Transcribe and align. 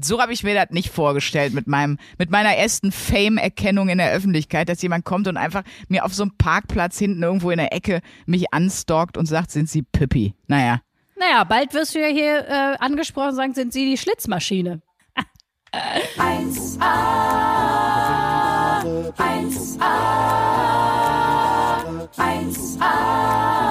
so 0.00 0.20
habe 0.20 0.32
ich 0.32 0.42
mir 0.42 0.54
das 0.54 0.70
nicht 0.70 0.90
vorgestellt 0.90 1.54
mit 1.54 1.66
meinem, 1.66 1.98
mit 2.18 2.30
meiner 2.30 2.54
ersten 2.56 2.92
Fame-Erkennung 2.92 3.88
in 3.88 3.98
der 3.98 4.12
Öffentlichkeit, 4.12 4.68
dass 4.68 4.82
jemand 4.82 5.04
kommt 5.04 5.28
und 5.28 5.36
einfach 5.36 5.62
mir 5.88 6.04
auf 6.04 6.14
so 6.14 6.22
einem 6.22 6.36
Parkplatz 6.36 6.98
hinten 6.98 7.22
irgendwo 7.22 7.50
in 7.50 7.58
der 7.58 7.72
Ecke 7.72 8.00
mich 8.26 8.52
anstalkt 8.52 9.16
und 9.16 9.26
sagt, 9.26 9.50
sind 9.50 9.68
Sie 9.68 9.82
Pippi? 9.82 10.34
Naja. 10.46 10.80
Naja, 11.18 11.44
bald 11.44 11.72
wirst 11.72 11.94
du 11.94 12.00
ja 12.00 12.08
hier 12.08 12.46
äh, 12.46 12.76
angesprochen 12.78 13.34
sagen, 13.34 13.54
sind 13.54 13.72
Sie 13.72 13.86
die 13.86 13.96
Schlitzmaschine? 13.96 14.82
1a, 15.72 16.80
1a, 19.18 19.92
1a, 22.16 23.65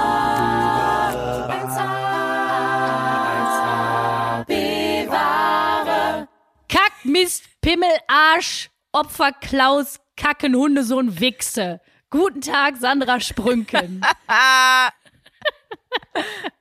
Mist, 7.16 7.46
Pimmel, 7.62 7.88
Arsch, 8.10 8.70
Opfer, 8.92 9.32
Klaus, 9.32 10.02
Kacken, 10.18 10.54
Hundesohn, 10.54 11.18
Wichse. 11.22 11.80
Guten 12.10 12.42
Tag, 12.42 12.76
Sandra 12.76 13.22
Sprünken. 13.22 14.02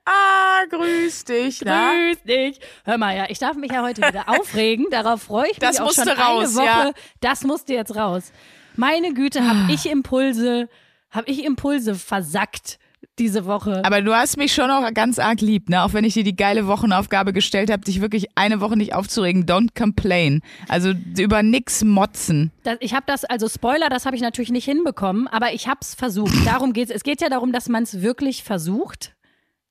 Ah, 0.07 0.65
grüß 0.69 1.25
dich. 1.25 1.61
Na? 1.65 1.93
Grüß 1.93 2.23
dich. 2.25 2.61
Hör 2.85 2.98
mal, 2.98 3.17
ja, 3.17 3.27
ich 3.29 3.39
darf 3.39 3.57
mich 3.57 3.73
ja 3.73 3.83
heute 3.83 4.03
wieder 4.07 4.29
aufregen. 4.39 4.87
Darauf 4.91 5.23
freue 5.23 5.47
ich 5.47 5.59
mich 5.61 5.69
Das 5.69 5.81
auch 5.81 5.87
musste 5.87 6.03
schon 6.03 6.19
raus, 6.21 6.57
eine 6.59 6.69
Woche. 6.69 6.87
ja. 6.89 6.93
Das 7.21 7.43
musste 7.43 7.73
jetzt 7.75 7.97
raus. 7.97 8.33
Meine 8.77 9.15
Güte, 9.15 9.47
habe 9.48 9.61
ich 9.73 9.87
Impulse, 9.87 10.69
habe 11.11 11.31
ich 11.31 11.45
Impulse 11.45 11.95
versackt 11.95 12.79
diese 13.19 13.47
Woche. 13.47 13.85
Aber 13.85 14.03
du 14.03 14.15
hast 14.15 14.37
mich 14.37 14.53
schon 14.53 14.71
auch 14.71 14.93
ganz 14.93 15.19
arg 15.19 15.41
lieb, 15.41 15.69
ne? 15.69 15.83
Auch 15.83 15.93
wenn 15.93 16.05
ich 16.05 16.15
dir 16.15 16.25
die 16.25 16.35
geile 16.37 16.67
Wochenaufgabe 16.67 17.33
gestellt 17.33 17.71
habe, 17.71 17.85
dich 17.85 18.01
wirklich 18.01 18.27
eine 18.37 18.61
Woche 18.61 18.77
nicht 18.77 18.95
aufzuregen. 18.95 19.47
Don't 19.47 19.69
complain. 19.79 20.41
Also 20.69 20.93
über 21.19 21.43
nix 21.43 21.85
motzen. 21.85 22.51
Das, 22.65 22.77
ich 22.81 22.95
habe 22.95 23.05
das, 23.07 23.25
also 23.25 23.48
Spoiler, 23.48 23.89
das 23.89 24.06
habe 24.06 24.17
ich 24.17 24.23
natürlich 24.23 24.51
nicht 24.51 24.65
hinbekommen, 24.65 25.29
aber 25.29 25.53
ich 25.53 25.69
habe 25.69 25.79
es 25.83 25.95
versucht. 25.95 26.34
Darum 26.47 26.73
geht's. 26.73 26.91
Es 26.91 27.05
geht 27.05 27.21
ja 27.21 27.29
darum, 27.29 27.53
dass 27.53 27.69
man 27.69 27.84
es 27.84 28.03
wirklich 28.03 28.43
versucht. 28.43 29.15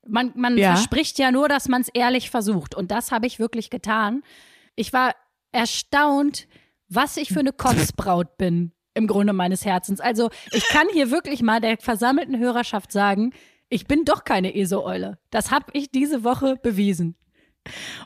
Man, 0.06 0.32
man 0.36 0.56
Ja. 0.58 0.74
verspricht 0.74 1.18
ja 1.18 1.30
nur, 1.30 1.48
dass 1.48 1.68
man 1.68 1.80
es 1.82 1.88
ehrlich 1.88 2.30
versucht. 2.30 2.74
Und 2.74 2.90
das 2.90 3.10
habe 3.12 3.26
ich 3.26 3.38
wirklich 3.38 3.70
getan. 3.70 4.22
Ich 4.76 4.92
war 4.92 5.12
erstaunt, 5.52 6.46
was 6.88 7.16
ich 7.16 7.28
für 7.30 7.40
eine 7.40 7.52
Kotzbraut 7.52 8.36
bin, 8.36 8.72
im 8.94 9.06
Grunde 9.06 9.32
meines 9.32 9.64
Herzens. 9.64 10.00
Also 10.00 10.30
ich 10.52 10.66
kann 10.68 10.86
hier 10.92 11.10
wirklich 11.10 11.42
mal 11.42 11.60
der 11.60 11.76
versammelten 11.78 12.38
Hörerschaft 12.38 12.92
sagen, 12.92 13.32
ich 13.68 13.86
bin 13.86 14.04
doch 14.04 14.24
keine 14.24 14.54
ESO-Eule. 14.54 15.18
Das 15.30 15.50
habe 15.50 15.66
ich 15.72 15.90
diese 15.90 16.24
Woche 16.24 16.56
bewiesen. 16.62 17.16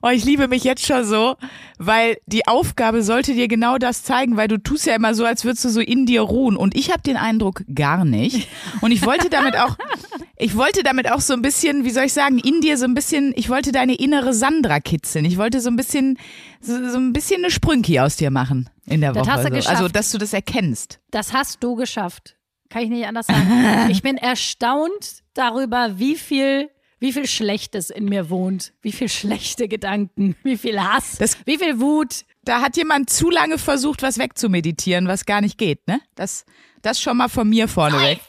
Oh, 0.03 0.09
ich 0.09 0.25
liebe 0.25 0.49
mich 0.49 0.65
jetzt 0.65 0.87
schon 0.87 1.05
so, 1.05 1.37
weil 1.79 2.19
die 2.27 2.47
Aufgabe 2.47 3.03
sollte 3.03 3.35
dir 3.35 3.49
genau 3.49 3.79
das 3.79 4.03
zeigen, 4.03 4.37
weil 4.37 4.49
du 4.49 4.59
tust 4.59 4.87
ja 4.87 4.95
immer 4.95 5.15
so, 5.15 5.25
als 5.25 5.45
würdest 5.45 5.65
du 5.65 5.69
so 5.69 5.81
in 5.81 6.07
dir 6.07 6.23
ruhen. 6.23 6.57
Und 6.57 6.77
ich 6.77 6.91
habe 6.91 7.03
den 7.03 7.17
Eindruck 7.17 7.63
gar 7.75 8.05
nicht. 8.05 8.49
Und 8.81 8.93
ich 8.93 9.05
wollte 9.05 9.31
damit 9.31 9.57
auch, 9.57 9.77
ich 10.37 10.57
wollte 10.57 10.83
damit 10.83 11.11
auch 11.11 11.21
so 11.21 11.35
ein 11.35 11.43
bisschen, 11.43 11.85
wie 11.85 11.91
soll 11.91 12.05
ich 12.05 12.13
sagen, 12.13 12.39
in 12.39 12.61
dir 12.61 12.77
so 12.79 12.85
ein 12.85 12.95
bisschen, 12.95 13.33
ich 13.37 13.49
wollte 13.49 13.73
deine 13.73 13.95
innere 13.95 14.33
Sandra 14.35 14.81
kitzeln. 14.81 15.25
Ich 15.25 15.39
wollte 15.39 15.61
so 15.61 15.71
ein 15.71 15.77
bisschen, 15.77 16.19
so, 16.61 16.73
so 16.91 16.99
ein 16.99 17.13
bisschen 17.13 17.43
eine 17.43 17.51
Sprünki 17.51 18.01
aus 18.01 18.17
dir 18.17 18.31
machen 18.31 18.69
in 18.87 19.01
der 19.01 19.13
Das 19.13 19.27
Woche. 19.27 19.33
hast 19.33 19.45
du 19.45 19.49
so. 19.49 19.55
geschafft. 19.55 19.77
Also, 19.77 19.89
dass 19.89 20.11
du 20.11 20.19
das 20.19 20.33
erkennst. 20.33 21.01
Das 21.11 21.33
hast 21.33 21.63
du 21.63 21.75
geschafft. 21.75 22.37
Kann 22.71 22.83
ich 22.83 22.91
nicht 22.91 23.07
anders 23.07 23.27
sagen. 23.27 23.89
Ich 23.91 24.03
bin 24.03 24.17
erstaunt 24.19 25.23
darüber, 25.35 25.99
wie 25.99 26.17
viel, 26.17 26.69
wie 27.01 27.13
viel 27.13 27.27
Schlechtes 27.27 27.91
in 27.91 28.07
mir 28.07 28.29
wohnt. 28.31 28.73
Wie 28.83 28.93
viel 28.93 29.09
schlechte 29.09 29.69
Gedanken, 29.69 30.37
wie 30.43 30.57
viel 30.57 30.81
Hass, 30.83 31.17
Das- 31.19 31.37
wie 31.47 31.59
viel 31.59 31.81
Wut. 31.81 32.25
Da 32.45 32.61
hat 32.63 32.77
jemand 32.77 33.11
zu 33.11 33.31
lange 33.31 33.59
versucht, 33.59 34.03
was 34.03 34.19
wegzumeditieren, 34.19 35.07
was 35.07 35.27
gar 35.27 35.41
nicht 35.41 35.59
geht, 35.59 35.87
ne? 35.87 36.01
Das, 36.15 36.45
das 36.83 37.01
schon 37.01 37.17
mal 37.19 37.29
von 37.29 37.49
mir 37.49 37.69
vorneweg. 37.69 38.21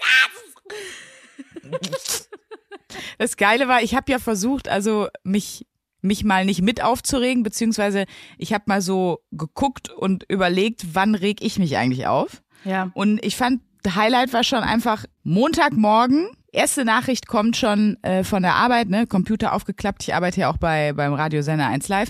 Das 3.17 3.37
Geile 3.37 3.67
war, 3.67 3.81
ich 3.83 3.95
habe 3.95 4.11
ja 4.11 4.19
versucht, 4.19 4.67
also 4.67 5.07
mich 5.23 5.65
mich 6.01 6.23
mal 6.23 6.45
nicht 6.45 6.61
mit 6.61 6.81
aufzuregen, 6.81 7.43
beziehungsweise 7.43 8.05
ich 8.37 8.53
habe 8.53 8.63
mal 8.67 8.81
so 8.81 9.19
geguckt 9.31 9.89
und 9.89 10.23
überlegt, 10.29 10.95
wann 10.95 11.13
reg 11.13 11.39
ich 11.41 11.59
mich 11.59 11.75
eigentlich 11.75 12.07
auf. 12.07 12.41
Ja. 12.63 12.89
Und 12.93 13.23
ich 13.23 13.35
fand, 13.35 13.61
Highlight 13.85 14.31
war 14.31 14.45
schon 14.45 14.59
einfach 14.59 15.03
Montagmorgen. 15.23 16.29
Erste 16.51 16.83
Nachricht 16.85 17.27
kommt 17.27 17.57
schon 17.57 17.97
äh, 18.03 18.23
von 18.23 18.41
der 18.41 18.55
Arbeit, 18.55 18.89
ne? 18.89 19.05
Computer 19.05 19.53
aufgeklappt. 19.53 20.03
Ich 20.03 20.15
arbeite 20.15 20.41
ja 20.41 20.49
auch 20.51 20.57
bei 20.57 20.93
beim 20.93 21.13
Radiosender 21.13 21.67
1 21.67 21.87
Live. 21.89 22.09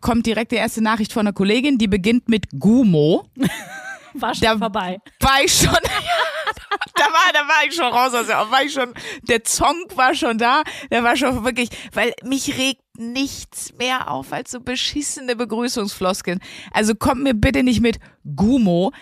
Kommt 0.00 0.26
direkt 0.26 0.52
die 0.52 0.56
erste 0.56 0.82
Nachricht 0.82 1.12
von 1.12 1.20
einer 1.20 1.32
Kollegin, 1.32 1.78
die 1.78 1.88
beginnt 1.88 2.28
mit 2.28 2.46
Gumo. 2.58 3.24
War 4.14 4.34
schon 4.34 4.42
Da- 4.42 4.58
vorbei. 4.58 4.98
War 5.20 5.42
ich 5.44 5.52
schon, 5.52 5.72
da 6.94 7.04
war, 7.04 7.32
da 7.32 7.40
war 7.40 7.64
ich 7.68 7.74
schon 7.74 7.84
raus 7.86 8.12
aus 8.14 8.26
der, 8.26 8.36
war 8.50 8.62
ich 8.64 8.72
schon, 8.72 8.92
der 9.22 9.44
Zong 9.44 9.76
war 9.94 10.14
schon 10.14 10.38
da, 10.38 10.62
der 10.90 11.04
war 11.04 11.14
schon 11.16 11.44
wirklich, 11.44 11.68
weil 11.92 12.12
mich 12.24 12.56
regt 12.58 12.80
nichts 12.98 13.72
mehr 13.78 14.10
auf 14.10 14.32
als 14.32 14.50
so 14.50 14.60
beschissene 14.60 15.36
Begrüßungsfloskeln. 15.36 16.40
Also 16.72 16.94
kommt 16.94 17.22
mir 17.22 17.34
bitte 17.34 17.62
nicht 17.62 17.80
mit 17.80 17.98
Gumo, 18.36 18.92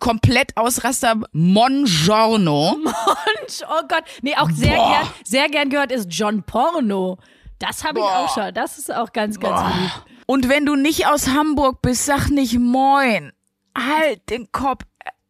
komplett 0.00 0.56
Ausraster 0.56 1.20
Mongiorno. 1.32 2.76
Oh 3.68 3.82
Gott. 3.88 4.04
Nee, 4.22 4.34
auch 4.36 4.50
sehr 4.50 4.76
Boah. 4.76 4.90
gern, 4.90 5.08
sehr 5.24 5.48
gern 5.48 5.68
gehört 5.68 5.92
ist 5.92 6.08
John 6.10 6.42
Porno. 6.42 7.18
Das 7.58 7.84
habe 7.84 7.98
ich 7.98 8.04
Boah. 8.04 8.18
auch 8.18 8.34
schon. 8.34 8.54
Das 8.54 8.78
ist 8.78 8.92
auch 8.92 9.12
ganz, 9.12 9.38
ganz 9.38 9.60
lieb. 9.76 9.90
Und 10.26 10.48
wenn 10.48 10.64
du 10.64 10.74
nicht 10.74 11.06
aus 11.06 11.28
Hamburg 11.28 11.82
bist, 11.82 12.06
sag 12.06 12.28
nicht 12.28 12.58
Moin. 12.58 13.32
Halt 13.76 14.30
den 14.30 14.50
Kopf. 14.52 14.84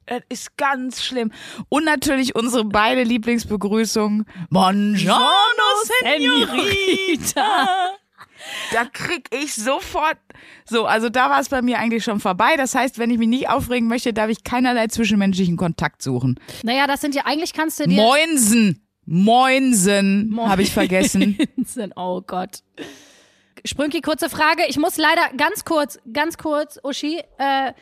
Das 0.06 0.22
ist 0.28 0.56
ganz 0.56 1.02
schlimm. 1.02 1.32
Und 1.68 1.84
natürlich 1.84 2.34
unsere 2.34 2.64
beide 2.64 3.02
Lieblingsbegrüßungen. 3.02 4.26
Buongiorno, 4.50 5.22
Senorita. 6.02 7.68
Da 8.72 8.84
krieg 8.84 9.28
ich 9.32 9.54
sofort. 9.54 10.16
So, 10.64 10.86
also 10.86 11.08
da 11.08 11.30
war 11.30 11.41
es 11.41 11.48
bei 11.48 11.62
mir 11.62 11.78
eigentlich 11.78 12.04
schon 12.04 12.20
vorbei. 12.20 12.56
Das 12.56 12.75
heißt, 12.75 12.98
wenn 12.98 13.10
ich 13.10 13.19
mich 13.19 13.28
nicht 13.28 13.48
aufregen 13.48 13.88
möchte, 13.88 14.12
darf 14.12 14.30
ich 14.30 14.44
keinerlei 14.44 14.86
zwischenmenschlichen 14.86 15.56
Kontakt 15.56 16.03
suchen. 16.03 16.38
Naja, 16.62 16.86
das 16.86 17.00
sind 17.00 17.14
ja, 17.14 17.22
eigentlich 17.26 17.52
kannst 17.52 17.81
du 17.81 17.84
dir. 17.84 17.94
Moinsen. 17.94 18.78
Moinsen, 19.04 20.31
Moin. 20.31 20.48
habe 20.48 20.62
ich 20.62 20.70
vergessen. 20.72 21.36
Moinsen, 21.56 21.92
Oh 21.97 22.20
Gott. 22.20 22.62
Sprünki, 23.64 24.00
kurze 24.00 24.28
Frage. 24.28 24.62
Ich 24.69 24.78
muss 24.78 24.97
leider 24.97 25.22
ganz 25.36 25.64
kurz, 25.64 25.98
ganz 26.12 26.36
kurz, 26.38 26.78
Uschi, 26.82 27.20
äh, 27.38 27.72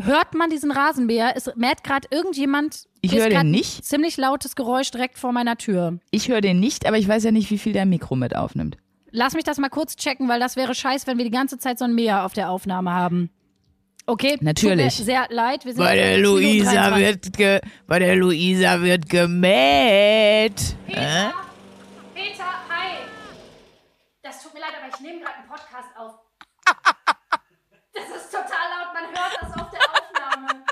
hört 0.00 0.34
man 0.34 0.50
diesen 0.50 0.70
Rasenmäher? 0.70 1.34
Es 1.36 1.50
mäht 1.56 1.84
gerade 1.84 2.08
irgendjemand. 2.10 2.88
Ich 3.02 3.12
ist 3.12 3.20
höre 3.20 3.30
den 3.30 3.50
nicht. 3.50 3.84
Ziemlich 3.84 4.16
lautes 4.16 4.56
Geräusch 4.56 4.90
direkt 4.90 5.18
vor 5.18 5.32
meiner 5.32 5.56
Tür. 5.56 5.98
Ich 6.10 6.28
höre 6.28 6.40
den 6.40 6.60
nicht, 6.60 6.86
aber 6.86 6.98
ich 6.98 7.06
weiß 7.06 7.24
ja 7.24 7.30
nicht, 7.30 7.50
wie 7.50 7.58
viel 7.58 7.72
der 7.72 7.86
Mikro 7.86 8.16
mit 8.16 8.34
aufnimmt. 8.34 8.76
Lass 9.12 9.34
mich 9.34 9.44
das 9.44 9.58
mal 9.58 9.68
kurz 9.68 9.96
checken, 9.96 10.26
weil 10.28 10.40
das 10.40 10.56
wäre 10.56 10.74
scheiß, 10.74 11.06
wenn 11.06 11.18
wir 11.18 11.24
die 11.26 11.30
ganze 11.30 11.58
Zeit 11.58 11.78
so 11.78 11.84
einen 11.84 11.94
Mäher 11.94 12.24
auf 12.24 12.32
der 12.32 12.48
Aufnahme 12.48 12.92
haben. 12.92 13.30
Okay? 14.06 14.38
Natürlich. 14.40 14.96
Tut 14.96 14.98
mir 15.00 15.04
sehr 15.04 15.26
leid. 15.28 15.64
Wir 15.66 15.74
sind 15.74 15.84
Bei 15.84 15.94
der 15.94 16.18
Luisa 16.18 16.72
23. 16.72 16.98
wird 17.06 17.36
ge, 17.36 17.60
bei 17.86 17.98
der 17.98 18.16
Luisa 18.16 18.80
wird 18.80 19.08
gemäht. 19.08 20.54
Peter, 20.86 21.34
Peter, 22.14 22.44
hi. 22.68 22.96
Das 24.22 24.42
tut 24.42 24.54
mir 24.54 24.60
leid, 24.60 24.72
aber 24.82 24.92
ich 24.92 25.00
nehme 25.00 25.20
gerade 25.20 25.36
einen 25.36 25.48
Podcast 25.48 25.88
auf. 25.96 26.14
Das 27.94 28.04
ist 28.04 28.30
total 28.30 28.46
laut, 28.48 28.94
man 28.94 29.04
hört 29.04 29.38
das 29.42 29.52
auf 29.60 29.70
der 29.70 29.80
Aufnahme. 29.80 30.64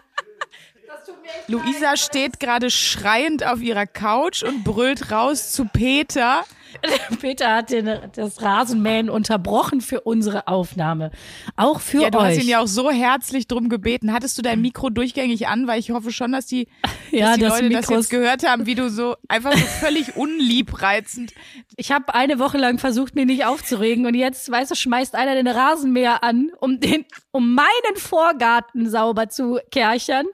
Das 0.87 1.05
tut 1.05 1.21
mir 1.21 1.29
echt 1.29 1.49
Luisa 1.51 1.91
leid. 1.91 1.99
steht 1.99 2.41
gerade 2.41 2.71
schreiend 2.71 3.45
auf 3.47 3.61
ihrer 3.61 3.87
Couch 3.87 4.43
und 4.43 4.65
brüllt 4.65 5.13
raus 5.13 5.53
zu 5.53 5.67
Peter. 5.67 6.45
Peter 7.21 7.55
hat 7.57 7.71
den, 7.71 7.91
das 8.15 8.43
Rasenmähen 8.43 9.11
unterbrochen 9.11 9.81
für 9.81 10.01
unsere 10.03 10.47
Aufnahme. 10.49 11.11
Auch 11.57 11.81
für 11.81 12.03
Ja, 12.03 12.11
du 12.11 12.19
euch. 12.19 12.25
hast 12.37 12.43
ihn 12.43 12.49
ja 12.49 12.61
auch 12.61 12.67
so 12.67 12.91
herzlich 12.91 13.47
drum 13.49 13.69
gebeten. 13.69 14.13
Hattest 14.13 14.39
du 14.39 14.43
dein 14.43 14.61
Mikro 14.61 14.91
durchgängig 14.91 15.49
an? 15.49 15.67
Weil 15.67 15.79
ich 15.81 15.91
hoffe 15.91 16.13
schon, 16.13 16.33
dass 16.33 16.47
die, 16.47 16.69
Ja, 17.11 17.27
dass 17.29 17.35
die 17.37 17.41
das 17.43 17.51
Leute 17.61 17.71
das 17.71 17.81
Mikro 17.89 17.95
jetzt 18.01 18.11
gehört 18.11 18.47
haben, 18.49 18.67
wie 18.67 18.75
du 18.75 18.89
so 18.91 19.17
einfach 19.29 19.53
so 19.53 19.65
völlig 19.67 20.17
unliebreizend. 20.61 21.33
Ich 21.77 21.93
habe 21.93 22.15
eine 22.15 22.39
Woche 22.39 22.59
lang 22.59 22.79
versucht, 22.79 23.15
mich 23.15 23.27
nicht 23.27 23.45
aufzuregen 23.45 24.07
und 24.07 24.15
jetzt, 24.15 24.51
weißt 24.51 24.71
du, 24.71 24.75
schmeißt 24.75 25.15
einer 25.15 25.35
den 25.35 25.49
Rasenmäher 25.49 26.23
an, 26.23 26.51
um 26.61 26.81
den, 26.81 27.05
um 27.31 27.55
meinen 27.55 27.97
Vorgarten 27.97 28.89
sauber 28.89 29.29
zu 29.29 29.59
kerchern. 29.71 30.27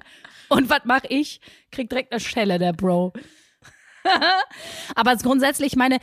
Und 0.48 0.70
was 0.70 0.80
mache 0.84 1.06
ich? 1.08 1.40
Krieg 1.72 1.88
direkt 1.90 2.12
eine 2.12 2.20
Schelle, 2.20 2.58
der 2.58 2.72
Bro. 2.72 3.12
Aber 4.94 5.16
grundsätzlich, 5.16 5.72
ich 5.72 5.76
meine, 5.76 5.98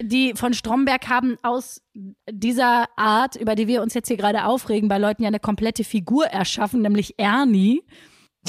die 0.00 0.32
von 0.34 0.54
Stromberg 0.54 1.08
haben 1.08 1.36
aus 1.42 1.82
dieser 2.30 2.86
Art, 2.96 3.36
über 3.36 3.54
die 3.54 3.66
wir 3.66 3.82
uns 3.82 3.94
jetzt 3.94 4.08
hier 4.08 4.16
gerade 4.16 4.44
aufregen, 4.44 4.88
bei 4.88 4.98
Leuten 4.98 5.22
ja 5.22 5.28
eine 5.28 5.40
komplette 5.40 5.84
Figur 5.84 6.26
erschaffen, 6.26 6.82
nämlich 6.82 7.14
Ernie, 7.18 7.82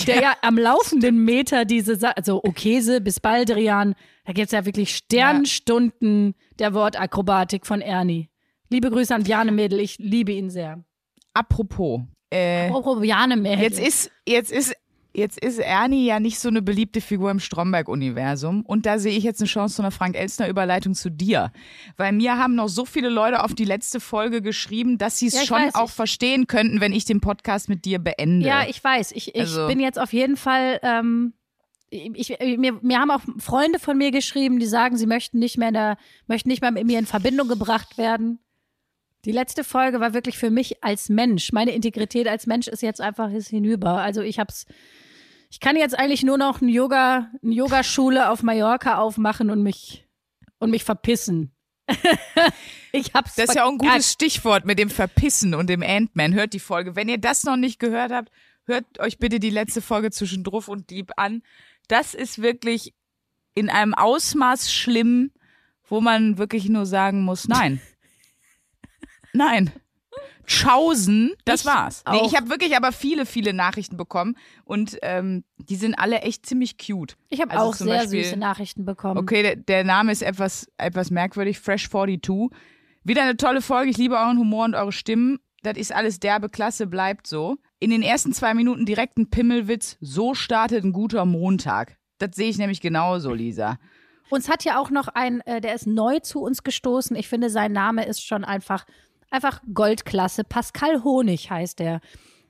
der 0.07 0.21
ja, 0.21 0.33
am 0.42 0.57
laufenden 0.57 1.25
Meter 1.25 1.65
diese, 1.65 1.95
Sa 1.95 2.12
also 2.12 2.42
Okese 2.44 3.01
bis 3.01 3.19
Baldrian, 3.19 3.95
da 4.25 4.33
gibt's 4.33 4.53
ja 4.53 4.65
wirklich 4.65 4.95
Sternstunden 4.95 6.36
der 6.59 6.74
Wortakrobatik 6.74 7.65
von 7.65 7.81
Ernie. 7.81 8.30
Liebe 8.69 8.89
Grüße 8.89 9.13
an 9.13 9.24
Bjarne 9.24 9.51
Mädel, 9.51 9.80
ich 9.80 9.98
liebe 9.98 10.31
ihn 10.31 10.50
sehr. 10.50 10.83
apropos. 11.33 12.01
Äh, 12.31 12.69
Apropos 12.69 13.03
Jane 13.03 13.36
Mädel. 13.36 13.63
Jetzt 13.63 13.80
ist, 13.80 14.12
jetzt 14.25 14.51
ist, 14.51 14.74
jetzt 15.13 15.40
ist 15.44 15.60
Ernie 15.60 16.06
ja 16.06 16.19
nicht 16.19 16.40
so 16.40 16.48
eine 16.50 16.62
beliebte 16.62 17.02
Figur 17.02 17.31
im 17.31 17.40
Stromberg-Universum. 17.40 18.62
Und 18.66 18.86
da 18.86 19.00
sehe 19.00 19.18
ich 19.18 19.24
jetzt 19.24 19.42
eine 19.42 19.48
Chance 19.48 19.75
zu 19.75 19.81
einer 19.81 19.92
Frank-Elstner-Überleitung 19.92 20.94
zu 20.94 21.10
dir. 21.10 21.52
Weil 21.98 22.13
mir 22.13 22.38
haben 22.38 22.56
noch 22.56 22.69
so 22.69 22.86
viele 22.86 23.10
Leute 23.10 23.44
auf 23.44 23.54
die 23.54 23.66
letzte 23.66 24.00
Folge 24.00 24.42
geschrieben, 24.42 24.98
dass 24.98 25.18
sie 25.18 25.28
es 25.28 25.34
Ja, 25.36 25.46
schon 25.46 25.58
weiß, 25.63 25.75
auch 25.75 25.90
verstehen 25.90 26.48
könnten, 26.48 26.81
wenn 26.81 26.94
ich 26.94 27.06
den 27.06 27.22
Podcast 27.22 27.69
mit 27.69 27.86
dir 27.86 28.00
beende. 28.00 28.48
Ja, 28.48 28.66
ich 28.68 28.84
weiß. 28.84 29.12
Ich, 29.12 29.36
ich 29.36 29.42
Also- 29.42 29.68
bin 29.68 29.80
jetzt 29.80 30.00
auf 30.00 30.13
jeden 30.13 30.38
Fall. 30.38 30.80
Ähm, 30.84 31.34
ich, 31.90 32.38
mir, 32.40 32.80
mir 32.81 33.00
haben 33.00 33.12
auch 33.12 33.22
Freunde 33.38 33.78
von 33.78 33.98
mir 33.98 34.12
geschrieben, 34.12 34.60
die 34.60 34.66
sagen, 34.66 34.96
sie 34.96 35.08
möchten 35.08 35.40
nicht 35.40 35.58
mehr 35.58 35.68
in 35.68 35.74
der, 35.74 35.98
möchten 36.25 36.48
nicht 36.48 36.62
mehr 36.62 36.72
mit 36.72 36.86
mir 36.86 36.98
in 36.98 37.06
Verbindung 37.06 37.50
gebracht 37.50 37.98
werden. 37.98 38.40
Die 39.25 39.34
letzte 39.34 39.63
Folge 39.63 40.00
war 40.00 40.13
wirklich 40.13 40.38
für 40.38 40.50
mich 40.50 40.84
als 40.84 41.10
Mensch. 41.10 41.52
Meine 41.52 41.72
Integrität 41.72 42.28
als 42.28 42.48
Mensch 42.48 42.68
ist 42.68 42.81
jetzt 42.81 43.02
einfach 43.02 43.30
ist 43.31 43.50
hinüber. 43.50 43.98
Also 44.02 44.22
ich 44.22 44.40
hab's. 44.40 44.66
Ich 45.51 45.59
kann 45.59 45.75
jetzt 45.75 46.00
eigentlich 46.00 46.24
nur 46.24 46.38
noch 46.38 46.62
eine 46.62 46.71
Yoga, 46.71 47.30
eine 47.44 47.53
Yogaschule 47.53 48.30
auf 48.30 48.42
Mallorca 48.42 48.98
aufmachen 48.98 49.50
und 49.50 49.62
mich 49.62 50.07
und 50.59 50.71
mich 50.71 50.86
verpissen. 50.86 51.51
ich 52.94 53.13
hab's. 53.13 53.36
Das 53.36 53.50
ist 53.50 53.56
ja 53.56 53.65
auch 53.65 53.71
ein 53.71 53.77
gutes 53.77 54.13
Stichwort 54.13 54.65
mit 54.65 54.80
dem 54.80 54.89
Verpissen 54.89 55.53
und 55.53 55.68
dem 55.69 55.83
Ant-Man. 55.83 56.33
Hört 56.33 56.53
die 56.53 56.59
Folge. 56.59 56.95
Wenn 56.95 57.09
ihr 57.09 57.18
das 57.18 57.44
noch 57.44 57.57
nicht 57.57 57.80
gehört 57.80 58.13
habt, 58.13 58.31
hört 58.63 58.86
euch 59.00 59.18
bitte 59.18 59.42
die 59.42 59.50
letzte 59.50 59.81
Folge 59.81 60.09
zwischen 60.12 60.45
Druff 60.45 60.69
und 60.69 60.89
Dieb 60.89 61.12
an. 61.18 61.44
Das 61.89 62.13
ist 62.13 62.42
wirklich 62.42 62.94
in 63.53 63.69
einem 63.69 63.94
Ausmaß 63.94 64.71
schlimm, 64.71 65.31
wo 65.83 66.00
man 66.00 66.38
wirklich 66.38 66.69
nur 66.69 66.86
sagen 66.86 67.24
muss, 67.24 67.50
nein. 67.50 67.81
nein. 69.33 69.69
Schausen, 70.45 71.31
das 71.45 71.61
Ich 71.61 71.65
war's. 71.67 72.03
Nee, 72.11 72.21
ich 72.25 72.35
habe 72.35 72.49
wirklich 72.49 72.75
aber 72.75 72.91
viele, 72.91 73.25
viele 73.25 73.53
Nachrichten 73.53 73.97
bekommen 73.97 74.35
und 74.65 74.97
ähm, 75.01 75.43
die 75.57 75.75
sind 75.75 75.95
alle 75.95 76.19
echt 76.21 76.45
ziemlich 76.45 76.77
cute. 76.77 77.17
Ich 77.29 77.41
habe 77.41 77.51
Also 77.51 77.63
auch 77.65 77.73
sehr 77.73 77.99
Beispiel- 77.99 78.23
süße 78.23 78.38
Nachrichten 78.38 78.85
bekommen. 78.85 79.17
Okay, 79.17 79.41
der, 79.43 79.55
der 79.55 79.83
Name 79.83 80.11
ist 80.11 80.21
etwas, 80.21 80.67
etwas 80.77 81.11
merkwürdig. 81.11 81.59
Fresh 81.59 81.89
42. 81.89 82.49
Wieder 83.03 83.23
eine 83.23 83.38
tolle 83.38 83.61
Folge. 83.61 83.89
Ich 83.89 83.97
liebe 83.97 84.15
euren 84.15 84.38
Humor 84.38 84.65
und 84.65 84.75
eure 84.75 84.91
Stimmen. 84.91 85.39
Das 85.63 85.77
ist 85.77 85.93
alles 85.93 86.19
derbe 86.19 86.49
Klasse, 86.49 86.88
bleibt 86.88 87.27
so. 87.27 87.57
In 87.79 87.89
den 87.91 88.01
ersten 88.03 88.33
zwei 88.33 88.53
Minuten 88.53 88.85
direkt 88.85 89.17
ein 89.17 89.29
Pimmelwitz. 89.29 89.97
So 90.01 90.33
startet 90.33 90.83
ein 90.83 90.93
guter 90.93 91.25
Montag. 91.25 91.97
Das 92.19 92.35
sehe 92.35 92.49
ich 92.49 92.57
nämlich 92.57 92.81
genauso, 92.81 93.33
Lisa. 93.33 93.77
Uns 94.29 94.49
hat 94.49 94.63
ja 94.63 94.79
auch 94.79 94.91
noch 94.91 95.07
ein, 95.09 95.41
äh, 95.41 95.59
der 95.61 95.73
ist 95.75 95.88
neu 95.88 96.19
zu 96.19 96.41
uns 96.41 96.63
gestoßen. 96.63 97.15
Ich 97.15 97.27
finde, 97.27 97.49
sein 97.49 97.71
Name 97.71 98.05
ist 98.05 98.25
schon 98.25 98.43
einfach, 98.43 98.85
einfach 99.31 99.62
Goldklasse. 99.74 100.44
Pascal 100.44 101.04
Honig 101.04 101.50
heißt 101.50 101.80
der. 101.80 102.01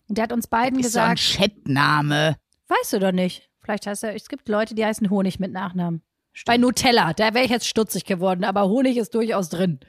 Und 0.08 0.18
der 0.18 0.24
hat 0.24 0.34
uns 0.34 0.48
beiden 0.48 0.80
Ist 0.80 0.94
so 0.94 1.00
ein 1.00 1.16
gesagt, 1.16 1.38
Chatname. 1.40 2.36
weißt 2.68 2.94
du 2.94 3.00
doch 3.00 3.12
nicht. 3.12 3.50
Vielleicht 3.62 3.88
heißt 3.88 4.04
er, 4.04 4.16
es 4.16 4.28
gibt 4.28 4.50
Leute, 4.50 4.76
die 4.76 4.86
heißen 4.86 5.10
Honig 5.10 5.40
mit 5.40 5.52
Nachnamen. 5.52 6.02
Bei 6.46 6.58
Nutella, 6.58 7.14
da 7.14 7.34
wäre 7.34 7.46
ich 7.46 7.52
jetzt 7.52 7.68
stutzig 7.68 8.06
geworden, 8.06 8.44
aber 8.44 8.68
Honig 8.68 8.98
ist 8.98 9.14
durchaus 9.14 9.50
drin. 9.50 9.80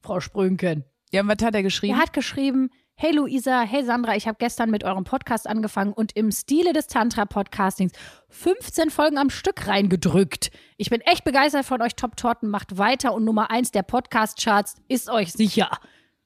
Frau 0.00 0.20
Sprünken. 0.20 0.84
Ja, 1.12 1.22
und 1.22 1.28
was 1.28 1.44
hat 1.44 1.54
er 1.54 1.62
geschrieben? 1.62 1.94
Er 1.94 2.00
hat 2.02 2.12
geschrieben, 2.12 2.70
hey 2.94 3.12
Luisa, 3.12 3.62
hey 3.62 3.84
Sandra, 3.84 4.16
ich 4.16 4.26
habe 4.26 4.36
gestern 4.38 4.70
mit 4.70 4.82
eurem 4.84 5.04
Podcast 5.04 5.46
angefangen 5.46 5.92
und 5.92 6.16
im 6.16 6.30
Stile 6.32 6.72
des 6.72 6.86
Tantra-Podcastings 6.86 7.92
15 8.28 8.90
Folgen 8.90 9.18
am 9.18 9.30
Stück 9.30 9.66
reingedrückt. 9.66 10.50
Ich 10.76 10.90
bin 10.90 11.00
echt 11.02 11.24
begeistert 11.24 11.64
von 11.66 11.82
euch 11.82 11.96
Top-Torten, 11.96 12.48
macht 12.48 12.78
weiter 12.78 13.12
und 13.12 13.24
Nummer 13.24 13.50
1 13.50 13.70
der 13.70 13.82
Podcast-Charts 13.82 14.76
ist 14.88 15.08
euch 15.10 15.32
sicher. 15.32 15.70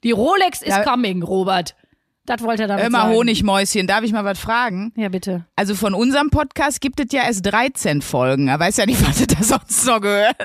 Die 0.04 0.12
Rolex 0.12 0.62
is 0.62 0.68
Da- 0.74 0.84
coming, 0.84 1.22
Robert. 1.22 1.74
Das 2.26 2.40
wollte 2.42 2.62
er 2.62 2.68
damit 2.68 2.86
Immer 2.86 3.02
sagen. 3.02 3.14
Honigmäuschen. 3.14 3.86
Darf 3.86 4.02
ich 4.02 4.12
mal 4.12 4.24
was 4.24 4.38
fragen? 4.38 4.92
Ja, 4.96 5.10
bitte. 5.10 5.44
Also 5.56 5.74
von 5.74 5.92
unserem 5.92 6.30
Podcast 6.30 6.80
gibt 6.80 6.98
es 7.00 7.06
ja 7.12 7.24
erst 7.24 7.44
13 7.44 8.00
Folgen. 8.00 8.48
Er 8.48 8.58
weiß 8.58 8.78
ja 8.78 8.86
nicht, 8.86 9.00
was 9.06 9.20
er 9.20 9.26
da 9.26 9.42
sonst 9.42 9.84
noch 9.86 10.00
gehört. 10.00 10.36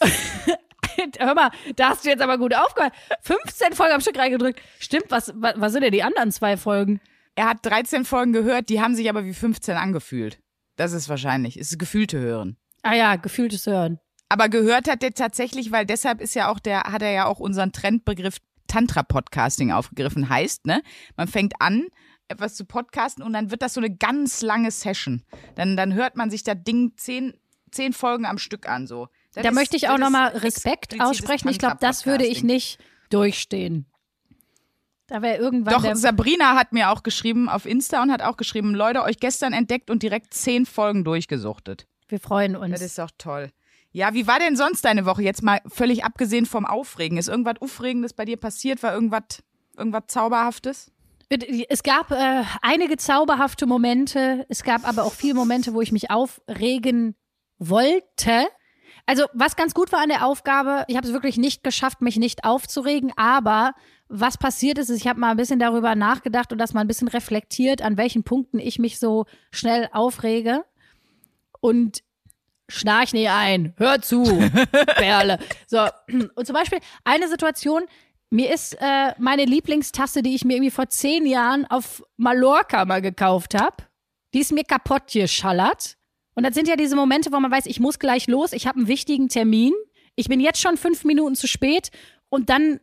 Hör 1.18 1.34
mal, 1.34 1.50
da 1.76 1.90
hast 1.90 2.04
du 2.04 2.08
jetzt 2.08 2.22
aber 2.22 2.38
gut 2.38 2.54
aufgehört. 2.54 2.92
15 3.22 3.72
Folgen 3.74 3.94
am 3.94 4.00
Stück 4.00 4.18
reingedrückt. 4.18 4.60
Stimmt, 4.78 5.06
was, 5.10 5.32
was, 5.36 5.54
was 5.56 5.72
sind 5.72 5.82
denn 5.82 5.92
die 5.92 6.02
anderen 6.02 6.30
zwei 6.32 6.56
Folgen? 6.56 7.00
Er 7.34 7.48
hat 7.50 7.58
13 7.62 8.04
Folgen 8.04 8.32
gehört, 8.32 8.68
die 8.70 8.80
haben 8.80 8.94
sich 8.94 9.10
aber 9.10 9.24
wie 9.24 9.34
15 9.34 9.76
angefühlt. 9.76 10.38
Das 10.76 10.92
ist 10.92 11.08
wahrscheinlich. 11.08 11.56
Es 11.56 11.72
ist 11.72 11.78
gefühlte 11.78 12.18
Hören. 12.18 12.56
Ah 12.82 12.94
ja, 12.94 13.16
gefühltes 13.16 13.66
Hören. 13.66 13.98
Aber 14.28 14.48
gehört 14.48 14.88
hat 14.88 15.02
er 15.02 15.12
tatsächlich, 15.12 15.70
weil 15.72 15.84
deshalb 15.84 16.20
ist 16.20 16.34
ja 16.34 16.48
auch 16.50 16.58
der, 16.58 16.84
hat 16.84 17.02
er 17.02 17.12
ja 17.12 17.26
auch 17.26 17.40
unseren 17.40 17.72
Trendbegriff 17.72 18.38
Tantra-Podcasting 18.66 19.72
aufgegriffen. 19.72 20.28
Heißt, 20.28 20.66
ne, 20.66 20.82
man 21.16 21.28
fängt 21.28 21.54
an, 21.60 21.86
etwas 22.28 22.54
zu 22.56 22.64
podcasten 22.64 23.22
und 23.22 23.32
dann 23.32 23.50
wird 23.50 23.62
das 23.62 23.74
so 23.74 23.80
eine 23.80 23.94
ganz 23.94 24.42
lange 24.42 24.70
Session. 24.70 25.22
Dann, 25.54 25.76
dann 25.76 25.94
hört 25.94 26.16
man 26.16 26.30
sich 26.30 26.42
das 26.42 26.56
Ding 26.66 26.92
zehn, 26.96 27.34
zehn 27.70 27.92
Folgen 27.92 28.26
am 28.26 28.38
Stück 28.38 28.68
an, 28.68 28.86
so. 28.86 29.08
Das 29.34 29.42
Da 29.42 29.48
ist- 29.50 29.54
möchte 29.54 29.76
ich 29.76 29.88
auch 29.88 29.98
nochmal 29.98 30.28
Respekt 30.36 31.00
aussprechen. 31.00 31.48
Ich 31.48 31.58
glaube, 31.58 31.76
das 31.80 32.06
würde 32.06 32.26
ich 32.26 32.42
nicht 32.42 32.78
durchstehen. 33.10 33.86
Da 35.08 35.22
wäre 35.22 35.36
irgendwann 35.36 35.74
Doch, 35.74 35.94
Sabrina 35.94 36.56
hat 36.56 36.72
mir 36.72 36.90
auch 36.90 37.04
geschrieben 37.04 37.48
auf 37.48 37.64
Insta 37.64 38.02
und 38.02 38.10
hat 38.10 38.22
auch 38.22 38.36
geschrieben, 38.36 38.74
Leute, 38.74 39.02
euch 39.04 39.18
gestern 39.20 39.52
entdeckt 39.52 39.88
und 39.88 40.02
direkt 40.02 40.34
zehn 40.34 40.66
Folgen 40.66 41.04
durchgesuchtet. 41.04 41.86
wir 42.08 42.18
freuen 42.18 42.56
uns. 42.56 42.72
Das 42.72 42.82
ist 42.82 42.98
doch 42.98 43.10
toll. 43.16 43.50
Ja, 43.96 44.12
wie 44.12 44.26
war 44.26 44.38
denn 44.38 44.56
sonst 44.56 44.84
deine 44.84 45.06
Woche? 45.06 45.22
Jetzt 45.22 45.42
mal 45.42 45.62
völlig 45.68 46.04
abgesehen 46.04 46.44
vom 46.44 46.66
Aufregen. 46.66 47.16
Ist 47.16 47.28
irgendwas 47.28 47.62
Aufregendes 47.62 48.12
bei 48.12 48.26
dir 48.26 48.36
passiert? 48.36 48.82
War 48.82 48.92
irgendwas, 48.92 49.42
irgendwas 49.74 50.02
Zauberhaftes? 50.08 50.92
Es 51.70 51.82
gab 51.82 52.10
äh, 52.10 52.42
einige 52.60 52.98
zauberhafte 52.98 53.64
Momente, 53.64 54.44
es 54.50 54.64
gab 54.64 54.86
aber 54.86 55.04
auch 55.04 55.14
viele 55.14 55.32
Momente, 55.32 55.72
wo 55.72 55.80
ich 55.80 55.92
mich 55.92 56.10
aufregen 56.10 57.16
wollte. 57.58 58.46
Also, 59.06 59.24
was 59.32 59.56
ganz 59.56 59.72
gut 59.72 59.92
war 59.92 60.02
an 60.02 60.10
der 60.10 60.26
Aufgabe, 60.26 60.84
ich 60.88 60.98
habe 60.98 61.06
es 61.06 61.14
wirklich 61.14 61.38
nicht 61.38 61.64
geschafft, 61.64 62.02
mich 62.02 62.18
nicht 62.18 62.44
aufzuregen, 62.44 63.14
aber 63.16 63.72
was 64.08 64.36
passiert 64.36 64.76
ist, 64.76 64.90
ist, 64.90 64.98
ich 64.98 65.08
habe 65.08 65.20
mal 65.20 65.30
ein 65.30 65.38
bisschen 65.38 65.58
darüber 65.58 65.94
nachgedacht 65.94 66.52
und 66.52 66.58
das 66.58 66.74
mal 66.74 66.82
ein 66.82 66.88
bisschen 66.88 67.08
reflektiert, 67.08 67.80
an 67.80 67.96
welchen 67.96 68.24
Punkten 68.24 68.58
ich 68.58 68.78
mich 68.78 68.98
so 68.98 69.24
schnell 69.50 69.88
aufrege. 69.90 70.66
Und 71.60 72.02
schnarch 72.68 73.12
nie 73.12 73.28
ein, 73.28 73.74
hör 73.76 74.00
zu, 74.02 74.24
Perle. 74.96 75.38
So, 75.66 75.86
und 76.08 76.46
zum 76.46 76.54
Beispiel 76.54 76.80
eine 77.04 77.28
Situation, 77.28 77.82
mir 78.30 78.52
ist 78.52 78.76
äh, 78.80 79.12
meine 79.18 79.44
Lieblingstasse, 79.44 80.22
die 80.22 80.34
ich 80.34 80.44
mir 80.44 80.54
irgendwie 80.54 80.70
vor 80.70 80.88
zehn 80.88 81.26
Jahren 81.26 81.64
auf 81.66 82.02
Mallorca 82.16 82.84
mal 82.84 83.00
gekauft 83.00 83.54
habe, 83.54 83.76
die 84.34 84.40
ist 84.40 84.52
mir 84.52 84.64
kaputt 84.64 85.12
geschallert. 85.12 85.96
Und 86.34 86.44
das 86.44 86.54
sind 86.54 86.68
ja 86.68 86.76
diese 86.76 86.96
Momente, 86.96 87.32
wo 87.32 87.40
man 87.40 87.50
weiß, 87.50 87.66
ich 87.66 87.80
muss 87.80 87.98
gleich 87.98 88.26
los, 88.26 88.52
ich 88.52 88.66
habe 88.66 88.78
einen 88.78 88.88
wichtigen 88.88 89.28
Termin, 89.28 89.72
ich 90.16 90.28
bin 90.28 90.40
jetzt 90.40 90.60
schon 90.60 90.76
fünf 90.76 91.04
Minuten 91.04 91.34
zu 91.34 91.46
spät 91.46 91.90
und 92.28 92.50
dann 92.50 92.80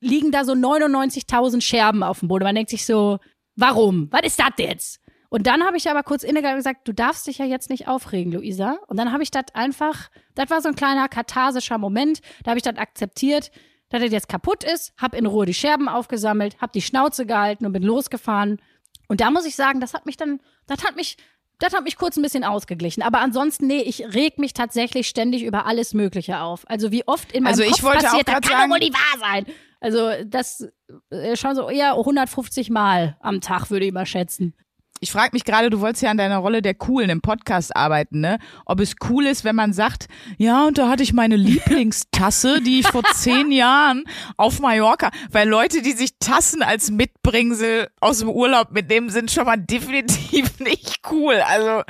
liegen 0.00 0.30
da 0.30 0.44
so 0.44 0.52
99.000 0.52 1.60
Scherben 1.60 2.02
auf 2.02 2.20
dem 2.20 2.28
Boden. 2.28 2.44
Man 2.44 2.54
denkt 2.54 2.70
sich 2.70 2.86
so, 2.86 3.18
warum? 3.56 4.08
Was 4.10 4.22
ist 4.22 4.38
das 4.38 4.52
jetzt? 4.58 5.00
Und 5.34 5.48
dann 5.48 5.64
habe 5.64 5.76
ich 5.76 5.90
aber 5.90 6.04
kurz 6.04 6.22
innegehalten 6.22 6.58
und 6.58 6.60
gesagt, 6.60 6.86
du 6.86 6.92
darfst 6.92 7.26
dich 7.26 7.38
ja 7.38 7.44
jetzt 7.44 7.68
nicht 7.68 7.88
aufregen, 7.88 8.30
Luisa. 8.30 8.78
Und 8.86 8.96
dann 8.98 9.10
habe 9.10 9.24
ich 9.24 9.32
das 9.32 9.46
einfach, 9.52 10.08
das 10.36 10.48
war 10.48 10.60
so 10.62 10.68
ein 10.68 10.76
kleiner 10.76 11.08
katharsischer 11.08 11.76
Moment, 11.76 12.20
da 12.44 12.50
habe 12.50 12.58
ich 12.58 12.62
das 12.62 12.76
akzeptiert, 12.76 13.50
dass 13.88 14.00
das 14.00 14.12
jetzt 14.12 14.28
kaputt 14.28 14.62
ist, 14.62 14.92
habe 14.96 15.16
in 15.16 15.26
Ruhe 15.26 15.44
die 15.44 15.52
Scherben 15.52 15.88
aufgesammelt, 15.88 16.56
habe 16.60 16.70
die 16.72 16.82
Schnauze 16.82 17.26
gehalten 17.26 17.66
und 17.66 17.72
bin 17.72 17.82
losgefahren. 17.82 18.60
Und 19.08 19.20
da 19.20 19.32
muss 19.32 19.44
ich 19.44 19.56
sagen, 19.56 19.80
das 19.80 19.92
hat 19.92 20.06
mich 20.06 20.16
dann, 20.16 20.38
das 20.68 20.84
hat 20.84 20.94
mich, 20.94 21.16
das 21.58 21.74
hat 21.74 21.82
mich 21.82 21.96
kurz 21.96 22.16
ein 22.16 22.22
bisschen 22.22 22.44
ausgeglichen. 22.44 23.02
Aber 23.02 23.18
ansonsten, 23.18 23.66
nee, 23.66 23.82
ich 23.82 24.14
reg 24.14 24.38
mich 24.38 24.52
tatsächlich 24.52 25.08
ständig 25.08 25.42
über 25.42 25.66
alles 25.66 25.94
Mögliche 25.94 26.38
auf. 26.42 26.62
Also 26.70 26.92
wie 26.92 27.08
oft 27.08 27.32
in 27.32 27.42
meinem 27.42 27.50
Also 27.54 27.64
ich 27.64 27.72
Kopf 27.72 27.82
wollte 27.82 27.98
auch 28.06 28.10
passiert, 28.10 28.28
das 28.28 28.34
kann 28.34 28.42
sagen- 28.44 28.62
doch 28.70 28.70
wohl 28.70 28.78
nicht 28.78 28.94
wahr 28.94 29.18
sein. 29.18 29.46
Also 29.80 30.10
das 30.28 30.68
äh, 31.10 31.34
schon 31.34 31.56
so 31.56 31.68
eher 31.68 31.94
150 31.96 32.70
Mal 32.70 33.16
am 33.18 33.40
Tag, 33.40 33.72
würde 33.72 33.84
ich 33.84 33.92
mal 33.92 34.06
schätzen. 34.06 34.54
Ich 35.00 35.12
frage 35.12 35.30
mich 35.32 35.44
gerade, 35.44 35.70
du 35.70 35.80
wolltest 35.80 36.02
ja 36.02 36.10
an 36.10 36.16
deiner 36.16 36.38
Rolle 36.38 36.62
der 36.62 36.74
Coolen 36.74 37.10
im 37.10 37.20
Podcast 37.20 37.76
arbeiten, 37.76 38.20
ne? 38.20 38.38
Ob 38.64 38.80
es 38.80 38.94
cool 39.10 39.26
ist, 39.26 39.44
wenn 39.44 39.56
man 39.56 39.72
sagt, 39.72 40.06
ja, 40.38 40.66
und 40.66 40.78
da 40.78 40.88
hatte 40.88 41.02
ich 41.02 41.12
meine 41.12 41.36
Lieblingstasse, 41.36 42.62
die 42.62 42.80
ich 42.80 42.86
vor 42.88 43.02
zehn 43.14 43.52
Jahren 43.52 44.04
auf 44.36 44.60
Mallorca, 44.60 45.10
weil 45.30 45.48
Leute, 45.48 45.82
die 45.82 45.92
sich 45.92 46.18
Tassen 46.20 46.62
als 46.62 46.90
Mitbringsel 46.90 47.88
aus 48.00 48.20
dem 48.20 48.30
Urlaub 48.30 48.70
mitnehmen, 48.70 49.10
sind 49.10 49.30
schon 49.30 49.44
mal 49.44 49.58
definitiv 49.58 50.58
nicht 50.60 51.00
cool. 51.10 51.34
Also 51.46 51.82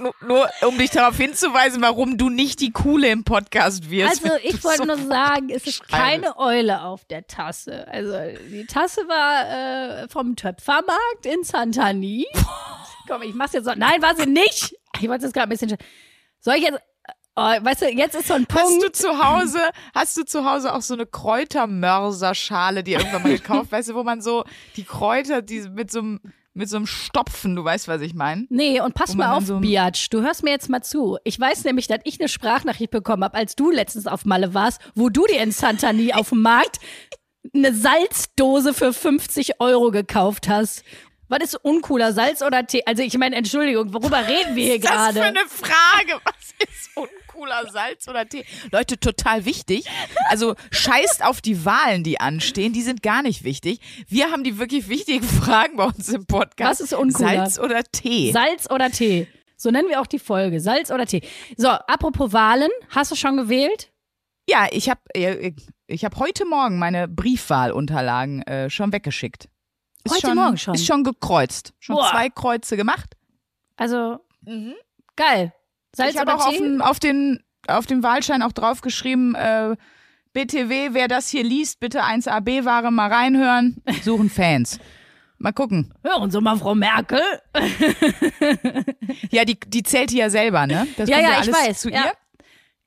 nur, 0.00 0.14
nur 0.26 0.48
um 0.66 0.78
dich 0.78 0.90
darauf 0.90 1.16
hinzuweisen, 1.16 1.82
warum 1.82 2.16
du 2.16 2.30
nicht 2.30 2.60
die 2.60 2.70
Coole 2.70 3.08
im 3.10 3.24
Podcast 3.24 3.90
wirst. 3.90 4.24
Also 4.24 4.36
ich 4.42 4.62
wollte 4.64 4.78
so 4.78 4.84
nur 4.84 4.96
sagen, 4.96 5.50
es 5.50 5.66
ist 5.66 5.86
keine 5.88 6.38
Eule 6.38 6.82
auf 6.82 7.04
der 7.04 7.26
Tasse. 7.26 7.86
Also 7.88 8.16
die 8.50 8.64
Tasse 8.66 9.02
war 9.02 10.04
äh, 10.04 10.08
vom 10.08 10.36
Töpfermarkt 10.36 11.26
in 11.26 11.42
Santani. 11.42 12.26
Komm, 13.08 13.22
ich 13.22 13.34
mach's 13.34 13.52
jetzt 13.54 13.64
so. 13.64 13.72
Nein, 13.76 14.02
war 14.02 14.14
sie 14.16 14.26
nicht. 14.26 14.74
Ich 15.00 15.08
wollte 15.08 15.26
es 15.26 15.32
gerade 15.32 15.46
ein 15.46 15.50
bisschen. 15.50 15.76
Soll 16.40 16.54
ich 16.56 16.62
jetzt. 16.64 16.78
Oh, 17.36 17.42
weißt 17.42 17.82
du, 17.82 17.90
jetzt 17.92 18.16
ist 18.16 18.26
so 18.26 18.34
ein 18.34 18.46
Hast 18.52 18.62
Punkt. 18.64 18.82
du 18.84 18.90
zu 18.90 19.16
Hause, 19.24 19.60
hast 19.94 20.16
du 20.16 20.24
zu 20.24 20.44
Hause 20.44 20.74
auch 20.74 20.82
so 20.82 20.94
eine 20.94 21.06
Kräutermörserschale, 21.06 22.82
die 22.82 22.94
irgendwann 22.94 23.22
mal 23.22 23.32
gekauft, 23.36 23.70
weißt 23.72 23.90
du, 23.90 23.94
wo 23.94 24.02
man 24.02 24.20
so 24.20 24.44
die 24.76 24.82
Kräuter, 24.84 25.40
die 25.42 25.60
mit 25.68 25.90
so 25.90 26.00
einem 26.00 26.20
mit 26.54 26.68
so 26.68 26.76
einem 26.76 26.86
Stopfen, 26.88 27.54
du 27.54 27.62
weißt, 27.62 27.86
was 27.86 28.00
ich 28.00 28.14
meine? 28.14 28.46
Nee, 28.50 28.80
und 28.80 28.92
pass 28.94 29.14
mal 29.14 29.36
auf, 29.36 29.44
so- 29.46 29.60
Biatch, 29.60 30.10
du 30.10 30.22
hörst 30.22 30.42
mir 30.42 30.50
jetzt 30.50 30.68
mal 30.68 30.82
zu. 30.82 31.16
Ich 31.22 31.38
weiß 31.38 31.62
nämlich, 31.62 31.86
dass 31.86 32.00
ich 32.02 32.18
eine 32.18 32.28
Sprachnachricht 32.28 32.90
bekommen 32.90 33.22
habe, 33.22 33.36
als 33.36 33.54
du 33.54 33.70
letztens 33.70 34.08
auf 34.08 34.24
Malle 34.24 34.54
warst, 34.54 34.80
wo 34.96 35.08
du 35.08 35.24
dir 35.26 35.40
in 35.40 35.52
Santani 35.52 36.12
auf 36.14 36.30
dem 36.30 36.42
Markt 36.42 36.78
eine 37.54 37.72
Salzdose 37.72 38.74
für 38.74 38.92
50 38.92 39.60
Euro 39.60 39.92
gekauft 39.92 40.48
hast. 40.48 40.82
Was 41.28 41.40
ist 41.42 41.54
uncooler, 41.64 42.12
Salz 42.12 42.42
oder 42.42 42.66
Tee? 42.66 42.82
Also 42.86 43.02
ich 43.02 43.16
meine, 43.18 43.36
Entschuldigung, 43.36 43.92
worüber 43.92 44.26
reden 44.26 44.56
wir 44.56 44.64
hier 44.64 44.82
Was 44.82 44.90
ist 44.90 44.90
das 44.90 45.06
für 45.08 45.12
gerade? 45.14 45.22
eine 45.38 45.48
Frage? 45.48 46.20
Was 46.24 46.68
ist 46.68 46.90
uncooler 46.96 47.70
Salz 47.70 48.08
oder 48.08 48.28
Tee? 48.28 48.44
Leute, 48.72 48.98
total 48.98 49.44
wichtig. 49.44 49.84
Also 50.30 50.54
scheißt 50.70 51.24
auf 51.24 51.40
die 51.40 51.64
Wahlen, 51.64 52.02
die 52.02 52.18
anstehen. 52.20 52.72
Die 52.72 52.82
sind 52.82 53.02
gar 53.02 53.22
nicht 53.22 53.44
wichtig. 53.44 53.80
Wir 54.08 54.30
haben 54.30 54.42
die 54.44 54.58
wirklich 54.58 54.88
wichtigen 54.88 55.26
Fragen 55.26 55.76
bei 55.76 55.84
uns 55.84 56.08
im 56.08 56.26
Podcast. 56.26 56.70
Was 56.70 56.80
ist 56.80 56.94
uncooler? 56.94 57.46
Salz 57.46 57.58
oder 57.58 57.82
Tee? 57.84 58.32
Salz 58.32 58.70
oder 58.70 58.90
Tee? 58.90 59.26
So 59.56 59.70
nennen 59.70 59.88
wir 59.88 60.00
auch 60.00 60.06
die 60.06 60.18
Folge. 60.20 60.60
Salz 60.60 60.90
oder 60.90 61.04
Tee. 61.06 61.22
So, 61.56 61.68
apropos 61.68 62.32
Wahlen, 62.32 62.70
hast 62.90 63.10
du 63.12 63.16
schon 63.16 63.36
gewählt? 63.36 63.90
ja, 64.48 64.66
ich 64.70 64.88
habe 64.88 65.00
ich 65.86 66.04
hab 66.04 66.16
heute 66.18 66.46
Morgen 66.46 66.78
meine 66.78 67.06
Briefwahlunterlagen 67.06 68.42
äh, 68.42 68.70
schon 68.70 68.92
weggeschickt. 68.92 69.48
Ist 70.04 70.14
Heute 70.14 70.34
Morgen 70.34 70.56
schon? 70.56 70.74
Ist 70.74 70.86
schon 70.86 71.04
gekreuzt. 71.04 71.74
Schon 71.78 71.96
Boah. 71.96 72.10
zwei 72.10 72.30
Kreuze 72.30 72.76
gemacht. 72.76 73.14
Also, 73.76 74.18
geil. 75.16 75.52
Salz 75.94 76.14
ich 76.14 76.20
habe 76.20 76.34
auch 76.34 76.46
auf, 76.46 76.56
den, 76.56 76.80
auf, 76.80 76.98
den, 77.00 77.44
auf 77.66 77.86
dem 77.86 78.02
Wahlschein 78.02 78.42
auch 78.42 78.52
draufgeschrieben, 78.52 79.34
äh, 79.34 79.76
BTW, 80.32 80.90
wer 80.92 81.08
das 81.08 81.28
hier 81.28 81.42
liest, 81.42 81.80
bitte 81.80 82.02
1AB-Ware 82.02 82.90
mal 82.90 83.12
reinhören. 83.12 83.82
Suchen 84.02 84.30
Fans. 84.30 84.78
Mal 85.38 85.52
gucken. 85.52 85.94
Hören 86.02 86.30
Sie 86.30 86.40
mal, 86.40 86.56
Frau 86.56 86.74
Merkel. 86.74 87.20
Ja, 89.30 89.44
die, 89.44 89.58
die 89.58 89.82
zählt 89.84 90.10
ja 90.10 90.30
selber, 90.30 90.66
ne? 90.66 90.86
Das 90.96 91.08
Ja, 91.08 91.20
ja, 91.20 91.30
ich 91.30 91.36
alles 91.36 91.54
weiß, 91.54 91.80
zu 91.80 91.90
ja. 91.90 92.06
ihr. 92.06 92.12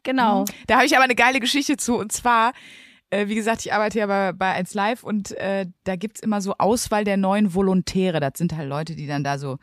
Genau. 0.04 0.46
Da 0.68 0.76
habe 0.76 0.86
ich 0.86 0.96
aber 0.96 1.04
eine 1.04 1.16
geile 1.16 1.40
Geschichte 1.40 1.78
zu. 1.78 1.96
Und 1.96 2.12
zwar, 2.12 2.54
äh, 3.12 3.28
wie 3.28 3.36
gesagt, 3.36 3.66
ich 3.66 3.74
arbeite 3.74 4.00
ja 4.00 4.08
bei, 4.08 4.32
bei 4.32 4.54
1 4.54 4.74
Live 4.74 5.04
und 5.04 5.32
äh, 5.38 5.68
da 5.84 5.96
gibt's 5.96 6.22
immer 6.22 6.42
so 6.42 6.56
Auswahl 6.58 7.04
der 7.04 7.18
neuen 7.18 7.54
Volontäre. 7.54 8.20
Das 8.20 8.34
sind 8.38 8.56
halt 8.56 8.68
Leute, 8.68 8.96
die 8.96 9.06
dann 9.06 9.24
da 9.24 9.38
so 9.38 9.58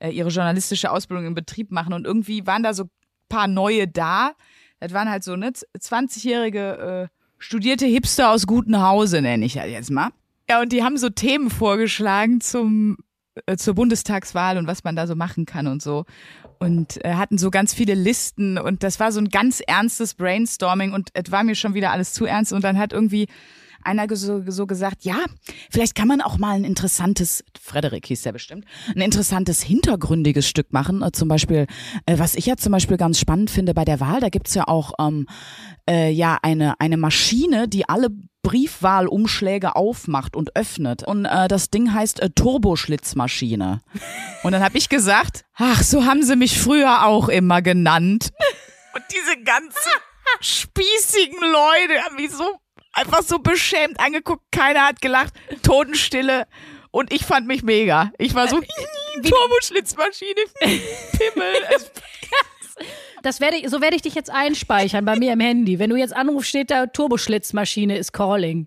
äh, 0.00 0.10
ihre 0.10 0.30
journalistische 0.30 0.90
Ausbildung 0.90 1.26
im 1.26 1.34
Betrieb 1.34 1.70
machen. 1.70 1.92
Und 1.92 2.06
irgendwie 2.06 2.46
waren 2.46 2.62
da 2.62 2.72
so 2.72 2.84
paar 3.28 3.48
neue 3.48 3.88
da. 3.88 4.32
Das 4.80 4.92
waren 4.92 5.10
halt 5.10 5.24
so 5.24 5.36
ne 5.36 5.50
20-jährige 5.50 7.08
äh, 7.10 7.18
studierte 7.38 7.86
Hipster 7.86 8.30
aus 8.30 8.46
gutem 8.46 8.80
Hause, 8.80 9.20
nenne 9.20 9.44
ich 9.44 9.54
ja 9.54 9.64
jetzt 9.64 9.90
mal. 9.90 10.10
Ja, 10.48 10.60
und 10.60 10.72
die 10.72 10.82
haben 10.82 10.96
so 10.96 11.08
Themen 11.08 11.50
vorgeschlagen 11.50 12.40
zum 12.40 12.98
zur 13.56 13.74
Bundestagswahl 13.74 14.58
und 14.58 14.66
was 14.66 14.84
man 14.84 14.96
da 14.96 15.06
so 15.06 15.14
machen 15.14 15.46
kann 15.46 15.66
und 15.66 15.82
so. 15.82 16.04
Und 16.58 17.04
äh, 17.04 17.14
hatten 17.14 17.38
so 17.38 17.50
ganz 17.50 17.74
viele 17.74 17.94
Listen 17.94 18.58
und 18.58 18.82
das 18.82 19.00
war 19.00 19.10
so 19.10 19.20
ein 19.20 19.28
ganz 19.28 19.60
ernstes 19.66 20.14
Brainstorming 20.14 20.92
und 20.92 21.10
es 21.14 21.30
war 21.30 21.42
mir 21.42 21.54
schon 21.54 21.74
wieder 21.74 21.90
alles 21.90 22.12
zu 22.12 22.24
ernst 22.24 22.52
und 22.52 22.62
dann 22.62 22.78
hat 22.78 22.92
irgendwie 22.92 23.26
einer 23.84 24.06
so, 24.14 24.42
so 24.46 24.66
gesagt, 24.66 25.04
ja, 25.04 25.16
vielleicht 25.70 25.94
kann 25.94 26.08
man 26.08 26.20
auch 26.20 26.38
mal 26.38 26.54
ein 26.54 26.64
interessantes, 26.64 27.44
Frederik 27.60 28.06
hieß 28.06 28.22
der 28.22 28.32
bestimmt, 28.32 28.64
ein 28.94 29.00
interessantes 29.00 29.60
hintergründiges 29.62 30.46
Stück 30.46 30.72
machen. 30.72 31.02
Äh, 31.02 31.12
zum 31.12 31.28
Beispiel, 31.28 31.66
äh, 32.06 32.18
was 32.18 32.34
ich 32.34 32.46
ja 32.46 32.56
zum 32.56 32.72
Beispiel 32.72 32.96
ganz 32.96 33.18
spannend 33.18 33.50
finde 33.50 33.74
bei 33.74 33.84
der 33.84 33.98
Wahl, 33.98 34.20
da 34.20 34.28
gibt's 34.28 34.54
ja 34.54 34.68
auch 34.68 34.92
ähm, 35.00 35.26
äh, 35.88 36.10
ja 36.10 36.38
eine, 36.42 36.80
eine 36.80 36.96
Maschine, 36.96 37.68
die 37.68 37.88
alle 37.88 38.10
Briefwahlumschläge 38.42 39.76
aufmacht 39.76 40.36
und 40.36 40.56
öffnet. 40.56 41.04
Und 41.04 41.24
äh, 41.24 41.48
das 41.48 41.70
Ding 41.70 41.94
heißt 41.94 42.20
äh, 42.20 42.30
Turboschlitzmaschine. 42.30 43.80
Und 44.42 44.52
dann 44.52 44.62
habe 44.62 44.78
ich 44.78 44.88
gesagt, 44.88 45.44
ach, 45.54 45.82
so 45.82 46.04
haben 46.04 46.22
sie 46.22 46.36
mich 46.36 46.60
früher 46.60 47.06
auch 47.06 47.28
immer 47.28 47.62
genannt. 47.62 48.30
Und 48.94 49.04
diese 49.10 49.42
ganzen 49.42 49.92
spießigen 50.40 51.40
Leute 51.40 52.02
haben 52.04 52.16
mich 52.16 52.30
so 52.32 52.58
einfach 52.92 53.22
so 53.22 53.38
beschämt 53.38 54.00
angeguckt. 54.00 54.42
Keiner 54.50 54.86
hat 54.86 55.00
gelacht. 55.00 55.34
Totenstille. 55.62 56.46
Und 56.90 57.12
ich 57.12 57.24
fand 57.24 57.46
mich 57.46 57.62
mega. 57.62 58.12
Ich 58.18 58.34
war 58.34 58.48
so, 58.48 58.60
Turboschlitzmaschine, 59.22 60.42
Pimmel. 60.60 61.54
Das 63.22 63.40
werde 63.40 63.56
ich, 63.56 63.68
so 63.70 63.80
werde 63.80 63.96
ich 63.96 64.02
dich 64.02 64.14
jetzt 64.14 64.30
einspeichern 64.30 65.04
bei 65.04 65.16
mir 65.18 65.32
im 65.32 65.40
Handy. 65.40 65.78
Wenn 65.78 65.90
du 65.90 65.96
jetzt 65.96 66.14
anrufst, 66.14 66.48
steht 66.50 66.70
da 66.70 66.86
Turboschlitzmaschine 66.86 67.96
ist 67.96 68.12
calling. 68.12 68.66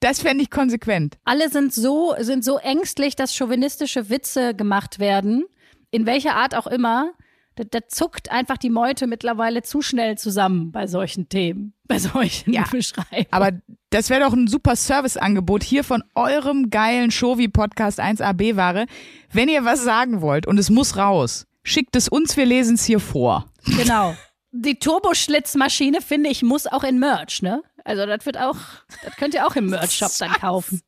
Das 0.00 0.20
fände 0.20 0.42
ich 0.42 0.50
konsequent. 0.50 1.16
Alle 1.24 1.48
sind 1.48 1.72
so, 1.72 2.14
sind 2.18 2.44
so 2.44 2.58
ängstlich, 2.58 3.16
dass 3.16 3.34
chauvinistische 3.34 4.10
Witze 4.10 4.54
gemacht 4.54 4.98
werden. 4.98 5.44
In 5.90 6.06
welcher 6.06 6.34
Art 6.36 6.54
auch 6.54 6.66
immer. 6.66 7.12
Da, 7.56 7.62
da 7.62 7.86
zuckt 7.86 8.32
einfach 8.32 8.58
die 8.58 8.68
Meute 8.68 9.06
mittlerweile 9.06 9.62
zu 9.62 9.80
schnell 9.80 10.18
zusammen 10.18 10.72
bei 10.72 10.88
solchen 10.88 11.28
Themen, 11.28 11.72
bei 11.86 12.00
solchen 12.00 12.52
Ja. 12.52 12.64
Beschreibungen. 12.68 13.26
Aber 13.30 13.52
das 13.90 14.10
wäre 14.10 14.22
doch 14.22 14.32
ein 14.32 14.48
super 14.48 14.74
Serviceangebot 14.74 15.62
hier 15.62 15.84
von 15.84 16.02
eurem 16.16 16.70
geilen 16.70 17.12
Shovi-Podcast 17.12 18.00
1AB-Ware. 18.00 18.86
Wenn 19.32 19.48
ihr 19.48 19.64
was 19.64 19.84
sagen 19.84 20.20
wollt 20.20 20.48
und 20.48 20.58
es 20.58 20.68
muss 20.68 20.96
raus, 20.96 21.46
schickt 21.64 21.96
es 21.96 22.08
uns, 22.08 22.36
wir 22.36 22.46
lesen 22.46 22.74
es 22.76 22.84
hier 22.84 23.00
vor. 23.00 23.46
Genau. 23.76 24.14
Die 24.52 24.78
Turboschlitzmaschine, 24.78 26.00
finde 26.00 26.30
ich, 26.30 26.42
muss 26.42 26.68
auch 26.68 26.84
in 26.84 27.00
Merch, 27.00 27.42
ne? 27.42 27.62
Also 27.84 28.06
das 28.06 28.24
wird 28.24 28.38
auch, 28.38 28.56
das 29.02 29.16
könnt 29.16 29.34
ihr 29.34 29.46
auch 29.46 29.56
im 29.56 29.66
Merch-Shop 29.66 30.12
dann 30.20 30.32
kaufen. 30.34 30.82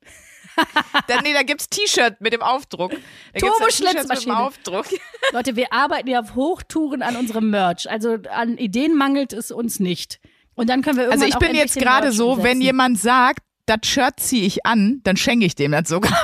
Da, 1.07 1.21
nee, 1.23 1.35
da 1.35 1.43
gibt's 1.43 1.69
T-Shirt 1.69 2.21
mit 2.21 2.33
dem 2.33 2.41
Aufdruck. 2.41 2.93
Dann 2.93 3.41
Turboschlitzmaschine. 3.41 4.05
T-Shirts 4.05 4.09
mit 4.09 4.27
dem 4.27 4.33
Aufdruck. 4.33 4.87
Leute, 5.33 5.57
wir 5.57 5.73
arbeiten 5.73 6.09
ja 6.09 6.21
auf 6.21 6.35
Hochtouren 6.35 7.03
an 7.03 7.17
unserem 7.17 7.51
Merch. 7.51 7.91
Also 7.91 8.17
an 8.33 8.57
Ideen 8.57 8.95
mangelt 8.95 9.33
es 9.35 9.51
uns 9.51 9.81
nicht. 9.81 10.21
Und 10.55 10.71
dann 10.71 10.81
können 10.81 10.97
wir 10.97 11.05
irgendwann 11.05 11.29
Also 11.31 11.39
ich 11.39 11.47
bin 11.47 11.55
jetzt 11.57 11.77
gerade 11.77 12.13
so, 12.13 12.37
wenn 12.39 12.43
umsetzen. 12.45 12.61
jemand 12.63 12.99
sagt, 13.01 13.41
das 13.67 13.81
Shirt 13.85 14.21
ziehe 14.21 14.47
ich 14.47 14.65
an, 14.65 15.01
dann 15.03 15.17
schenke 15.19 15.45
ich 15.45 15.55
dem 15.57 15.73
das 15.73 15.89
sogar. 15.89 16.17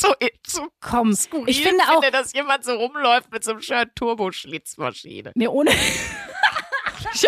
So, 0.00 0.14
so 0.46 0.66
Komm, 0.80 1.14
skurril 1.14 1.48
ich 1.48 1.62
finde 1.62 1.82
auch, 1.88 2.00
dass 2.10 2.32
jemand 2.32 2.64
so 2.64 2.72
rumläuft 2.72 3.30
mit 3.30 3.44
so 3.44 3.52
einem 3.52 3.60
Shirt 3.60 3.90
Turboschlitzmaschine. 3.94 5.32
nee, 5.34 5.48
ohne, 5.48 5.70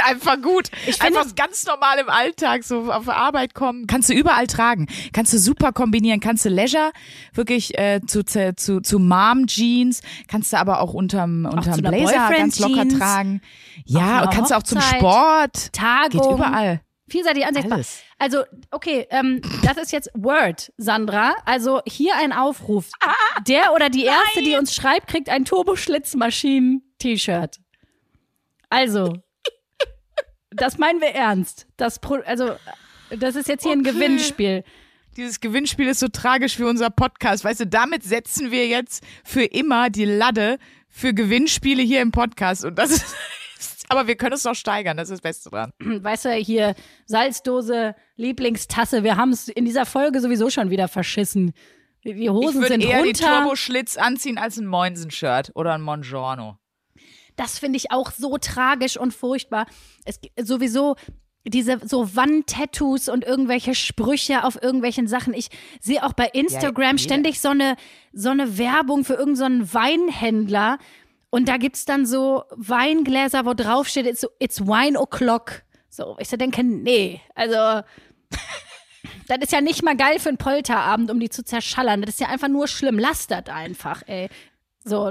einfach 0.04 0.40
gut. 0.40 0.70
Ich 0.87 0.96
finde- 0.96 1.20
einfach 1.20 1.35
ganz 1.35 1.64
normal 1.66 1.99
im 1.99 2.08
Alltag, 2.08 2.64
so 2.64 2.92
auf 2.92 3.08
Arbeit 3.08 3.54
kommen. 3.54 3.87
Kannst 3.87 4.08
du 4.08 4.14
überall 4.14 4.46
tragen. 4.46 4.87
Kannst 5.12 5.32
du 5.32 5.38
super 5.38 5.73
kombinieren. 5.73 6.20
Kannst 6.20 6.44
du 6.44 6.49
Leisure 6.49 6.92
wirklich 7.32 7.78
äh, 7.78 8.00
zu, 8.06 8.25
zu, 8.25 8.54
zu, 8.54 8.99
Mom-Jeans. 8.99 10.00
Kannst 10.28 10.52
du 10.52 10.58
aber 10.58 10.80
auch 10.80 10.94
unterm, 10.94 11.46
unterm 11.46 11.75
einer 11.75 11.90
Blazer 11.90 12.30
ganz 12.35 12.58
locker 12.58 12.88
tragen. 12.88 13.40
Ja, 13.85 14.23
und 14.23 14.32
kannst 14.32 14.50
du 14.50 14.56
auch 14.56 14.62
zum. 14.62 14.80
Sport. 14.80 15.73
Tagung. 15.73 16.11
Geht 16.20 16.30
überall. 16.30 16.80
Vielseitig 17.08 17.46
ansichtbar. 17.46 17.76
Alles. 17.76 18.02
Also, 18.18 18.42
okay, 18.72 19.06
ähm, 19.10 19.40
das 19.62 19.76
ist 19.76 19.92
jetzt 19.92 20.10
Word, 20.14 20.72
Sandra. 20.76 21.36
Also 21.44 21.80
hier 21.86 22.16
ein 22.16 22.32
Aufruf. 22.32 22.88
Ah, 23.00 23.14
Der 23.46 23.72
oder 23.75 23.90
die 23.90 24.04
Erste, 24.04 24.42
die 24.42 24.56
uns 24.56 24.75
schreibt, 24.75 25.06
kriegt 25.06 25.28
ein 25.28 25.44
Turboschlitzmaschinen-T-Shirt. 25.44 27.58
Also, 28.68 29.14
das 30.50 30.78
meinen 30.78 31.00
wir 31.00 31.10
ernst. 31.10 31.66
Das, 31.76 32.00
Pro 32.00 32.16
also, 32.25 32.56
das 33.10 33.36
ist 33.36 33.48
jetzt 33.48 33.62
hier 33.62 33.72
ein 33.72 33.80
Okay. 33.80 33.92
Gewinnspiel. 33.92 34.64
Dieses 35.16 35.40
Gewinnspiel 35.40 35.88
ist 35.88 36.00
so 36.00 36.08
tragisch 36.08 36.56
für 36.56 36.66
unser 36.66 36.90
Podcast. 36.90 37.44
Weißt 37.44 37.60
du, 37.60 37.66
damit 37.66 38.02
setzen 38.02 38.50
wir 38.50 38.66
jetzt 38.66 39.04
für 39.25 39.44
immer 39.44 39.88
die 39.90 40.04
Ladde 40.04 40.58
für 40.88 41.14
Gewinnspiele 41.14 41.82
hier 41.82 42.02
im 42.02 42.10
Podcast. 42.10 42.64
Und 42.64 42.76
das 42.78 42.90
ist, 42.90 43.14
aber 43.88 44.07
wir 44.07 44.16
können 44.16 44.35
es 44.35 44.45
noch 44.45 44.55
steigern. 44.55 44.97
Das 44.97 45.11
ist 45.11 45.16
das 45.16 45.21
Beste 45.21 45.50
dran. 45.50 45.73
Weißt 45.81 46.25
du, 46.26 46.33
hier 46.33 46.75
Salzdose, 47.07 47.95
Lieblingstasse. 48.16 49.02
Wir 49.05 49.16
haben 49.16 49.31
es 49.33 49.49
in 49.49 49.64
dieser 49.64 49.87
Folge 49.87 50.21
sowieso 50.21 50.50
schon 50.50 50.71
wieder 50.71 50.88
verschissen. 50.88 51.52
Die 52.05 52.11
Ich 52.11 52.31
Hosen 52.31 52.61
würde 52.61 52.69
sind 52.75 52.83
eher 52.83 53.02
die 53.02 53.09
runter. 53.09 53.38
Turboschlitz 53.40 53.97
anziehen 53.97 54.38
als 54.38 54.57
ein 54.59 54.66
Moinsen-Shirt 54.66 55.52
oder 55.55 55.75
ein 55.75 55.83
Mongiorno. 55.83 56.59
Das 57.37 57.59
finde 57.59 57.76
ich 57.76 57.90
auch 57.90 58.12
so 58.12 58.38
tragisch 58.38 58.97
und 58.97 59.12
furchtbar. 59.12 59.66
Es 60.05 60.21
gibt 60.21 60.47
sowieso 60.47 60.97
diese 61.45 61.78
so 61.85 62.16
Wandtattoos 62.16 63.09
und 63.09 63.25
irgendwelche 63.25 63.75
Sprüche 63.75 64.45
auf 64.45 64.61
irgendwelchen 64.61 65.07
Sachen. 65.07 65.35
Ich 65.35 65.49
sehe 65.81 66.05
auch 66.05 66.12
bei 66.12 66.26
Instagram 66.26 66.97
jeder. 66.97 66.99
ständig 66.99 67.40
so 67.40 67.50
eine, 67.50 67.76
so 68.12 68.31
eine 68.31 68.59
Werbung 68.59 69.05
für 69.05 69.14
irgendeinen 69.14 69.64
so 69.64 69.75
Weinhändler. 69.75 70.78
Und 71.30 71.49
da 71.49 71.56
gibt's 71.56 71.85
dann 71.85 72.06
so 72.06 72.45
Weingläser, 72.50 73.45
wo 73.45 73.54
drauf 73.54 73.88
steht, 73.88 74.06
it's, 74.06 74.26
it's 74.38 74.61
wine 74.61 74.99
o'clock. 74.99 75.62
So, 75.88 76.16
ich 76.18 76.28
so 76.28 76.37
denke, 76.37 76.62
nee, 76.62 77.21
also 77.35 77.56
das 79.28 79.38
ist 79.40 79.52
ja 79.52 79.61
nicht 79.61 79.83
mal 79.83 79.97
geil 79.97 80.18
für 80.18 80.28
einen 80.28 80.38
Polterabend, 80.38 81.11
um 81.11 81.21
die 81.21 81.28
zu 81.28 81.45
zerschallern. 81.45 82.02
Das 82.02 82.11
ist 82.11 82.21
ja 82.21 82.28
einfach 82.28 82.49
nur 82.49 82.68
schlimm. 82.68 82.99
Lasst 82.99 83.30
das 83.30 83.47
einfach, 83.47 84.02
ey. 84.06 84.28
So, 84.85 85.11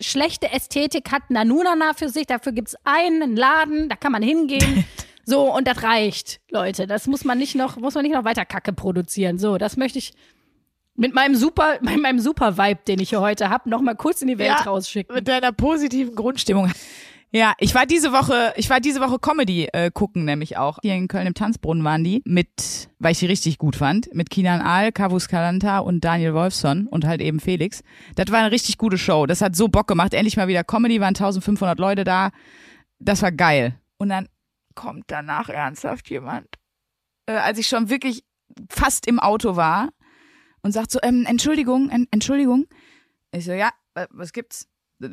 schlechte 0.00 0.52
Ästhetik 0.52 1.10
hat 1.10 1.30
Nanunana 1.30 1.94
für 1.94 2.08
sich, 2.08 2.26
dafür 2.26 2.52
gibt's 2.52 2.76
einen 2.84 3.34
Laden, 3.34 3.88
da 3.88 3.96
kann 3.96 4.12
man 4.12 4.22
hingehen. 4.22 4.84
So, 5.28 5.52
und 5.52 5.66
das 5.66 5.82
reicht, 5.82 6.40
Leute. 6.52 6.86
Das 6.86 7.08
muss 7.08 7.24
man 7.24 7.36
nicht 7.36 7.56
noch, 7.56 7.78
muss 7.78 7.96
man 7.96 8.04
nicht 8.04 8.14
noch 8.14 8.22
weiter 8.22 8.44
Kacke 8.44 8.72
produzieren. 8.72 9.38
So, 9.38 9.58
das 9.58 9.76
möchte 9.76 9.98
ich 9.98 10.14
mit 10.96 11.14
meinem 11.14 11.34
super, 11.34 11.78
mit 11.82 12.00
meinem 12.00 12.18
super 12.18 12.56
Vibe, 12.58 12.80
den 12.86 12.98
ich 13.00 13.10
hier 13.10 13.20
heute 13.20 13.50
habe, 13.50 13.68
noch 13.68 13.80
mal 13.80 13.94
kurz 13.94 14.22
in 14.22 14.28
die 14.28 14.38
Welt 14.38 14.48
Ja, 14.48 14.64
rausschicken. 14.64 15.14
Mit 15.14 15.28
deiner 15.28 15.52
positiven 15.52 16.14
Grundstimmung. 16.14 16.70
Ja, 17.32 17.54
ich 17.58 17.74
war 17.74 17.86
diese 17.86 18.12
Woche, 18.12 18.54
ich 18.56 18.70
war 18.70 18.80
diese 18.80 19.00
Woche 19.00 19.18
Comedy 19.18 19.68
äh, 19.72 19.90
gucken, 19.90 20.24
nämlich 20.24 20.56
auch. 20.56 20.78
Hier 20.80 20.94
in 20.94 21.08
Köln 21.08 21.26
im 21.26 21.34
Tanzbrunnen 21.34 21.82
waren 21.84 22.04
die 22.04 22.22
mit, 22.24 22.88
weil 22.98 23.12
ich 23.12 23.18
die 23.18 23.26
richtig 23.26 23.58
gut 23.58 23.76
fand, 23.76 24.08
mit 24.14 24.30
Kinan 24.30 24.62
Aal, 24.62 24.92
Kavus 24.92 25.28
Kalanta 25.28 25.80
und 25.80 26.04
Daniel 26.04 26.34
Wolfson 26.34 26.86
und 26.86 27.04
halt 27.04 27.20
eben 27.20 27.40
Felix. 27.40 27.82
Das 28.14 28.30
war 28.30 28.38
eine 28.38 28.52
richtig 28.52 28.78
gute 28.78 28.96
Show. 28.96 29.26
Das 29.26 29.42
hat 29.42 29.56
so 29.56 29.68
Bock 29.68 29.88
gemacht. 29.88 30.14
Endlich 30.14 30.36
mal 30.36 30.48
wieder 30.48 30.64
Comedy, 30.64 31.00
waren 31.00 31.08
1500 31.08 31.78
Leute 31.78 32.04
da. 32.04 32.30
Das 33.00 33.22
war 33.22 33.32
geil. 33.32 33.74
Und 33.98 34.08
dann 34.08 34.28
kommt 34.74 35.04
danach 35.08 35.48
ernsthaft 35.48 36.08
jemand, 36.08 36.46
äh, 37.26 37.32
als 37.32 37.58
ich 37.58 37.66
schon 37.66 37.90
wirklich 37.90 38.24
fast 38.70 39.06
im 39.06 39.18
Auto 39.18 39.56
war 39.56 39.90
und 40.66 40.72
sagt 40.72 40.90
so, 40.90 40.98
ähm, 41.02 41.24
Entschuldigung, 41.26 41.88
en 41.90 42.06
Entschuldigung. 42.10 42.66
Ich 43.32 43.44
so, 43.46 43.52
ja, 43.52 43.70
wa- 43.94 44.06
was 44.10 44.32
gibt's? 44.32 44.68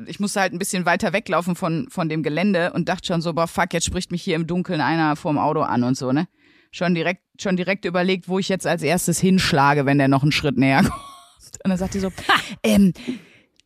Ich 0.07 0.19
musste 0.19 0.39
halt 0.41 0.53
ein 0.53 0.59
bisschen 0.59 0.85
weiter 0.85 1.11
weglaufen 1.13 1.55
von, 1.55 1.87
von 1.89 2.07
dem 2.09 2.23
Gelände 2.23 2.71
und 2.73 2.87
dachte 2.89 3.07
schon 3.07 3.21
so, 3.21 3.33
boah, 3.33 3.47
fuck, 3.47 3.73
jetzt 3.73 3.85
spricht 3.85 4.11
mich 4.11 4.23
hier 4.23 4.35
im 4.35 4.47
Dunkeln 4.47 4.79
einer 4.81 5.15
vorm 5.15 5.37
Auto 5.37 5.61
an 5.61 5.83
und 5.83 5.97
so, 5.97 6.11
ne? 6.11 6.27
Schon 6.71 6.95
direkt, 6.95 7.21
schon 7.41 7.55
direkt 7.57 7.85
überlegt, 7.85 8.27
wo 8.27 8.39
ich 8.39 8.49
jetzt 8.49 8.65
als 8.65 8.81
erstes 8.81 9.19
hinschlage, 9.19 9.85
wenn 9.85 9.97
der 9.99 10.07
noch 10.07 10.23
einen 10.23 10.31
Schritt 10.31 10.57
näher 10.57 10.81
kommt. 10.83 10.93
Und 11.63 11.69
dann 11.69 11.77
sagt 11.77 11.93
die 11.93 11.99
so, 11.99 12.11
ähm, 12.63 12.93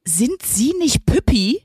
sind 0.06 0.42
Sie 0.42 0.74
nicht 0.80 1.06
Püppi? 1.06 1.62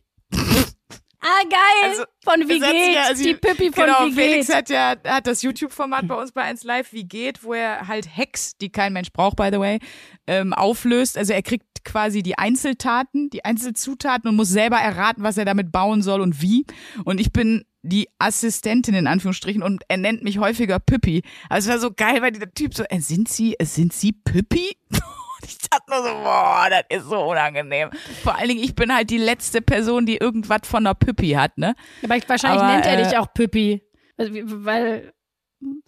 Ah, 1.24 1.42
geil! 1.48 1.90
Also, 1.90 2.02
von 2.24 2.48
Wie 2.48 2.58
geht's? 2.58 2.94
ja- 2.94 3.04
also, 3.08 3.22
die 3.22 3.34
Pippi 3.34 3.70
von 3.70 3.84
genau, 3.84 4.06
Wie 4.06 4.12
Felix 4.12 4.46
geht's? 4.48 4.56
hat 4.58 4.70
ja 4.70 4.96
hat 5.06 5.26
das 5.28 5.42
YouTube-Format 5.42 6.08
bei 6.08 6.16
uns 6.16 6.32
bei 6.32 6.42
1 6.42 6.64
Live, 6.64 6.92
wie 6.92 7.04
geht, 7.04 7.44
wo 7.44 7.54
er 7.54 7.86
halt 7.86 8.08
Hacks, 8.16 8.56
die 8.58 8.70
kein 8.70 8.92
Mensch 8.92 9.12
braucht, 9.12 9.36
by 9.36 9.50
the 9.52 9.60
way, 9.60 9.78
ähm, 10.26 10.52
auflöst. 10.52 11.16
Also 11.16 11.32
er 11.32 11.42
kriegt 11.42 11.84
quasi 11.84 12.22
die 12.24 12.38
Einzeltaten, 12.38 13.30
die 13.30 13.44
Einzelzutaten 13.44 14.28
und 14.28 14.36
muss 14.36 14.48
selber 14.48 14.78
erraten, 14.78 15.22
was 15.22 15.36
er 15.38 15.44
damit 15.44 15.70
bauen 15.70 16.02
soll 16.02 16.20
und 16.20 16.42
wie. 16.42 16.66
Und 17.04 17.20
ich 17.20 17.32
bin 17.32 17.64
die 17.82 18.08
Assistentin 18.18 18.94
in 18.94 19.06
Anführungsstrichen 19.06 19.62
und 19.62 19.82
er 19.88 19.96
nennt 19.98 20.22
mich 20.24 20.38
häufiger 20.38 20.78
Püppi. 20.80 21.22
Also 21.48 21.68
es 21.70 21.74
war 21.74 21.80
so 21.80 21.92
geil, 21.94 22.22
weil 22.22 22.32
der 22.32 22.52
Typ 22.54 22.74
so, 22.74 22.82
äh, 22.84 23.00
sind 23.00 23.28
Sie, 23.28 23.54
äh, 23.58 23.64
sind 23.64 23.92
Sie 23.92 24.12
Püppi? 24.12 24.76
Ich 25.46 25.58
dachte 25.58 25.90
nur 25.90 26.02
so, 26.02 26.14
boah, 26.22 26.68
das 26.70 26.84
ist 26.88 27.08
so 27.08 27.18
unangenehm. 27.30 27.90
Vor 28.22 28.36
allen 28.36 28.48
Dingen, 28.48 28.62
ich 28.62 28.74
bin 28.74 28.94
halt 28.94 29.10
die 29.10 29.18
letzte 29.18 29.62
Person, 29.62 30.06
die 30.06 30.16
irgendwas 30.16 30.60
von 30.64 30.86
einer 30.86 30.94
Püppi 30.94 31.30
hat, 31.30 31.56
ne? 31.58 31.74
Aber 32.02 32.16
ich, 32.16 32.28
wahrscheinlich 32.28 32.60
Aber, 32.60 32.72
nennt 32.72 32.86
er 32.86 32.98
äh, 32.98 33.04
dich 33.04 33.16
auch 33.16 33.32
Pippi. 33.32 33.82
Also, 34.16 34.32
Weil 34.32 35.12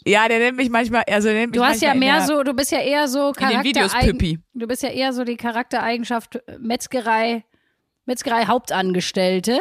Ja, 0.07 0.29
der 0.29 0.39
nennt 0.39 0.57
mich 0.57 0.71
manchmal, 0.71 1.05
also 1.09 1.29
nennt 1.29 1.53
mich 1.53 1.61
du 1.61 1.65
hast 1.65 1.83
ja 1.83 1.95
mehr 1.95 2.19
der, 2.19 2.27
so, 2.27 2.43
du 2.43 2.55
bist 2.55 2.73
ja 2.73 2.81
eher 2.81 3.09
so 3.09 3.33
in 3.39 3.49
den 3.49 3.65
Videos 3.65 3.93
Püppi. 3.93 4.39
Du 4.55 4.67
bist 4.67 4.83
ja 4.83 4.91
eher 4.91 5.13
so 5.13 5.25
die 5.25 5.37
Charaktereigenschaft 5.37 6.37
äh, 6.37 6.59
Metzgerei, 6.59 7.45
Metzgerei 8.07 8.47
Hauptangestellte. 8.47 9.61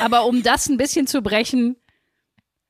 Aber 0.00 0.26
um 0.26 0.42
das 0.42 0.68
ein 0.68 0.76
bisschen 0.76 1.06
zu 1.06 1.22
brechen, 1.22 1.76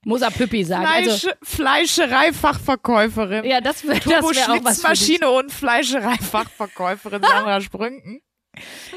muss 0.04 0.22
er 0.22 0.30
Püppi 0.30 0.64
sagen. 0.64 0.86
Fleisch, 0.86 1.08
Also, 1.08 1.28
Fleischerei-Fachverkäuferin. 1.42 3.44
ja, 3.44 3.60
das 3.60 3.86
wäre 3.86 3.98
das 3.98 4.06
wär 4.06 4.20
auch 4.20 4.24
was. 4.24 4.36
Turbo-Schlitzmaschine 4.46 5.30
und 5.30 5.52
Fleischerei-Fachverkäuferin 5.52 7.22
Sandra 7.22 7.60
Sprünken. 7.60 8.20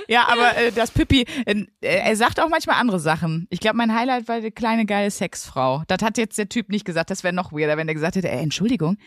Ja, 0.07 0.27
aber 0.27 0.57
äh, 0.57 0.71
das 0.71 0.91
Pippi, 0.91 1.25
äh, 1.45 1.65
er 1.81 2.15
sagt 2.15 2.39
auch 2.39 2.49
manchmal 2.49 2.77
andere 2.77 2.99
Sachen. 2.99 3.47
Ich 3.49 3.59
glaube, 3.59 3.77
mein 3.77 3.93
Highlight 3.93 4.27
war 4.27 4.41
die 4.41 4.51
kleine 4.51 4.85
geile 4.85 5.11
Sexfrau. 5.11 5.83
Das 5.87 6.01
hat 6.01 6.17
jetzt 6.17 6.37
der 6.37 6.49
Typ 6.49 6.69
nicht 6.69 6.85
gesagt. 6.85 7.09
Das 7.11 7.23
wäre 7.23 7.33
noch 7.33 7.51
weirder, 7.51 7.77
wenn 7.77 7.87
der 7.87 7.93
gesagt 7.93 8.15
hätte, 8.15 8.29
äh, 8.29 8.39
Entschuldigung, 8.39 8.97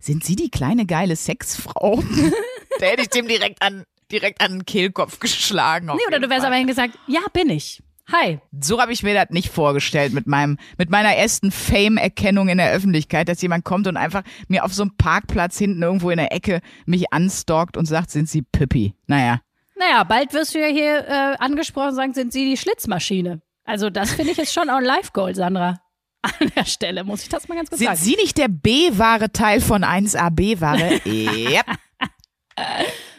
sind 0.00 0.24
Sie 0.24 0.34
die 0.36 0.50
kleine 0.50 0.86
geile 0.86 1.14
Sexfrau? 1.14 2.02
da 2.80 2.86
hätte 2.86 3.02
ich 3.02 3.08
dem 3.10 3.28
direkt 3.28 3.62
an, 3.62 3.84
direkt 4.10 4.40
an 4.40 4.52
den 4.52 4.66
Kehlkopf 4.66 5.20
geschlagen. 5.20 5.86
Nee, 5.86 6.06
oder 6.08 6.18
du 6.18 6.28
wärst 6.28 6.44
aber 6.44 6.56
hingesagt, 6.56 6.98
ja, 7.06 7.20
bin 7.32 7.50
ich. 7.50 7.80
Hi. 8.12 8.40
So 8.60 8.80
habe 8.80 8.92
ich 8.92 9.02
mir 9.02 9.14
das 9.14 9.30
nicht 9.30 9.50
vorgestellt 9.50 10.12
mit 10.12 10.26
meinem, 10.26 10.58
mit 10.78 10.90
meiner 10.90 11.14
ersten 11.14 11.50
Fame-Erkennung 11.50 12.48
in 12.48 12.58
der 12.58 12.72
Öffentlichkeit, 12.72 13.28
dass 13.28 13.40
jemand 13.42 13.64
kommt 13.64 13.86
und 13.86 13.96
einfach 13.96 14.22
mir 14.48 14.64
auf 14.64 14.74
so 14.74 14.82
einem 14.82 14.96
Parkplatz 14.96 15.58
hinten 15.58 15.82
irgendwo 15.82 16.10
in 16.10 16.18
der 16.18 16.32
Ecke 16.32 16.60
mich 16.86 17.12
anstalkt 17.12 17.76
und 17.76 17.86
sagt, 17.86 18.10
sind 18.10 18.28
Sie 18.28 18.42
Pippi? 18.42 18.94
Naja. 19.06 19.40
Naja, 19.76 20.04
bald 20.04 20.32
wirst 20.34 20.54
du 20.54 20.58
ja 20.58 20.66
hier 20.66 21.06
äh, 21.08 21.36
angesprochen 21.38 21.90
und 21.90 21.94
sagen, 21.94 22.12
sind 22.14 22.32
Sie 22.32 22.44
die 22.44 22.56
Schlitzmaschine? 22.56 23.40
Also 23.64 23.88
das 23.90 24.12
finde 24.12 24.32
ich 24.32 24.38
jetzt 24.38 24.52
schon 24.52 24.68
auch 24.68 24.76
ein 24.78 24.84
Live-Goal, 24.84 25.34
Sandra. 25.34 25.80
An 26.22 26.50
der 26.54 26.64
Stelle 26.66 27.04
muss 27.04 27.22
ich 27.22 27.28
das 27.28 27.48
mal 27.48 27.54
ganz 27.54 27.70
kurz 27.70 27.78
Sind 27.78 27.86
sagen. 27.86 27.98
Sie 27.98 28.16
nicht 28.16 28.36
der 28.36 28.48
B-Ware 28.48 29.32
Teil 29.32 29.60
von 29.60 29.84
1A 29.84 30.30
B-Ware? 30.30 31.00
yep. 31.06 31.66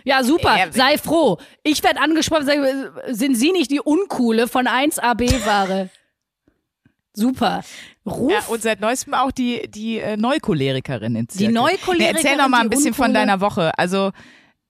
Ja, 0.04 0.24
super, 0.24 0.58
Ja, 0.58 0.72
sei 0.72 0.98
froh. 0.98 1.38
Ich 1.64 1.84
werde 1.84 2.00
angesprochen, 2.02 2.46
sag, 2.46 2.58
äh, 2.58 3.14
sind 3.14 3.36
Sie 3.36 3.52
nicht 3.52 3.72
die 3.72 3.80
Uncoole 3.80 4.48
von 4.48 4.68
1AB-Ware? 4.68 5.90
super. 7.14 7.64
Ruf. 8.06 8.32
Ja, 8.32 8.40
und 8.48 8.62
seit 8.64 8.80
neuestem 8.80 9.14
auch 9.14 9.32
die, 9.32 9.70
die 9.70 10.00
äh, 10.00 10.18
Neucholerikerin 10.18 11.16
in 11.16 11.30
Zirkel. 11.30 11.54
Neucholerikerin, 11.54 11.98
Nee, 12.00 12.18
erzähl 12.18 12.38
noch 12.38 12.48
mal 12.48 12.62
ein 12.62 12.70
die 12.70 12.76
bisschen 12.76 12.94
von 12.94 13.08
Uncoole. 13.08 13.20
deiner 13.28 13.42
Woche. 13.42 13.78
Also, 13.78 14.12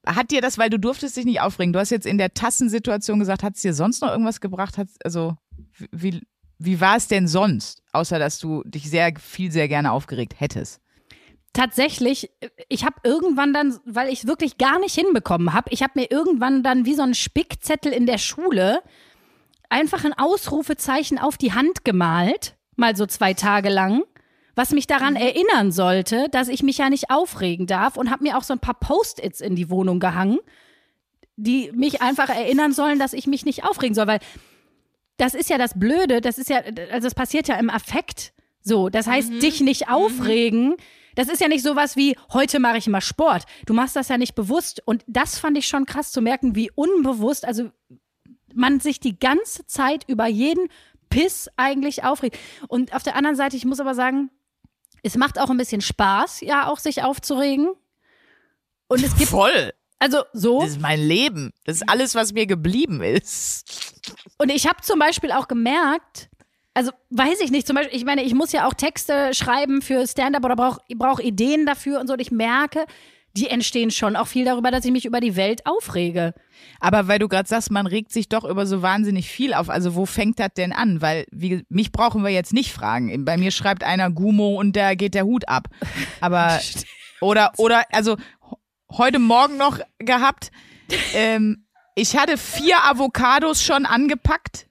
hat 0.05 0.31
dir 0.31 0.41
das, 0.41 0.57
weil 0.57 0.69
du 0.69 0.79
durftest 0.79 1.15
dich 1.15 1.25
nicht 1.25 1.39
aufregen, 1.39 1.71
du 1.71 1.79
hast 1.79 1.91
jetzt 1.91 2.07
in 2.07 2.17
der 2.17 2.33
Tassensituation 2.33 3.19
gesagt, 3.19 3.43
hat 3.43 3.55
es 3.55 3.61
dir 3.61 3.73
sonst 3.73 4.01
noch 4.01 4.09
irgendwas 4.09 4.41
gebracht? 4.41 4.77
Hat, 4.77 4.87
also, 5.05 5.35
wie, 5.91 6.21
wie 6.57 6.81
war 6.81 6.97
es 6.97 7.07
denn 7.07 7.27
sonst? 7.27 7.83
Außer, 7.93 8.19
dass 8.19 8.39
du 8.39 8.63
dich 8.65 8.89
sehr 8.89 9.13
viel, 9.19 9.51
sehr 9.51 9.67
gerne 9.67 9.91
aufgeregt 9.91 10.33
hättest. 10.39 10.81
Tatsächlich, 11.53 12.31
ich 12.69 12.85
habe 12.85 12.95
irgendwann 13.03 13.53
dann, 13.53 13.77
weil 13.85 14.09
ich 14.09 14.25
wirklich 14.25 14.57
gar 14.57 14.79
nicht 14.79 14.95
hinbekommen 14.95 15.53
habe, 15.53 15.69
ich 15.71 15.83
habe 15.83 15.99
mir 15.99 16.09
irgendwann 16.09 16.63
dann 16.63 16.85
wie 16.85 16.95
so 16.95 17.01
ein 17.01 17.13
Spickzettel 17.13 17.91
in 17.91 18.05
der 18.05 18.19
Schule 18.19 18.81
einfach 19.69 20.05
ein 20.05 20.17
Ausrufezeichen 20.17 21.17
auf 21.17 21.37
die 21.37 21.53
Hand 21.53 21.83
gemalt, 21.83 22.55
mal 22.75 22.95
so 22.95 23.05
zwei 23.05 23.33
Tage 23.33 23.69
lang, 23.69 24.03
was 24.55 24.71
mich 24.71 24.87
daran 24.87 25.15
erinnern 25.15 25.71
sollte, 25.71 26.27
dass 26.29 26.47
ich 26.47 26.63
mich 26.63 26.77
ja 26.77 26.89
nicht 26.89 27.09
aufregen 27.09 27.67
darf 27.67 27.97
und 27.97 28.11
habe 28.11 28.23
mir 28.23 28.37
auch 28.37 28.43
so 28.43 28.53
ein 28.53 28.59
paar 28.59 28.79
Post-its 28.79 29.41
in 29.41 29.55
die 29.55 29.69
Wohnung 29.69 29.99
gehangen, 29.99 30.39
die 31.35 31.71
mich 31.73 32.01
einfach 32.01 32.29
erinnern 32.29 32.73
sollen, 32.73 32.99
dass 32.99 33.13
ich 33.13 33.27
mich 33.27 33.45
nicht 33.45 33.63
aufregen 33.63 33.95
soll, 33.95 34.07
weil 34.07 34.19
das 35.17 35.33
ist 35.33 35.49
ja 35.49 35.57
das 35.57 35.77
Blöde, 35.77 36.21
das 36.21 36.37
ist 36.37 36.49
ja, 36.49 36.61
also 36.91 37.07
das 37.07 37.15
passiert 37.15 37.47
ja 37.47 37.55
im 37.55 37.69
Affekt. 37.69 38.33
So, 38.63 38.89
das 38.89 39.07
heißt, 39.07 39.41
dich 39.41 39.61
nicht 39.61 39.89
aufregen, 39.89 40.75
das 41.15 41.27
ist 41.27 41.41
ja 41.41 41.47
nicht 41.47 41.63
sowas 41.63 41.95
wie, 41.95 42.15
heute 42.31 42.59
mache 42.59 42.77
ich 42.77 42.87
mal 42.87 43.01
Sport. 43.01 43.43
Du 43.65 43.73
machst 43.73 43.95
das 43.95 44.07
ja 44.07 44.17
nicht 44.17 44.35
bewusst. 44.35 44.81
Und 44.85 45.03
das 45.07 45.39
fand 45.39 45.57
ich 45.57 45.67
schon 45.67 45.85
krass 45.85 46.11
zu 46.11 46.21
merken, 46.21 46.55
wie 46.55 46.71
unbewusst, 46.73 47.45
also 47.45 47.71
man 48.53 48.79
sich 48.79 48.99
die 48.99 49.17
ganze 49.19 49.65
Zeit 49.65 50.03
über 50.07 50.27
jeden 50.27 50.67
Piss 51.09 51.49
eigentlich 51.57 52.03
aufregt. 52.03 52.37
Und 52.67 52.93
auf 52.93 53.03
der 53.03 53.15
anderen 53.15 53.35
Seite, 53.35 53.57
ich 53.57 53.65
muss 53.65 53.79
aber 53.79 53.95
sagen, 53.95 54.29
es 55.03 55.17
macht 55.17 55.39
auch 55.39 55.49
ein 55.49 55.57
bisschen 55.57 55.81
Spaß, 55.81 56.41
ja, 56.41 56.67
auch 56.67 56.79
sich 56.79 57.03
aufzuregen. 57.03 57.71
Und 58.87 59.03
es 59.03 59.15
gibt, 59.15 59.29
Voll. 59.29 59.73
also 59.99 60.23
so. 60.33 60.61
Das 60.61 60.71
ist 60.71 60.81
mein 60.81 60.99
Leben. 60.99 61.51
Das 61.65 61.77
ist 61.77 61.89
alles, 61.89 62.15
was 62.15 62.33
mir 62.33 62.45
geblieben 62.45 63.01
ist. 63.01 63.93
Und 64.37 64.49
ich 64.49 64.67
habe 64.67 64.81
zum 64.81 64.99
Beispiel 64.99 65.31
auch 65.31 65.47
gemerkt, 65.47 66.29
also 66.73 66.91
weiß 67.09 67.41
ich 67.41 67.51
nicht, 67.51 67.67
zum 67.67 67.75
Beispiel, 67.75 67.95
ich 67.95 68.05
meine, 68.05 68.23
ich 68.23 68.33
muss 68.33 68.51
ja 68.51 68.67
auch 68.67 68.73
Texte 68.73 69.33
schreiben 69.33 69.81
für 69.81 70.07
Stand-up 70.07 70.45
oder 70.45 70.55
brauche 70.55 70.81
brauch 70.95 71.19
Ideen 71.19 71.65
dafür 71.65 71.99
und 71.99 72.07
so. 72.07 72.13
Und 72.13 72.21
ich 72.21 72.31
merke, 72.31 72.85
die 73.35 73.49
entstehen 73.49 73.91
schon 73.91 74.15
auch 74.15 74.27
viel 74.27 74.45
darüber, 74.45 74.71
dass 74.71 74.85
ich 74.85 74.91
mich 74.91 75.05
über 75.05 75.19
die 75.19 75.35
Welt 75.35 75.65
aufrege. 75.65 76.33
Aber 76.79 77.07
weil 77.07 77.19
du 77.19 77.27
gerade 77.27 77.47
sagst, 77.47 77.71
man 77.71 77.87
regt 77.87 78.11
sich 78.11 78.29
doch 78.29 78.43
über 78.43 78.65
so 78.65 78.81
wahnsinnig 78.81 79.29
viel 79.29 79.53
auf. 79.53 79.69
Also 79.69 79.95
wo 79.95 80.05
fängt 80.05 80.39
das 80.39 80.49
denn 80.55 80.73
an? 80.73 81.01
Weil 81.01 81.25
wie, 81.31 81.63
mich 81.69 81.91
brauchen 81.91 82.23
wir 82.23 82.29
jetzt 82.29 82.53
nicht 82.53 82.71
fragen. 82.71 83.25
Bei 83.25 83.37
mir 83.37 83.51
schreibt 83.51 83.83
einer 83.83 84.09
Gumo 84.09 84.59
und 84.59 84.75
da 84.75 84.95
geht 84.95 85.13
der 85.13 85.25
Hut 85.25 85.47
ab. 85.47 85.67
Aber 86.19 86.59
oder 87.21 87.51
oder 87.57 87.83
also 87.91 88.17
heute 88.91 89.19
Morgen 89.19 89.57
noch 89.57 89.79
gehabt. 89.99 90.51
Ähm, 91.13 91.65
ich 91.95 92.17
hatte 92.17 92.37
vier 92.37 92.83
Avocados 92.85 93.63
schon 93.63 93.85
angepackt 93.85 94.67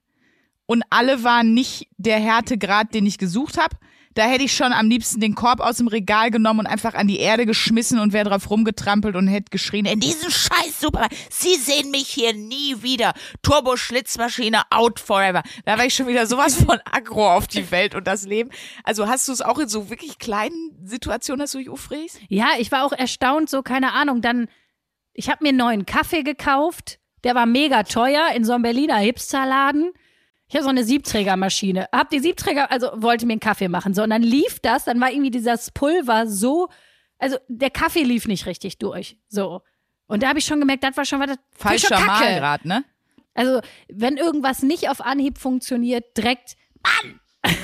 und 0.70 0.84
alle 0.88 1.24
waren 1.24 1.52
nicht 1.52 1.88
der 1.96 2.20
Härtegrad, 2.20 2.94
den 2.94 3.04
ich 3.04 3.18
gesucht 3.18 3.58
habe. 3.58 3.74
Da 4.14 4.22
hätte 4.26 4.44
ich 4.44 4.54
schon 4.54 4.72
am 4.72 4.88
liebsten 4.88 5.20
den 5.20 5.34
Korb 5.34 5.58
aus 5.58 5.78
dem 5.78 5.88
Regal 5.88 6.30
genommen 6.30 6.60
und 6.60 6.66
einfach 6.68 6.94
an 6.94 7.08
die 7.08 7.18
Erde 7.18 7.44
geschmissen 7.44 7.98
und 7.98 8.12
wäre 8.12 8.28
drauf 8.28 8.48
rumgetrampelt 8.48 9.16
und 9.16 9.26
hätte 9.26 9.50
geschrien, 9.50 9.84
in 9.84 9.98
diesem 9.98 10.30
Scheiß 10.30 10.80
super, 10.80 11.08
Sie 11.28 11.56
sehen 11.56 11.90
mich 11.90 12.06
hier 12.06 12.34
nie 12.34 12.84
wieder. 12.84 13.14
Turbo-Schlitzmaschine 13.42 14.62
out 14.70 15.00
forever. 15.00 15.42
Da 15.64 15.76
war 15.76 15.86
ich 15.86 15.94
schon 15.94 16.06
wieder 16.06 16.28
sowas 16.28 16.54
von 16.54 16.78
aggro 16.84 17.32
auf 17.32 17.48
die 17.48 17.68
Welt 17.72 17.96
und 17.96 18.06
das 18.06 18.24
Leben. 18.24 18.50
Also 18.84 19.08
hast 19.08 19.26
du 19.26 19.32
es 19.32 19.42
auch 19.42 19.58
in 19.58 19.68
so 19.68 19.90
wirklich 19.90 20.20
kleinen 20.20 20.78
Situationen, 20.84 21.40
dass 21.40 21.50
du 21.50 21.58
dich 21.58 21.68
aufregst? 21.68 22.20
Ja, 22.28 22.50
ich 22.60 22.70
war 22.70 22.84
auch 22.84 22.92
erstaunt, 22.92 23.50
so 23.50 23.62
keine 23.62 23.92
Ahnung. 23.92 24.22
Dann, 24.22 24.46
ich 25.14 25.30
habe 25.30 25.42
mir 25.42 25.48
einen 25.48 25.58
neuen 25.58 25.84
Kaffee 25.84 26.22
gekauft. 26.22 27.00
Der 27.24 27.34
war 27.34 27.46
mega 27.46 27.82
teuer 27.82 28.28
in 28.36 28.44
so 28.44 28.52
einem 28.52 28.62
Berliner 28.62 28.98
Hipsterladen. 28.98 29.90
Ich 30.50 30.56
habe 30.56 30.64
so 30.64 30.70
eine 30.70 30.82
Siebträgermaschine. 30.82 31.88
Hab 31.92 32.10
die 32.10 32.18
Siebträger, 32.18 32.72
also 32.72 32.90
wollte 32.96 33.24
mir 33.24 33.34
einen 33.34 33.40
Kaffee 33.40 33.68
machen. 33.68 33.94
So, 33.94 34.02
und 34.02 34.10
dann 34.10 34.22
lief 34.22 34.58
das, 34.58 34.84
dann 34.84 35.00
war 35.00 35.12
irgendwie 35.12 35.30
dieses 35.30 35.70
Pulver 35.70 36.26
so, 36.26 36.68
also 37.20 37.38
der 37.46 37.70
Kaffee 37.70 38.02
lief 38.02 38.26
nicht 38.26 38.46
richtig 38.46 38.78
durch. 38.78 39.16
So. 39.28 39.62
Und 40.08 40.24
da 40.24 40.28
habe 40.28 40.40
ich 40.40 40.44
schon 40.44 40.58
gemerkt, 40.58 40.82
das 40.82 40.96
war 40.96 41.04
schon 41.04 41.20
was 41.20 41.36
Falscher 41.52 41.94
Kacke. 41.94 42.24
Malgrad, 42.24 42.64
ne? 42.64 42.84
Also, 43.32 43.60
wenn 43.88 44.16
irgendwas 44.16 44.64
nicht 44.64 44.90
auf 44.90 45.00
Anhieb 45.00 45.38
funktioniert, 45.38 46.16
direkt, 46.16 46.56
Mann! 46.82 47.20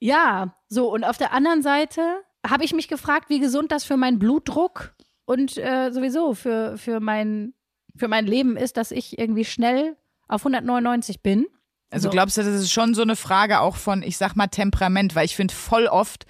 ja, 0.00 0.56
so, 0.68 0.92
und 0.92 1.04
auf 1.04 1.18
der 1.18 1.32
anderen 1.32 1.62
Seite 1.62 2.02
habe 2.44 2.64
ich 2.64 2.72
mich 2.72 2.88
gefragt, 2.88 3.30
wie 3.30 3.38
gesund 3.38 3.70
das 3.70 3.84
für 3.84 3.96
meinen 3.96 4.18
Blutdruck 4.18 4.92
und 5.24 5.56
äh, 5.56 5.92
sowieso 5.92 6.34
für, 6.34 6.76
für, 6.78 6.98
mein, 6.98 7.54
für 7.94 8.08
mein 8.08 8.26
Leben 8.26 8.56
ist, 8.56 8.76
dass 8.76 8.90
ich 8.90 9.20
irgendwie 9.20 9.44
schnell 9.44 9.96
auf 10.28 10.42
199 10.42 11.22
bin. 11.22 11.46
Also 11.90 12.08
So. 12.08 12.10
glaubst 12.10 12.36
du, 12.36 12.42
das 12.42 12.54
ist 12.54 12.70
schon 12.72 12.94
so 12.94 13.02
eine 13.02 13.16
Frage 13.16 13.60
auch 13.60 13.76
von, 13.76 14.02
ich 14.02 14.18
sag 14.18 14.36
mal, 14.36 14.46
Temperament, 14.48 15.14
weil 15.14 15.24
ich 15.24 15.34
finde 15.36 15.54
voll 15.54 15.86
oft, 15.86 16.26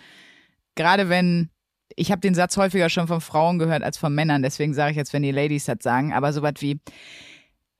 gerade 0.76 1.08
wenn, 1.08 1.50
ich 1.96 2.12
habe 2.12 2.20
den 2.20 2.34
Satz 2.34 2.56
häufiger 2.56 2.88
schon 2.90 3.08
von 3.08 3.20
Frauen 3.20 3.58
gehört 3.58 3.82
als 3.82 3.98
von 3.98 4.14
Männern, 4.14 4.42
deswegen 4.42 4.72
sage 4.72 4.92
ich 4.92 4.96
jetzt, 4.96 5.12
wenn 5.12 5.22
die 5.24 5.32
Ladies 5.32 5.64
das 5.64 5.78
sagen, 5.80 6.12
aber 6.12 6.32
sowas 6.32 6.54
wie, 6.61 6.80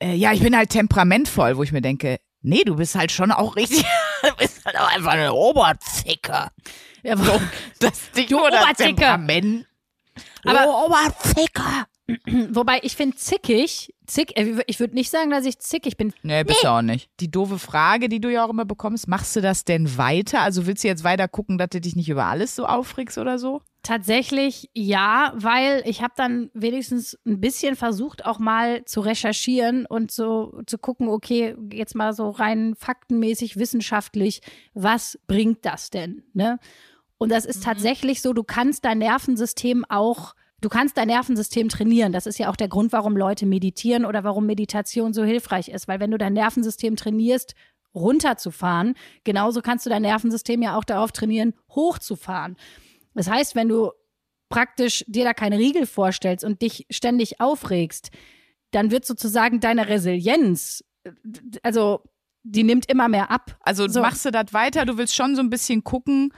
äh, 0.03 0.15
ja, 0.15 0.33
ich 0.33 0.41
bin 0.41 0.57
halt 0.57 0.71
temperamentvoll, 0.71 1.57
wo 1.57 1.63
ich 1.63 1.71
mir 1.71 1.81
denke, 1.81 2.19
nee, 2.41 2.63
du 2.65 2.75
bist 2.77 2.97
halt 2.97 3.13
schon 3.13 3.31
auch 3.31 3.55
richtig, 3.55 3.85
du 4.23 4.35
bist 4.37 4.65
halt 4.65 4.77
auch 4.77 4.93
einfach 4.93 5.13
eine 5.13 5.33
Oberzicker. 5.33 6.51
Ja, 7.05 7.17
wo- 7.17 7.41
Das 7.79 8.11
Ding 8.11 8.27
Du 8.29 8.39
das 8.51 8.61
Oberzicker. 8.65 8.85
Temperament. 8.87 9.67
Aber- 10.45 10.65
du 10.65 10.71
Oberzicker. 10.87 11.87
Wobei 12.51 12.81
ich 12.83 12.97
finde 12.97 13.17
zickig, 13.17 13.95
zick, 14.07 14.37
äh, 14.39 14.63
ich 14.67 14.81
würde 14.81 14.95
nicht 14.95 15.11
sagen, 15.11 15.31
dass 15.31 15.45
ich 15.45 15.59
zickig 15.59 15.97
bin. 15.97 16.15
Nee, 16.23 16.43
bist 16.43 16.65
du 16.65 16.69
auch 16.69 16.83
nicht. 16.83 17.11
Die 17.21 17.31
doofe 17.31 17.59
Frage, 17.59 18.09
die 18.09 18.21
du 18.21 18.33
ja 18.33 18.45
auch 18.45 18.51
immer 18.51 18.65
bekommst, 18.65 19.09
machst 19.09 19.37
du 19.37 19.41
das 19.41 19.65
denn 19.65 19.99
weiter? 19.99 20.41
Also 20.41 20.67
willst 20.67 20.85
du 20.85 20.89
jetzt 20.89 21.05
weiter 21.05 21.29
gucken, 21.29 21.59
dass 21.59 21.69
du 21.69 21.81
dich 21.81 21.97
nicht 21.97 22.09
über 22.09 22.25
alles 22.25 22.57
so 22.57 22.65
aufregst 22.67 23.19
oder 23.19 23.39
so? 23.39 23.61
Tatsächlich 23.83 24.71
ja, 24.75 25.33
weil 25.37 25.83
ich 25.87 26.03
habe 26.03 26.15
dann 26.17 26.51
wenigstens 26.55 27.19
ein 27.27 27.41
bisschen 27.41 27.77
versucht, 27.77 28.25
auch 28.25 28.39
mal 28.39 28.85
zu 28.87 29.01
recherchieren 29.01 29.87
und 29.87 30.11
so 30.11 30.61
zu 30.67 30.79
gucken, 30.79 31.09
okay, 31.09 31.55
jetzt 31.73 31.95
mal 31.95 32.13
so 32.13 32.31
rein 32.31 32.75
faktenmäßig, 32.75 33.57
wissenschaftlich, 33.57 34.41
was 34.73 35.19
bringt 35.27 35.65
das 35.65 35.91
denn? 35.91 36.23
Ne? 36.33 36.59
Und 37.19 37.31
das 37.31 37.45
ist 37.45 37.65
tatsächlich 37.65 38.23
so, 38.23 38.33
du 38.33 38.45
kannst 38.45 38.85
dein 38.85 38.99
Nervensystem 38.99 39.85
auch, 39.89 40.35
du 40.61 40.69
kannst 40.69 40.97
dein 40.97 41.09
Nervensystem 41.09 41.69
trainieren. 41.69 42.13
Das 42.13 42.27
ist 42.27 42.39
ja 42.39 42.51
auch 42.51 42.57
der 42.57 42.69
Grund, 42.69 42.93
warum 42.93 43.17
Leute 43.17 43.47
meditieren 43.47 44.05
oder 44.05 44.25
warum 44.25 44.47
Meditation 44.47 45.13
so 45.13 45.25
hilfreich 45.25 45.69
ist. 45.69 45.89
Weil 45.89 46.01
wenn 46.01 46.11
du 46.11 46.19
dein 46.19 46.33
Nervensystem 46.33 46.97
trainierst, 46.97 47.55
runterzufahren, 47.95 48.95
genauso 49.25 49.63
kannst 49.63 49.87
du 49.87 49.91
dein 49.91 50.03
Nervensystem 50.03 50.63
ja 50.63 50.77
auch 50.77 50.85
darauf 50.85 51.13
trainieren, 51.13 51.55
hochzufahren. 51.71 52.57
Das 53.15 53.29
heißt, 53.29 53.55
wenn 53.55 53.69
du 53.69 53.91
praktisch 54.49 55.05
dir 55.07 55.25
da 55.25 55.35
keine 55.35 55.59
Riegel 55.59 55.87
vorstellst 55.87 56.45
und 56.45 56.63
dich 56.63 56.87
ständig 56.91 57.41
aufregst, 57.41 58.11
dann 58.71 58.91
wird 58.91 59.05
sozusagen 59.05 59.61
deine 59.61 59.89
Resilienz, 59.89 60.85
also 61.63 62.03
die 62.43 62.63
nimmt 62.63 62.91
immer 62.91 63.09
mehr 63.09 63.31
ab. 63.31 63.59
Also 63.61 63.89
So. 63.89 64.01
machst 64.01 64.25
du 64.25 64.31
das 64.31 64.53
weiter? 64.53 64.85
Du 64.85 64.97
willst 64.97 65.15
schon 65.15 65.37
so 65.37 65.43
ein 65.43 65.51
bisschen 65.51 65.85
gucken, 65.85 66.33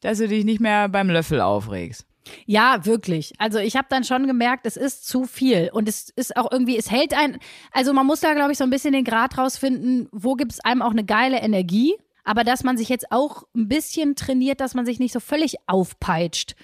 dass 0.00 0.18
du 0.18 0.28
dich 0.28 0.44
nicht 0.44 0.60
mehr 0.60 0.88
beim 0.88 1.10
Löffel 1.10 1.40
aufregst. 1.40 2.07
Ja, 2.46 2.84
wirklich. 2.84 3.32
Also 3.38 3.58
ich 3.58 3.76
habe 3.76 3.88
dann 3.90 4.04
schon 4.04 4.26
gemerkt, 4.26 4.66
es 4.66 4.76
ist 4.76 5.06
zu 5.06 5.24
viel 5.24 5.70
und 5.72 5.88
es 5.88 6.10
ist 6.10 6.36
auch 6.36 6.50
irgendwie, 6.50 6.76
es 6.76 6.90
hält 6.90 7.14
ein, 7.14 7.38
also 7.72 7.92
man 7.92 8.06
muss 8.06 8.20
da 8.20 8.34
glaube 8.34 8.52
ich 8.52 8.58
so 8.58 8.64
ein 8.64 8.70
bisschen 8.70 8.92
den 8.92 9.04
Grad 9.04 9.38
rausfinden, 9.38 10.08
wo 10.12 10.34
gibt 10.34 10.52
es 10.52 10.60
einem 10.60 10.82
auch 10.82 10.90
eine 10.90 11.04
geile 11.04 11.38
Energie, 11.38 11.94
aber 12.24 12.44
dass 12.44 12.64
man 12.64 12.76
sich 12.76 12.88
jetzt 12.88 13.10
auch 13.10 13.44
ein 13.54 13.68
bisschen 13.68 14.16
trainiert, 14.16 14.60
dass 14.60 14.74
man 14.74 14.86
sich 14.86 14.98
nicht 14.98 15.12
so 15.12 15.20
völlig 15.20 15.56
aufpeitscht 15.66 16.54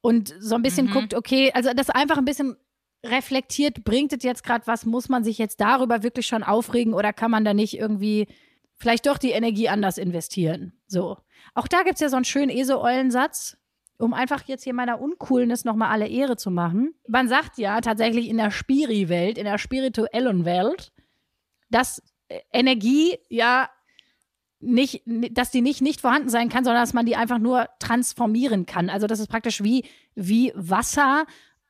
und 0.00 0.34
so 0.38 0.54
ein 0.54 0.62
bisschen 0.62 0.90
guckt, 0.90 1.14
okay, 1.14 1.52
also 1.54 1.70
das 1.74 1.90
einfach 1.90 2.18
ein 2.18 2.24
bisschen 2.24 2.56
reflektiert, 3.04 3.84
bringt 3.84 4.12
es 4.12 4.22
jetzt 4.22 4.44
gerade 4.44 4.66
was, 4.66 4.84
muss 4.84 5.08
man 5.08 5.24
sich 5.24 5.38
jetzt 5.38 5.60
darüber 5.60 6.02
wirklich 6.02 6.26
schon 6.26 6.42
aufregen 6.42 6.94
oder 6.94 7.12
kann 7.12 7.30
man 7.30 7.44
da 7.44 7.54
nicht 7.54 7.78
irgendwie 7.78 8.26
vielleicht 8.76 9.06
doch 9.06 9.18
die 9.18 9.30
Energie 9.30 9.68
anders 9.68 9.98
investieren? 9.98 10.72
So. 10.86 11.18
Auch 11.54 11.68
da 11.68 11.82
gibt's 11.82 12.00
ja 12.00 12.08
so 12.08 12.16
einen 12.16 12.24
schönen 12.24 12.50
Eseollensatz, 12.50 13.56
um 14.00 14.14
einfach 14.14 14.42
jetzt 14.46 14.64
hier 14.64 14.74
meiner 14.74 15.00
Uncoolness 15.00 15.64
nochmal 15.64 15.90
alle 15.90 16.08
Ehre 16.08 16.36
zu 16.36 16.50
machen. 16.50 16.94
Man 17.06 17.28
sagt 17.28 17.58
ja 17.58 17.80
tatsächlich 17.80 18.28
in 18.28 18.38
der 18.38 18.50
Spiri-Welt, 18.50 19.38
in 19.38 19.44
der 19.44 19.58
spirituellen 19.58 20.44
Welt, 20.44 20.92
dass 21.70 22.02
äh, 22.28 22.40
Energie 22.52 23.18
ja 23.28 23.68
nicht, 24.60 25.02
dass 25.06 25.50
die 25.50 25.62
nicht 25.62 25.80
nicht 25.80 26.00
vorhanden 26.00 26.28
sein 26.28 26.50
kann, 26.50 26.64
sondern 26.64 26.82
dass 26.82 26.92
man 26.92 27.06
die 27.06 27.16
einfach 27.16 27.38
nur 27.38 27.68
transformieren 27.78 28.66
kann. 28.66 28.90
Also 28.90 29.06
dass 29.06 29.18
es 29.18 29.26
praktisch 29.26 29.62
wie, 29.62 29.84
wie 30.14 30.52
Wasser 30.54 31.24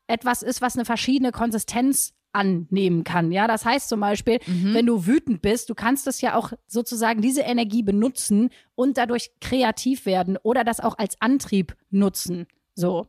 etwas 0.09 0.43
ist, 0.43 0.61
was 0.61 0.77
eine 0.77 0.85
verschiedene 0.85 1.31
Konsistenz 1.31 2.15
annehmen 2.33 3.05
kann. 3.05 3.33
Ja, 3.33 3.47
das 3.47 3.65
heißt 3.65 3.89
zum 3.89 4.01
Beispiel, 4.01 4.39
wenn 4.47 4.87
du 4.87 5.07
wütend 5.07 5.43
bist, 5.43 5.69
du 5.71 5.75
kannst 5.75 6.07
es 6.07 6.21
ja 6.21 6.35
auch 6.37 6.53
sozusagen 6.67 7.21
diese 7.23 7.43
Energie 7.43 7.83
benutzen 7.83 8.51
und 8.75 8.97
dadurch 8.99 9.31
kreativ 9.41 10.07
werden 10.07 10.37
oder 10.43 10.63
das 10.65 10.81
auch 10.81 10.97
als 10.99 11.21
Antrieb 11.21 11.77
nutzen. 11.91 12.47
So. 12.75 13.09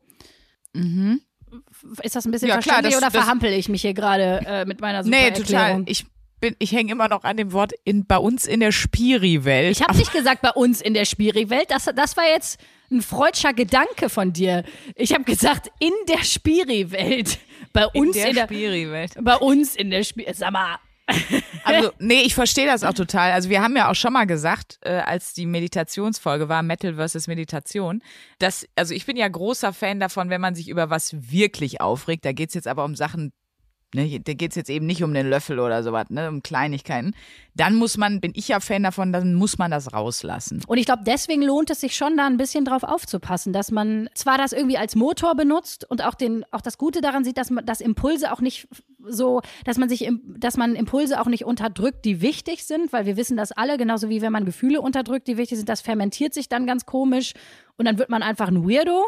Ist 2.02 2.16
das 2.16 2.26
ein 2.26 2.32
bisschen 2.32 2.48
Ja, 2.48 2.60
klar, 2.60 2.76
verständlich 2.82 2.94
das- 2.94 3.02
oder 3.04 3.12
das- 3.12 3.22
verhampel 3.24 3.52
ich 3.54 3.68
mich 3.70 3.82
hier 3.82 3.94
gerade 3.94 4.42
äh, 4.46 4.66
mit 4.66 4.80
meiner 4.80 5.04
super 5.04 5.16
Nee, 5.18 5.32
total. 5.32 5.84
Ich 5.86 6.06
bin, 6.42 6.56
ich 6.60 6.74
hänge 6.74 6.92
immer 6.92 7.08
noch 7.08 7.24
an 7.24 7.38
dem 7.38 7.54
Wort 7.54 7.72
in, 7.86 8.06
bei 8.06 8.18
uns 8.18 8.46
in 8.46 8.60
der 8.60 8.72
Spiri-Welt. 8.74 9.78
Ich 9.78 9.88
habe 9.88 9.98
nicht 9.98 10.12
gesagt 10.12 10.42
bei 10.42 10.52
uns 10.52 10.82
in 10.82 10.94
der 10.94 11.06
Spiri-Welt. 11.06 11.70
Das, 11.70 11.86
das 11.96 12.18
war 12.18 12.28
jetzt 12.28 12.60
ein 12.92 13.02
freudscher 13.02 13.54
Gedanke 13.54 14.10
von 14.10 14.34
dir. 14.34 14.64
Ich 14.96 15.14
habe 15.14 15.24
gesagt 15.24 15.72
in 15.80 15.94
der 16.10 16.24
Spiri-Welt. 16.24 17.40
Bei 17.72 17.88
uns 17.88 18.18
in 18.18 18.36
der, 18.36 18.44
Spiri-Welt. 18.46 19.14
bei 19.22 19.38
uns 19.38 19.76
in 19.76 19.92
der 19.92 20.04
Spiri. 20.04 20.34
Sag 20.34 20.52
mal. 20.52 20.78
Also, 21.64 21.92
nee, 22.00 22.22
ich 22.22 22.36
verstehe 22.36 22.66
das 22.66 22.84
auch 22.84 22.94
total. 22.94 23.32
Also, 23.32 23.50
wir 23.50 23.62
haben 23.62 23.76
ja 23.76 23.90
auch 23.90 23.96
schon 23.96 24.12
mal 24.12 24.26
gesagt, 24.26 24.80
äh, 24.82 24.90
als 24.92 25.34
die 25.34 25.46
Meditationsfolge 25.46 26.50
war, 26.50 26.64
Metal 26.64 26.96
versus 26.96 27.28
Meditation, 27.28 28.02
dass, 28.40 28.68
also 28.76 28.94
ich 28.94 29.06
bin 29.06 29.16
ja 29.16 29.28
großer 29.28 29.72
Fan 29.72 30.00
davon, 30.00 30.30
wenn 30.30 30.42
man 30.42 30.56
sich 30.56 30.68
über 30.68 30.90
was 30.90 31.32
wirklich 31.32 31.80
aufregt. 31.80 32.26
Da 32.26 32.34
geht's 32.34 32.54
jetzt 32.54 32.68
aber 32.68 32.84
um 32.84 32.96
Sachen, 32.96 33.32
ne, 33.94 34.20
da 34.20 34.34
geht's 34.34 34.56
jetzt 34.56 34.70
eben 34.70 34.86
nicht 34.86 35.04
um 35.04 35.14
den 35.14 35.30
Löffel 35.30 35.60
oder 35.60 35.84
sowas, 35.84 36.10
ne, 36.10 36.30
um 36.30 36.42
Kleinigkeiten. 36.42 37.14
Dann 37.56 37.76
muss 37.76 37.98
man, 37.98 38.22
bin 38.22 38.32
ich 38.36 38.48
ja 38.48 38.60
Fan 38.60 38.84
davon, 38.84 39.12
dann 39.12 39.34
muss 39.34 39.58
man 39.58 39.72
das 39.72 39.94
rauslassen. 39.94 40.62
Und 40.68 40.78
ich 40.78 40.86
glaube, 40.86 41.04
deswegen 41.06 41.42
lohnt 41.42 41.70
es 41.70 41.82
sich 41.82 41.96
schon, 41.96 42.16
da 42.18 42.26
ein 42.26 42.38
bisschen 42.38 42.66
drauf 42.66 42.84
aufzupassen, 42.84 43.52
dass 43.54 43.72
man 43.72 44.10
zwar 44.14 44.38
das 44.38 44.54
irgendwie 44.54 44.78
als 44.78 44.96
Motor 44.96 45.36
benutzt 45.36 45.90
und 45.90 46.04
auch 46.04 46.16
den, 46.16 46.46
auch 46.52 46.62
das 46.62 46.78
Gute 46.78 47.02
daran 47.02 47.24
sieht, 47.24 47.38
dass 47.38 47.50
man, 47.50 47.66
dass 47.66 47.82
Impulse 47.82 48.32
auch 48.32 48.42
nicht 48.42 48.68
so, 49.08 49.42
dass 49.66 49.78
man 49.78 49.90
sich, 49.90 50.10
dass 50.38 50.58
man 50.58 50.76
Impulse 50.76 51.20
auch 51.20 51.28
nicht 51.28 51.46
unterdrückt, 51.46 52.06
die 52.06 52.22
wichtig 52.22 52.66
sind, 52.66 52.94
weil 52.94 53.06
wir 53.06 53.18
wissen 53.18 53.36
das 53.36 53.52
alle, 53.52 53.78
genauso 53.78 54.10
wie 54.10 54.22
wenn 54.22 54.32
man 54.32 54.46
Gefühle 54.46 54.82
unterdrückt, 54.82 55.28
die 55.28 55.38
wichtig 55.38 55.58
sind, 55.58 55.70
das 55.70 55.82
fermentiert 55.82 56.34
sich 56.34 56.50
dann 56.50 56.66
ganz 56.66 56.86
komisch 56.86 57.34
und 57.78 57.86
dann 57.86 57.98
wird 57.98 58.10
man 58.10 58.24
einfach 58.24 58.48
ein 58.48 58.68
Weirdo. 58.68 59.06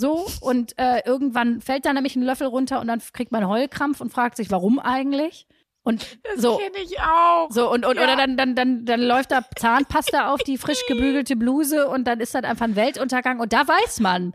So, 0.00 0.26
und 0.40 0.78
äh, 0.78 1.02
irgendwann 1.04 1.60
fällt 1.60 1.84
dann 1.84 1.94
nämlich 1.94 2.16
ein 2.16 2.22
Löffel 2.22 2.46
runter 2.46 2.80
und 2.80 2.86
dann 2.86 3.02
kriegt 3.12 3.32
man 3.32 3.46
Heulkrampf 3.46 4.00
und 4.00 4.10
fragt 4.10 4.38
sich, 4.38 4.50
warum 4.50 4.78
eigentlich? 4.78 5.46
Und 5.82 6.18
so. 6.36 6.58
ich 6.82 6.98
auch. 7.00 7.50
So, 7.50 7.70
und, 7.70 7.84
und 7.84 7.98
oder 7.98 8.16
dann, 8.16 8.38
dann, 8.38 8.54
dann, 8.54 8.86
dann 8.86 9.02
läuft 9.02 9.30
da 9.30 9.44
Zahnpasta 9.56 10.32
auf 10.32 10.42
die 10.42 10.56
frisch 10.56 10.86
gebügelte 10.88 11.36
Bluse 11.36 11.86
und 11.86 12.04
dann 12.04 12.20
ist 12.20 12.34
das 12.34 12.44
einfach 12.44 12.64
ein 12.64 12.76
Weltuntergang. 12.76 13.40
Und 13.40 13.52
da 13.52 13.68
weiß 13.68 14.00
man, 14.00 14.32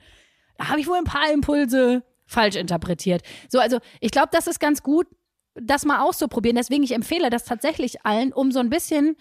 da 0.59 0.69
habe 0.69 0.79
ich 0.79 0.87
wohl 0.87 0.97
ein 0.97 1.03
paar 1.03 1.31
Impulse 1.31 2.03
falsch 2.27 2.57
interpretiert. 2.57 3.23
So, 3.49 3.57
also 3.59 3.79
ich 4.01 4.11
glaube, 4.11 4.29
das 4.31 4.45
ist 4.45 4.59
ganz 4.59 4.83
gut, 4.83 5.07
das 5.55 5.83
mal 5.83 6.01
auszuprobieren. 6.01 6.57
Deswegen, 6.57 6.83
ich 6.83 6.93
empfehle 6.93 7.31
das 7.31 7.43
tatsächlich 7.43 8.05
allen, 8.05 8.33
um 8.33 8.51
so 8.51 8.59
ein 8.59 8.69
bisschen 8.69 9.17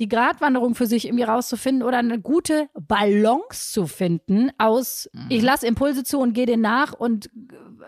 die 0.00 0.08
Gratwanderung 0.08 0.74
für 0.74 0.86
sich 0.86 1.06
irgendwie 1.06 1.24
rauszufinden 1.24 1.82
oder 1.82 1.98
eine 1.98 2.20
gute 2.20 2.68
Balance 2.74 3.72
zu 3.72 3.86
finden 3.86 4.50
aus, 4.58 5.08
ich 5.28 5.42
lasse 5.42 5.66
Impulse 5.66 6.02
zu 6.02 6.18
und 6.18 6.32
gehe 6.32 6.46
denen 6.46 6.62
nach 6.62 6.92
und 6.92 7.30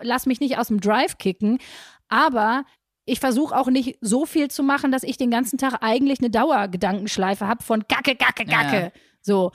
lass 0.01 0.25
mich 0.25 0.39
nicht 0.39 0.57
aus 0.57 0.67
dem 0.67 0.79
Drive 0.79 1.17
kicken, 1.17 1.59
aber 2.07 2.63
ich 3.05 3.19
versuche 3.19 3.55
auch 3.55 3.67
nicht 3.67 3.97
so 4.01 4.25
viel 4.25 4.49
zu 4.49 4.63
machen, 4.63 4.91
dass 4.91 5.03
ich 5.03 5.17
den 5.17 5.31
ganzen 5.31 5.57
Tag 5.57 5.77
eigentlich 5.81 6.19
eine 6.19 6.29
Dauergedankenschleife 6.29 7.47
habe 7.47 7.63
von 7.63 7.85
Gacke, 7.87 8.15
Gacke, 8.15 8.45
Gacke. 8.45 8.81
Ja. 8.81 8.91
So. 9.21 9.51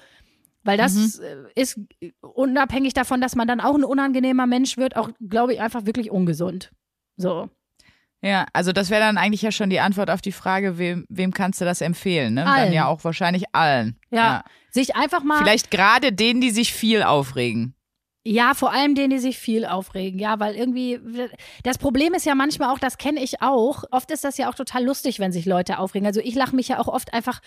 Weil 0.64 0.78
das 0.78 1.18
äh, 1.18 1.36
ist 1.54 1.78
unabhängig 2.20 2.94
davon, 2.94 3.20
dass 3.20 3.34
man 3.34 3.48
dann 3.48 3.60
auch 3.60 3.74
ein 3.74 3.84
unangenehmer 3.84 4.46
Mensch 4.46 4.78
wird, 4.78 4.96
auch, 4.96 5.10
glaube 5.28 5.52
ich, 5.52 5.60
einfach 5.60 5.86
wirklich 5.86 6.10
ungesund. 6.10 6.72
So. 7.16 7.50
Ja, 8.22 8.46
also 8.52 8.72
das 8.72 8.88
wäre 8.88 9.00
dann 9.00 9.18
eigentlich 9.18 9.42
ja 9.42 9.50
schon 9.50 9.68
die 9.68 9.80
Antwort 9.80 10.08
auf 10.08 10.20
die 10.20 10.30
Frage, 10.30 10.78
wem, 10.78 11.04
wem 11.08 11.34
kannst 11.34 11.60
du 11.60 11.64
das 11.64 11.80
empfehlen? 11.80 12.34
Ne? 12.34 12.44
Dann 12.44 12.54
Allen. 12.54 12.72
ja 12.72 12.86
auch 12.86 13.02
wahrscheinlich 13.02 13.44
allen. 13.52 13.98
Ja. 14.10 14.44
Sich 14.70 14.94
einfach 14.94 15.24
mal. 15.24 15.38
Vielleicht 15.38 15.72
gerade 15.72 16.12
denen, 16.12 16.40
die 16.40 16.50
sich 16.50 16.72
viel 16.72 17.02
aufregen. 17.02 17.74
Ja, 18.24 18.54
vor 18.54 18.72
allem 18.72 18.94
denen, 18.94 19.10
die 19.10 19.18
sich 19.18 19.38
viel 19.38 19.66
aufregen. 19.66 20.20
Ja, 20.20 20.38
weil 20.38 20.54
irgendwie, 20.54 21.00
das 21.64 21.78
Problem 21.78 22.14
ist 22.14 22.24
ja 22.24 22.36
manchmal 22.36 22.72
auch, 22.72 22.78
das 22.78 22.96
kenne 22.96 23.20
ich 23.20 23.42
auch. 23.42 23.82
Oft 23.90 24.12
ist 24.12 24.22
das 24.22 24.38
ja 24.38 24.48
auch 24.48 24.54
total 24.54 24.84
lustig, 24.84 25.18
wenn 25.18 25.32
sich 25.32 25.44
Leute 25.44 25.80
aufregen. 25.80 26.06
Also 26.06 26.20
ich 26.20 26.36
lache 26.36 26.54
mich 26.54 26.68
ja 26.68 26.78
auch 26.78 26.86
oft 26.86 27.12
einfach, 27.12 27.40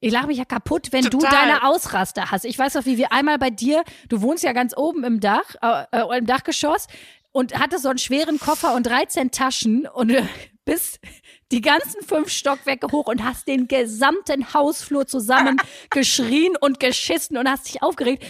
ich 0.00 0.12
lache 0.12 0.28
mich 0.28 0.38
ja 0.38 0.46
kaputt, 0.46 0.92
wenn 0.92 1.04
du 1.04 1.18
Total. 1.18 1.30
deine 1.30 1.64
Ausraster 1.64 2.30
hast. 2.30 2.46
Ich 2.46 2.58
weiß 2.58 2.74
noch, 2.74 2.86
wie 2.86 2.96
wir 2.96 3.12
einmal 3.12 3.36
bei 3.38 3.50
dir, 3.50 3.82
du 4.08 4.22
wohnst 4.22 4.44
ja 4.44 4.52
ganz 4.52 4.74
oben 4.76 5.04
im 5.04 5.20
Dach, 5.20 5.56
äh, 5.60 5.84
äh, 5.92 6.18
im 6.18 6.24
Dachgeschoss 6.24 6.86
und 7.32 7.58
hattest 7.58 7.82
so 7.82 7.88
einen 7.88 7.98
schweren 7.98 8.38
Koffer 8.38 8.74
und 8.74 8.86
13 8.86 9.30
Taschen 9.30 9.86
und 9.86 10.10
äh, 10.10 10.24
bist 10.64 10.98
die 11.50 11.62
ganzen 11.62 12.02
fünf 12.02 12.28
Stockwerke 12.28 12.88
hoch 12.92 13.06
und 13.06 13.24
hast 13.24 13.48
den 13.48 13.68
gesamten 13.68 14.52
Hausflur 14.52 15.06
zusammen 15.06 15.56
geschrien 15.90 16.54
und 16.60 16.78
geschissen 16.78 17.38
und 17.38 17.48
hast 17.48 17.68
dich 17.68 17.82
aufgeregt. 17.82 18.24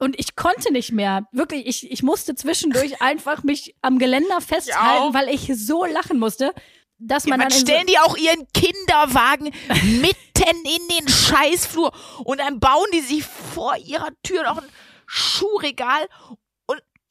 Und 0.00 0.18
ich 0.18 0.36
konnte 0.36 0.72
nicht 0.72 0.92
mehr. 0.92 1.26
Wirklich, 1.32 1.66
ich, 1.66 1.90
ich 1.90 2.02
musste 2.02 2.34
zwischendurch 2.34 3.00
einfach 3.02 3.42
mich 3.42 3.74
am 3.82 3.98
Geländer 3.98 4.40
festhalten, 4.40 5.14
weil 5.14 5.28
ich 5.28 5.50
so 5.54 5.84
lachen 5.84 6.18
musste, 6.18 6.52
dass 6.98 7.26
man 7.26 7.38
Man 7.38 7.48
dann 7.48 7.58
in 7.58 7.66
so, 7.66 7.72
stellen 7.72 7.86
die 7.86 7.98
auch 7.98 8.16
ihren 8.16 8.46
Kinderwagen 8.52 9.44
mitten 10.00 10.56
in 10.64 10.96
den 10.98 11.08
Scheißflur 11.08 11.92
und 12.24 12.40
dann 12.40 12.58
bauen 12.58 12.86
die 12.92 13.00
sich 13.00 13.24
vor 13.24 13.76
ihrer 13.76 14.10
Tür 14.22 14.44
noch 14.44 14.58
ein 14.58 14.68
Schuhregal 15.06 16.08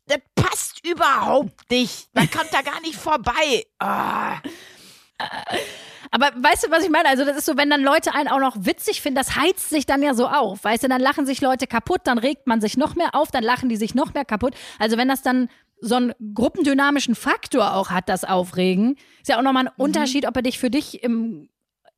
das 0.07 0.19
passt 0.35 0.85
überhaupt 0.87 1.69
nicht. 1.69 2.09
Man 2.13 2.29
kommt 2.29 2.53
da 2.53 2.61
gar 2.61 2.81
nicht 2.81 2.95
vorbei. 2.95 3.65
Ah. 3.79 4.37
Aber 6.11 6.31
weißt 6.35 6.65
du, 6.67 6.71
was 6.71 6.83
ich 6.83 6.89
meine? 6.89 7.09
Also, 7.09 7.25
das 7.25 7.37
ist 7.37 7.45
so, 7.45 7.57
wenn 7.57 7.69
dann 7.69 7.83
Leute 7.83 8.13
einen 8.13 8.29
auch 8.29 8.39
noch 8.39 8.55
witzig 8.59 9.01
finden, 9.01 9.17
das 9.17 9.35
heizt 9.35 9.69
sich 9.69 9.85
dann 9.85 10.01
ja 10.01 10.13
so 10.13 10.27
auf. 10.27 10.63
Weißt 10.63 10.83
du, 10.83 10.87
dann 10.87 11.01
lachen 11.01 11.25
sich 11.25 11.41
Leute 11.41 11.67
kaputt, 11.67 12.01
dann 12.05 12.17
regt 12.17 12.47
man 12.47 12.61
sich 12.61 12.77
noch 12.77 12.95
mehr 12.95 13.13
auf, 13.13 13.31
dann 13.31 13.43
lachen 13.43 13.69
die 13.69 13.75
sich 13.75 13.95
noch 13.95 14.13
mehr 14.13 14.25
kaputt. 14.25 14.55
Also, 14.79 14.97
wenn 14.97 15.07
das 15.07 15.21
dann 15.21 15.49
so 15.79 15.95
einen 15.95 16.13
gruppendynamischen 16.33 17.15
Faktor 17.15 17.75
auch 17.75 17.91
hat, 17.91 18.09
das 18.09 18.23
Aufregen, 18.23 18.95
ist 19.21 19.27
ja 19.29 19.37
auch 19.37 19.43
nochmal 19.43 19.67
ein 19.67 19.73
Unterschied, 19.77 20.27
ob 20.27 20.35
er 20.35 20.41
dich 20.41 20.59
für 20.59 20.69
dich 20.69 21.03
im, 21.03 21.49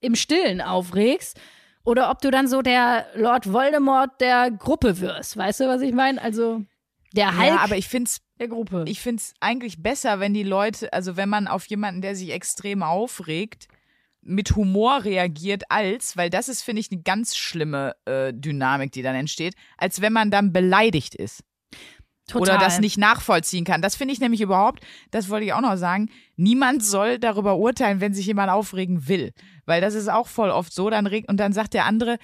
im 0.01 0.15
Stillen 0.15 0.61
aufregst 0.61 1.39
oder 1.83 2.09
ob 2.09 2.21
du 2.21 2.29
dann 2.29 2.47
so 2.47 2.61
der 2.61 3.05
Lord 3.15 3.53
Voldemort 3.53 4.19
der 4.19 4.51
Gruppe 4.51 4.99
wirst. 4.99 5.37
Weißt 5.37 5.61
du, 5.61 5.67
was 5.67 5.81
ich 5.81 5.93
meine? 5.93 6.21
Also, 6.21 6.65
der 7.13 7.37
Hulk 7.37 7.47
Ja, 7.47 7.57
aber 7.59 7.77
ich 7.77 7.87
find's 7.87 8.21
der 8.39 8.47
Gruppe. 8.47 8.85
ich 8.87 8.99
find's 8.99 9.33
eigentlich 9.39 9.81
besser, 9.81 10.19
wenn 10.19 10.33
die 10.33 10.43
Leute, 10.43 10.91
also 10.93 11.17
wenn 11.17 11.29
man 11.29 11.47
auf 11.47 11.65
jemanden, 11.67 12.01
der 12.01 12.15
sich 12.15 12.31
extrem 12.31 12.83
aufregt, 12.83 13.67
mit 14.21 14.55
Humor 14.55 15.03
reagiert, 15.05 15.63
als, 15.69 16.17
weil 16.17 16.29
das 16.29 16.49
ist, 16.49 16.61
finde 16.61 16.81
ich, 16.81 16.91
eine 16.91 17.01
ganz 17.01 17.37
schlimme 17.37 17.95
äh, 18.05 18.33
Dynamik, 18.33 18.91
die 18.91 19.01
dann 19.01 19.15
entsteht, 19.15 19.55
als 19.77 20.01
wenn 20.01 20.13
man 20.13 20.29
dann 20.29 20.51
beleidigt 20.51 21.15
ist. 21.15 21.43
Total. 22.27 22.55
oder 22.55 22.63
das 22.63 22.79
nicht 22.79 22.97
nachvollziehen 22.97 23.65
kann. 23.65 23.81
Das 23.81 23.95
finde 23.95 24.13
ich 24.13 24.19
nämlich 24.19 24.41
überhaupt, 24.41 24.85
das 25.09 25.29
wollte 25.29 25.45
ich 25.45 25.53
auch 25.53 25.61
noch 25.61 25.77
sagen, 25.77 26.09
niemand 26.35 26.83
soll 26.83 27.17
darüber 27.17 27.57
urteilen, 27.57 28.01
wenn 28.01 28.13
sich 28.13 28.27
jemand 28.27 28.51
aufregen 28.51 29.07
will. 29.07 29.31
Weil 29.65 29.81
das 29.81 29.95
ist 29.95 30.09
auch 30.09 30.27
voll 30.27 30.51
oft 30.51 30.71
so, 30.71 30.89
dann 30.91 31.07
regt, 31.07 31.27
und 31.27 31.37
dann 31.39 31.53
sagt 31.53 31.73
der 31.73 31.85
andere, 31.85 32.17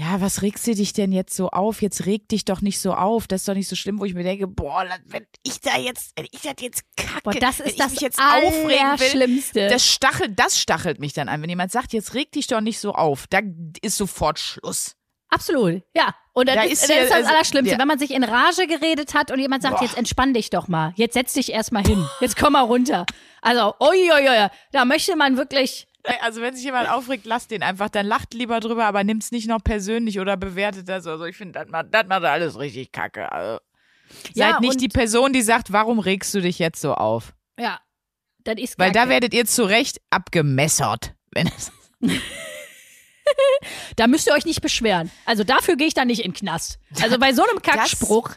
ja, 0.00 0.20
was 0.20 0.42
regst 0.42 0.64
du 0.68 0.74
dich 0.76 0.92
denn 0.92 1.10
jetzt 1.10 1.34
so 1.34 1.48
auf? 1.50 1.82
Jetzt 1.82 2.06
reg 2.06 2.28
dich 2.28 2.44
doch 2.44 2.60
nicht 2.60 2.78
so 2.80 2.94
auf. 2.94 3.26
Das 3.26 3.40
ist 3.40 3.48
doch 3.48 3.54
nicht 3.54 3.66
so 3.68 3.74
schlimm, 3.74 3.98
wo 3.98 4.04
ich 4.04 4.14
mir 4.14 4.22
denke, 4.22 4.46
boah, 4.46 4.84
wenn 5.06 5.26
ich 5.42 5.60
da 5.60 5.76
jetzt, 5.76 6.12
wenn 6.16 6.26
ich 6.30 6.42
das 6.42 6.54
jetzt 6.60 6.82
kacke, 6.96 7.20
Boah, 7.24 7.34
das 7.34 7.58
ist 7.58 7.72
ich 7.72 7.76
das 7.76 7.90
mich 7.92 8.00
jetzt 8.02 8.20
aufregen 8.20 8.68
will, 8.68 8.78
Allerschlimmste. 8.78 9.68
das 9.68 9.84
stachelt, 9.84 10.38
das 10.38 10.60
stachelt 10.60 11.00
mich 11.00 11.14
dann 11.14 11.28
an. 11.28 11.42
Wenn 11.42 11.48
jemand 11.50 11.72
sagt, 11.72 11.92
jetzt 11.92 12.14
reg 12.14 12.30
dich 12.30 12.46
doch 12.46 12.60
nicht 12.60 12.78
so 12.78 12.92
auf, 12.94 13.26
da 13.28 13.40
ist 13.82 13.96
sofort 13.96 14.38
Schluss. 14.38 14.94
Absolut, 15.30 15.82
ja. 15.94 16.14
Und 16.32 16.48
das, 16.48 16.54
Da 16.54 16.62
ist, 16.62 16.72
ist 16.74 16.82
das, 16.84 16.90
hier- 16.92 17.02
ist 17.02 17.10
das 17.10 17.16
also, 17.18 17.30
Allerschlimmste, 17.30 17.70
der- 17.70 17.78
wenn 17.80 17.88
man 17.88 17.98
sich 17.98 18.12
in 18.12 18.22
Rage 18.22 18.68
geredet 18.68 19.14
hat 19.14 19.32
und 19.32 19.40
jemand 19.40 19.62
sagt, 19.64 19.78
Boah. 19.78 19.84
jetzt 19.84 19.98
entspann 19.98 20.32
dich 20.32 20.50
doch 20.50 20.68
mal, 20.68 20.92
jetzt 20.94 21.14
setz 21.14 21.32
dich 21.32 21.50
erstmal 21.52 21.84
hin, 21.84 22.06
jetzt 22.20 22.36
komm 22.38 22.52
mal 22.52 22.62
runter. 22.62 23.04
Also, 23.42 23.74
ui, 23.80 24.10
ui, 24.12 24.28
ui, 24.28 24.48
da 24.70 24.84
möchte 24.84 25.16
man 25.16 25.36
wirklich, 25.36 25.87
Also 26.20 26.40
wenn 26.40 26.54
sich 26.54 26.64
jemand 26.64 26.88
aufregt, 26.88 27.26
lasst 27.26 27.50
den 27.50 27.62
einfach. 27.62 27.88
Dann 27.90 28.06
lacht 28.06 28.32
lieber 28.34 28.60
drüber, 28.60 28.86
aber 28.86 29.04
nimmt's 29.04 29.30
nicht 29.30 29.48
noch 29.48 29.62
persönlich 29.62 30.18
oder 30.20 30.36
bewertet 30.36 30.88
das. 30.88 31.06
Also 31.06 31.24
ich 31.24 31.36
finde, 31.36 31.58
das 31.58 31.68
macht, 31.68 31.86
das 31.92 32.06
macht 32.06 32.24
alles 32.24 32.58
richtig 32.58 32.92
kacke. 32.92 33.30
Also, 33.30 33.60
Ja, 34.34 34.52
seid 34.52 34.60
nicht 34.60 34.80
die 34.80 34.88
Person, 34.88 35.32
die 35.32 35.42
sagt, 35.42 35.72
warum 35.72 35.98
regst 35.98 36.32
du 36.34 36.40
dich 36.40 36.58
jetzt 36.58 36.80
so 36.80 36.94
auf? 36.94 37.34
ja, 37.58 37.80
das 38.44 38.56
ist 38.58 38.78
Weil 38.78 38.92
da 38.92 39.00
Kacke. 39.00 39.10
werdet 39.10 39.34
ihr 39.34 39.44
zu 39.44 39.64
Recht 39.64 40.00
abgemessert. 40.10 41.14
Wenn 41.32 41.48
es, 41.48 41.70
Da 43.96 44.06
müsst 44.06 44.26
ihr 44.26 44.32
euch 44.32 44.46
nicht 44.46 44.62
beschweren. 44.62 45.10
Also 45.26 45.44
dafür 45.44 45.76
gehe 45.76 45.86
ich 45.86 45.94
dann 45.94 46.06
nicht 46.06 46.20
in 46.24 46.30
den 46.32 46.36
Knast. 46.38 46.78
Also 47.02 47.18
bei 47.18 47.32
so 47.34 47.42
einem 47.46 47.60
Kackspruch, 47.60 48.30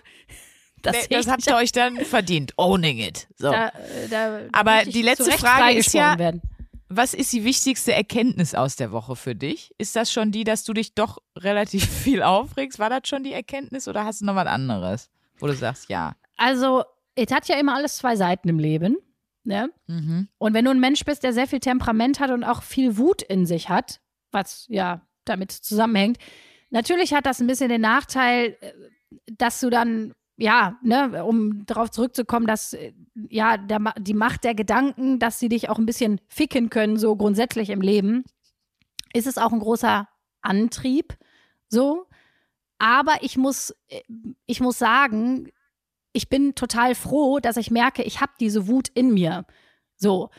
das, 0.82 1.08
das 1.08 1.26
ich 1.26 1.32
habt 1.32 1.47
ihr 1.47 1.56
euch 1.56 1.71
dann 1.71 1.97
verdient. 2.04 2.54
Owning 2.58 2.97
it. 2.97 3.28
So. 3.38 3.52
Da, 3.52 3.67
äh, 3.69 4.08
da 4.10 4.39
Aber 4.52 4.84
die 4.84 5.02
letzte 5.02 5.32
Frage 5.32 5.78
ist 5.78 5.93
ja- 5.93 6.17
Werden. 6.19 6.41
Was 6.93 7.13
ist 7.13 7.32
die 7.32 7.45
wichtigste 7.45 7.93
Erkenntnis 7.93 8.54
aus 8.54 8.75
der 8.75 8.91
Woche 8.91 9.15
für 9.15 9.34
dich? 9.34 9.73
Ist 9.77 9.95
das 9.95 10.12
schon 10.12 10.32
die, 10.32 10.43
dass 10.43 10.65
du 10.65 10.73
dich 10.73 10.93
doch 10.93 11.19
relativ 11.38 11.86
viel 12.04 12.21
aufregst? 12.21 12.80
War 12.80 12.89
das 12.89 13.08
schon 13.08 13.23
die 13.23 13.34
Erkenntnis 13.34 13.88
oder 13.88 14.04
hast 14.04 14.21
du 14.21 14.25
noch 14.25 14.36
was 14.36 14.47
anderes, 14.47 15.10
wo 15.39 15.47
du 15.47 15.54
sagst, 15.54 15.89
ja? 15.89 16.15
Also, 16.38 16.84
es 17.15 17.32
hat 17.32 17.47
ja 17.47 17.58
immer 17.58 17.75
alles 17.75 17.97
zwei 17.97 18.15
Seiten 18.15 18.49
im 18.49 18.60
Leben. 18.60 18.97
Ne? 19.43 19.71
Mhm. 19.88 20.27
Und 20.38 20.54
wenn 20.54 20.65
du 20.65 20.71
ein 20.71 20.80
Mensch 20.80 21.04
bist, 21.04 21.23
der 21.23 21.34
sehr 21.34 21.47
viel 21.47 21.60
Temperament 21.60 22.19
hat 22.19 22.30
und 22.30 22.43
auch 22.43 22.62
viel 22.62 22.97
Wut 22.97 23.21
in 23.21 23.45
sich 23.45 23.69
hat, 23.69 23.99
was 24.32 24.65
ja 24.69 25.01
damit 25.25 25.51
zusammenhängt, 25.51 26.17
natürlich 26.69 27.13
hat 27.13 27.25
das 27.25 27.39
ein 27.39 27.47
bisschen 27.47 27.69
den 27.69 27.82
Nachteil, 27.82 28.58
äh, 28.62 28.73
dass 29.25 29.60
du 29.60 29.69
dann, 29.69 30.13
ja, 30.41 30.80
ne, 30.82 31.23
um 31.23 31.65
darauf 31.67 31.91
zurückzukommen, 31.91 32.47
dass 32.47 32.73
äh, 32.73 32.93
ja 33.30 33.58
der, 33.58 33.93
die 33.99 34.15
Macht 34.15 34.43
der 34.43 34.56
Gedanken, 34.56 35.19
dass 35.19 35.39
sie 35.39 35.49
dich 35.49 35.69
auch 35.69 35.77
ein 35.77 35.86
bisschen 35.86 36.19
ficken 36.27 36.69
können, 36.69 36.97
so 36.97 37.15
grundsätzlich 37.15 37.69
im 37.69 37.82
Leben, 37.82 38.23
ist 39.13 39.27
es 39.27 39.38
auch 39.38 39.51
ein 39.54 39.60
großer 39.60 40.08
Antrieb, 40.41 41.15
so. 41.69 42.08
Aber 42.80 43.17
ich 43.21 43.38
muss, 43.38 43.75
äh, 43.89 44.01
ich 44.47 44.62
muss 44.62 44.80
sagen, 44.80 45.51
ich 46.13 46.27
bin 46.27 46.56
total 46.56 46.95
froh, 46.95 47.39
dass 47.39 47.58
ich 47.58 47.69
merke, 47.69 48.01
ich 48.01 48.19
habe 48.19 48.34
diese 48.39 48.67
Wut 48.67 48.89
in 48.89 49.13
mir. 49.13 49.45
So. 49.95 50.30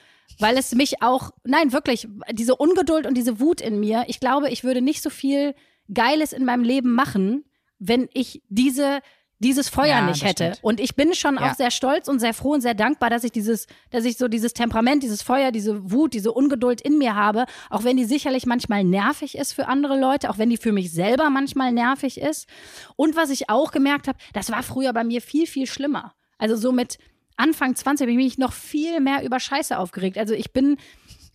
Weil 0.40 0.56
es 0.56 0.74
mich 0.74 1.00
auch, 1.02 1.30
nein, 1.44 1.72
wirklich, 1.72 2.08
diese 2.32 2.56
Ungeduld 2.56 3.06
und 3.06 3.14
diese 3.14 3.38
Wut 3.38 3.60
in 3.60 3.78
mir, 3.78 4.04
ich 4.08 4.18
glaube, 4.18 4.50
ich 4.50 4.64
würde 4.64 4.82
nicht 4.82 5.02
so 5.02 5.10
viel 5.10 5.54
Geiles 5.92 6.32
in 6.32 6.44
meinem 6.44 6.64
Leben 6.64 6.94
machen, 6.94 7.44
wenn 7.78 8.08
ich 8.12 8.42
diese, 8.48 9.00
dieses 9.42 9.68
Feuer 9.68 9.86
Ja, 9.88 10.06
nicht 10.06 10.24
hätte. 10.24 10.44
stimmt. 10.52 10.58
Und 10.62 10.80
ich 10.80 10.94
bin 10.94 11.14
schon 11.14 11.34
Ja. 11.36 11.50
auch 11.50 11.54
sehr 11.54 11.70
stolz 11.70 12.08
und 12.08 12.18
sehr 12.20 12.32
froh 12.32 12.52
und 12.52 12.60
sehr 12.60 12.74
dankbar, 12.74 13.10
dass 13.10 13.24
ich 13.24 13.32
dieses, 13.32 13.66
dass 13.90 14.04
ich 14.04 14.16
so 14.16 14.28
dieses 14.28 14.54
Temperament, 14.54 15.02
dieses 15.02 15.20
Feuer, 15.22 15.50
diese 15.52 15.90
Wut, 15.92 16.14
diese 16.14 16.32
Ungeduld 16.32 16.80
in 16.80 16.96
mir 16.98 17.14
habe, 17.14 17.44
auch 17.70 17.84
wenn 17.84 17.96
die 17.96 18.04
sicherlich 18.04 18.46
manchmal 18.46 18.84
nervig 18.84 19.36
ist 19.36 19.52
für 19.52 19.68
andere 19.68 19.98
Leute, 19.98 20.30
auch 20.30 20.38
wenn 20.38 20.48
die 20.50 20.56
für 20.56 20.72
mich 20.72 20.92
selber 20.92 21.28
manchmal 21.30 21.72
nervig 21.72 22.20
ist. 22.20 22.48
Und 22.96 23.16
was 23.16 23.30
ich 23.30 23.50
auch 23.50 23.72
gemerkt 23.72 24.08
habe, 24.08 24.18
das 24.32 24.50
war 24.50 24.62
früher 24.62 24.92
bei 24.92 25.04
mir 25.04 25.20
viel, 25.20 25.46
viel 25.46 25.66
schlimmer. 25.66 26.14
Also 26.38 26.56
so 26.56 26.72
mit 26.72 26.98
Anfang 27.36 27.74
20 27.74 28.04
habe 28.04 28.10
ich 28.12 28.16
mich 28.16 28.38
noch 28.38 28.52
viel 28.52 29.00
mehr 29.00 29.24
über 29.24 29.40
Scheiße 29.40 29.78
aufgeregt. 29.78 30.18
Also 30.18 30.34
ich 30.34 30.52
bin 30.52 30.76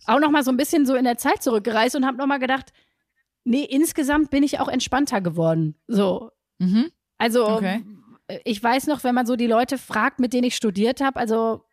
auch 0.06 0.20
noch 0.20 0.30
mal 0.30 0.42
so 0.44 0.50
ein 0.50 0.56
bisschen 0.56 0.86
so 0.86 0.94
in 0.94 1.04
der 1.04 1.18
Zeit 1.18 1.42
zurückgereist 1.42 1.94
und 1.96 2.06
habe 2.06 2.16
noch 2.16 2.26
mal 2.26 2.38
gedacht, 2.38 2.72
nee, 3.44 3.64
insgesamt 3.64 4.30
bin 4.30 4.42
ich 4.42 4.60
auch 4.60 4.68
entspannter 4.68 5.20
geworden. 5.20 5.74
So, 5.86 6.30
Mhm. 6.58 6.90
also 7.18 7.46
Okay. 7.48 7.82
Ich 8.44 8.62
weiß 8.62 8.86
noch, 8.86 9.04
wenn 9.04 9.14
man 9.14 9.26
so 9.26 9.36
die 9.36 9.46
Leute 9.46 9.78
fragt, 9.78 10.20
mit 10.20 10.32
denen 10.32 10.44
ich 10.44 10.56
studiert 10.56 11.00
habe, 11.00 11.18
also 11.18 11.64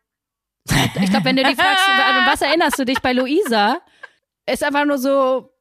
ich 0.68 1.10
glaube, 1.10 1.26
wenn 1.26 1.36
du 1.36 1.44
die 1.44 1.56
fragst, 1.56 1.86
was 2.28 2.42
erinnerst 2.42 2.80
du 2.80 2.86
dich 2.86 3.00
bei 3.02 3.14
Luisa, 3.14 3.82
ist 4.48 4.64
einfach 4.64 4.86
nur 4.86 4.98
so 4.98 5.52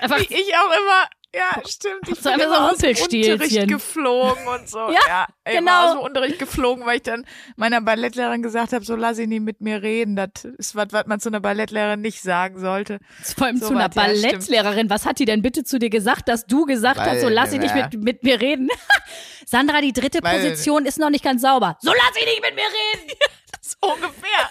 einfach 0.00 0.18
Wie 0.18 0.34
ich 0.34 0.56
auch 0.56 0.70
immer. 0.70 1.08
Ja, 1.34 1.62
stimmt. 1.66 2.08
Ich 2.08 2.16
So 2.16 2.30
bin 2.30 2.32
einfach 2.42 2.46
so 2.46 2.54
immer 2.56 2.70
aus 2.72 2.78
dem. 2.78 2.90
Unterricht 3.32 3.68
geflogen 3.68 4.46
und 4.48 4.68
so. 4.68 4.78
Ja, 4.90 4.98
ja 5.08 5.26
ey, 5.44 5.56
genau. 5.56 5.70
Immer 5.72 5.84
aus 5.86 5.92
dem 5.92 6.00
Unterricht 6.00 6.38
geflogen, 6.38 6.84
weil 6.84 6.96
ich 6.96 7.02
dann 7.02 7.24
meiner 7.56 7.80
Ballettlehrerin 7.80 8.42
gesagt 8.42 8.72
habe, 8.74 8.84
so 8.84 8.96
lass 8.96 9.16
ich 9.18 9.26
nie 9.28 9.40
mit 9.40 9.60
mir 9.62 9.82
reden. 9.82 10.14
Das 10.16 10.44
ist 10.58 10.76
was, 10.76 10.88
was 10.90 11.06
man 11.06 11.20
zu 11.20 11.30
einer 11.30 11.40
Ballettlehrerin 11.40 12.00
nicht 12.02 12.20
sagen 12.20 12.58
sollte. 12.60 12.98
vor 13.36 13.46
allem 13.46 13.56
So 13.56 13.68
zu 13.68 13.74
einer 13.74 13.88
was, 13.88 13.94
ja. 13.96 14.02
Ballettlehrerin. 14.02 14.90
Was 14.90 15.06
hat 15.06 15.18
die 15.20 15.24
denn 15.24 15.40
bitte 15.40 15.64
zu 15.64 15.78
dir 15.78 15.88
gesagt, 15.90 16.28
dass 16.28 16.44
du 16.46 16.66
gesagt 16.66 16.98
Weil, 17.00 17.12
hast, 17.12 17.20
so 17.22 17.28
lass 17.28 17.52
ich 17.52 17.60
nicht 17.60 17.74
ja. 17.74 17.88
mit, 17.92 18.02
mit 18.02 18.22
mir 18.24 18.40
reden? 18.40 18.68
Sandra, 19.46 19.80
die 19.80 19.92
dritte 19.94 20.18
Weil- 20.22 20.38
Position 20.40 20.84
ist 20.84 20.98
noch 20.98 21.10
nicht 21.10 21.24
ganz 21.24 21.40
sauber. 21.42 21.78
So 21.80 21.92
lass 21.92 22.12
ich 22.18 22.26
nicht 22.26 22.42
mit 22.42 22.54
mir 22.54 22.62
reden. 22.62 23.18
So 23.64 23.76
ungefähr. 23.92 24.50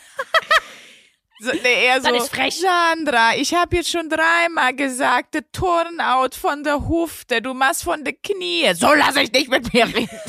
So, 1.43 1.49
nee, 1.63 1.85
eher 1.85 1.99
so, 1.99 2.11
Das 2.11 2.25
ist 2.25 2.35
frech. 2.35 2.59
Sandra, 2.59 3.35
ich 3.35 3.55
habe 3.55 3.77
jetzt 3.77 3.89
schon 3.89 4.09
dreimal 4.09 4.75
gesagt, 4.75 5.33
der 5.33 5.51
Turnout 5.51 6.35
von 6.39 6.63
der 6.63 6.87
Hufte, 6.87 7.41
du 7.41 7.55
machst 7.55 7.83
von 7.83 8.03
der 8.03 8.13
Knie. 8.13 8.71
So 8.75 8.93
lass 8.93 9.15
ich 9.15 9.31
nicht 9.31 9.49
mit 9.49 9.73
mir 9.73 9.87
reden. 9.87 10.09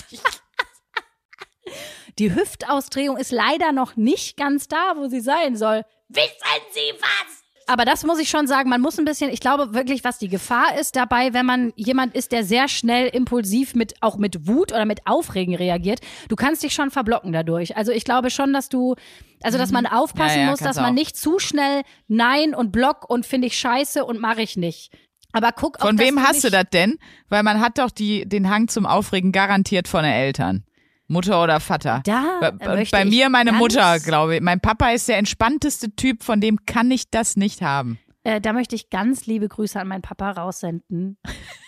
Die 2.18 2.34
Hüftausdrehung 2.34 3.18
ist 3.18 3.30
leider 3.30 3.72
noch 3.72 3.96
nicht 3.96 4.38
ganz 4.38 4.68
da, 4.68 4.94
wo 4.96 5.08
sie 5.08 5.20
sein 5.20 5.54
soll. 5.56 5.84
Wissen 6.08 6.30
Sie 6.72 6.92
was? 6.98 7.42
Aber 7.66 7.84
das 7.84 8.04
muss 8.04 8.18
ich 8.18 8.28
schon 8.28 8.46
sagen, 8.46 8.68
man 8.68 8.80
muss 8.80 8.98
ein 8.98 9.04
bisschen, 9.04 9.30
ich 9.30 9.40
glaube 9.40 9.72
wirklich, 9.72 10.04
was 10.04 10.18
die 10.18 10.28
Gefahr 10.28 10.78
ist 10.78 10.96
dabei, 10.96 11.32
wenn 11.32 11.46
man 11.46 11.72
jemand 11.76 12.14
ist, 12.14 12.32
der 12.32 12.44
sehr 12.44 12.68
schnell 12.68 13.08
impulsiv 13.08 13.74
mit, 13.74 13.94
auch 14.00 14.16
mit 14.16 14.46
Wut 14.46 14.72
oder 14.72 14.84
mit 14.84 15.06
Aufregen 15.06 15.54
reagiert, 15.54 16.00
du 16.28 16.36
kannst 16.36 16.62
dich 16.62 16.74
schon 16.74 16.90
verblocken 16.90 17.32
dadurch. 17.32 17.76
Also 17.76 17.92
ich 17.92 18.04
glaube 18.04 18.30
schon, 18.30 18.52
dass 18.52 18.68
du, 18.68 18.96
also 19.44 19.58
dass 19.58 19.70
man 19.72 19.86
aufpassen 19.86 20.36
Mhm. 20.36 20.40
Ja, 20.40 20.44
ja, 20.44 20.50
muss, 20.50 20.60
dass 20.60 20.76
man 20.76 20.86
auch. 20.86 20.92
nicht 20.92 21.16
zu 21.16 21.38
schnell 21.38 21.82
Nein 22.08 22.54
und 22.54 22.72
Block 22.72 23.08
und 23.08 23.26
finde 23.26 23.46
ich 23.48 23.58
scheiße 23.58 24.04
und 24.04 24.20
mache 24.20 24.42
ich 24.42 24.56
nicht. 24.56 24.92
Aber 25.32 25.52
guck 25.52 25.80
Von 25.80 25.98
wem 25.98 26.22
hast 26.22 26.44
du 26.44 26.50
das 26.50 26.66
denn? 26.72 26.98
Weil 27.28 27.42
man 27.42 27.60
hat 27.60 27.78
doch 27.78 27.90
die, 27.90 28.28
den 28.28 28.50
Hang 28.50 28.68
zum 28.68 28.84
Aufregen 28.86 29.32
garantiert 29.32 29.88
von 29.88 30.02
den 30.02 30.12
Eltern. 30.12 30.64
Mutter 31.08 31.42
oder 31.42 31.60
Vater. 31.60 32.02
Da 32.04 32.52
bei, 32.58 32.86
bei 32.90 33.02
ich 33.04 33.10
mir 33.10 33.28
meine 33.28 33.52
Mutter, 33.52 33.98
glaube 34.00 34.36
ich. 34.36 34.40
Mein 34.40 34.60
Papa 34.60 34.90
ist 34.90 35.08
der 35.08 35.18
entspannteste 35.18 35.94
Typ, 35.94 36.22
von 36.22 36.40
dem 36.40 36.64
kann 36.66 36.90
ich 36.90 37.10
das 37.10 37.36
nicht 37.36 37.60
haben. 37.62 37.98
Äh, 38.24 38.40
da 38.40 38.52
möchte 38.52 38.76
ich 38.76 38.88
ganz 38.88 39.26
liebe 39.26 39.48
Grüße 39.48 39.78
an 39.80 39.88
meinen 39.88 40.02
Papa 40.02 40.30
raussenden. 40.30 41.18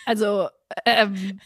Also, 0.05 0.47
ähm, 0.85 1.39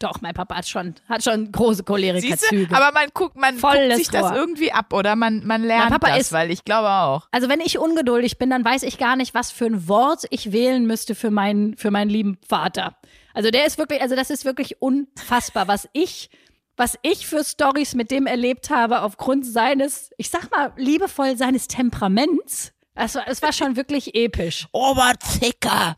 doch, 0.00 0.20
mein 0.20 0.34
Papa 0.34 0.56
hat 0.56 0.68
schon, 0.68 0.94
hat 1.08 1.22
schon 1.22 1.52
große 1.52 1.76
Siehste? 1.76 1.84
Koleriker-Züge. 1.84 2.74
Aber 2.74 2.92
man 2.92 3.08
guckt, 3.14 3.36
man 3.36 3.56
Volles 3.56 3.88
guckt 3.88 3.96
sich 3.98 4.08
das 4.10 4.24
Rohr. 4.30 4.34
irgendwie 4.36 4.72
ab 4.72 4.92
oder 4.92 5.14
man, 5.16 5.46
man 5.46 5.62
lernt 5.62 5.90
Papa 5.90 6.08
das, 6.08 6.20
ist- 6.20 6.32
weil 6.32 6.50
ich 6.50 6.64
glaube 6.64 6.88
auch. 6.90 7.28
Also 7.30 7.48
wenn 7.48 7.60
ich 7.60 7.78
ungeduldig 7.78 8.38
bin, 8.38 8.50
dann 8.50 8.64
weiß 8.64 8.82
ich 8.82 8.98
gar 8.98 9.16
nicht, 9.16 9.34
was 9.34 9.50
für 9.52 9.66
ein 9.66 9.88
Wort 9.88 10.24
ich 10.30 10.52
wählen 10.52 10.86
müsste 10.86 11.14
für 11.14 11.30
meinen, 11.30 11.76
für 11.76 11.90
meinen 11.90 12.10
lieben 12.10 12.38
Vater. 12.48 12.96
Also 13.34 13.50
der 13.50 13.64
ist 13.66 13.78
wirklich, 13.78 14.02
also 14.02 14.16
das 14.16 14.30
ist 14.30 14.44
wirklich 14.44 14.82
unfassbar, 14.82 15.68
was 15.68 15.88
ich, 15.92 16.28
was 16.76 16.98
ich 17.02 17.26
für 17.26 17.44
Stories 17.44 17.94
mit 17.94 18.10
dem 18.10 18.26
erlebt 18.26 18.70
habe 18.70 19.02
aufgrund 19.02 19.46
seines, 19.46 20.10
ich 20.18 20.30
sag 20.30 20.50
mal 20.50 20.72
liebevoll 20.76 21.36
seines 21.36 21.68
Temperaments. 21.68 22.72
Es 22.94 23.14
war, 23.14 23.26
es 23.28 23.40
war 23.40 23.52
schon 23.52 23.76
wirklich 23.76 24.14
episch. 24.14 24.66
Oberzicker. 24.72 25.96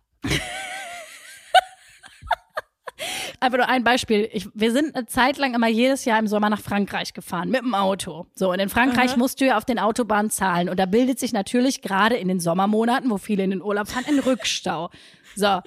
Einfach 3.45 3.59
nur 3.59 3.69
ein 3.69 3.85
Beispiel. 3.85 4.31
Ich, 4.33 4.49
wir 4.55 4.73
sind 4.73 4.97
eine 4.97 5.05
Zeit 5.05 5.37
lang 5.37 5.55
immer 5.55 5.69
jedes 5.69 6.07
Jahr 6.07 6.19
im 6.19 6.27
Sommer 6.27 6.49
nach 6.49 6.63
Frankreich 6.63 7.13
gefahren 7.13 7.51
mit 7.51 7.61
dem 7.61 7.75
Auto. 7.75 8.25
So, 8.35 8.51
und 8.51 8.59
in 8.59 8.71
Frankreich 8.71 9.19
musst 9.19 9.39
du 9.43 9.45
ja 9.45 9.59
auf 9.59 9.67
den 9.67 9.79
Autobahnen 9.79 10.31
zahlen. 10.31 10.71
Und 10.71 10.79
da 10.79 10.87
bildet 10.87 11.19
sich 11.19 11.35
natürlich 11.35 11.83
gerade 11.83 12.17
in 12.17 12.29
den 12.29 12.41
Sommermonaten, 12.41 13.11
wo 13.11 13.19
viele 13.19 13.45
in 13.45 13.51
den 13.51 13.61
Urlaub 13.61 13.89
fahren, 13.89 14.05
ein 14.09 14.19
Rückstau. 14.19 14.89
So, 15.37 15.61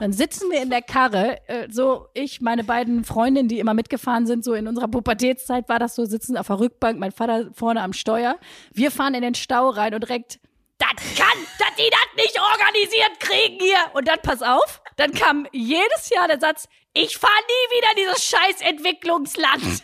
dann 0.00 0.12
sitzen 0.12 0.48
wir 0.52 0.62
in 0.62 0.70
der 0.70 0.82
Karre, 0.82 1.40
äh, 1.48 1.66
so 1.70 2.06
ich, 2.14 2.40
meine 2.40 2.62
beiden 2.62 3.04
Freundinnen, 3.04 3.48
die 3.48 3.58
immer 3.58 3.74
mitgefahren 3.74 4.26
sind, 4.26 4.44
so 4.44 4.54
in 4.54 4.68
unserer 4.68 4.86
Pubertätszeit 4.86 5.68
war 5.68 5.80
das 5.80 5.96
so, 5.96 6.04
sitzen 6.04 6.36
auf 6.36 6.46
der 6.46 6.60
Rückbank, 6.60 7.00
mein 7.00 7.10
Vater 7.10 7.50
vorne 7.52 7.82
am 7.82 7.94
Steuer. 7.94 8.36
Wir 8.72 8.92
fahren 8.92 9.14
in 9.14 9.22
den 9.22 9.34
Stau 9.34 9.70
rein 9.70 9.94
und 9.94 10.02
direkt, 10.02 10.38
das 10.78 10.90
kann, 11.16 11.38
dass 11.58 11.74
die 11.78 11.90
das 11.90 12.24
nicht 12.24 12.38
organisiert 12.38 13.18
kriegen 13.18 13.58
hier. 13.60 13.78
Und 13.94 14.06
dann, 14.06 14.18
pass 14.22 14.42
auf, 14.42 14.82
dann 14.96 15.12
kam 15.12 15.46
jedes 15.52 16.10
Jahr 16.10 16.28
der 16.28 16.40
Satz, 16.40 16.68
ich 16.92 17.16
fahre 17.16 17.32
nie 17.32 17.76
wieder 17.76 17.90
in 17.90 17.96
dieses 17.96 18.24
scheiß 18.24 18.60
Entwicklungsland. 18.60 19.62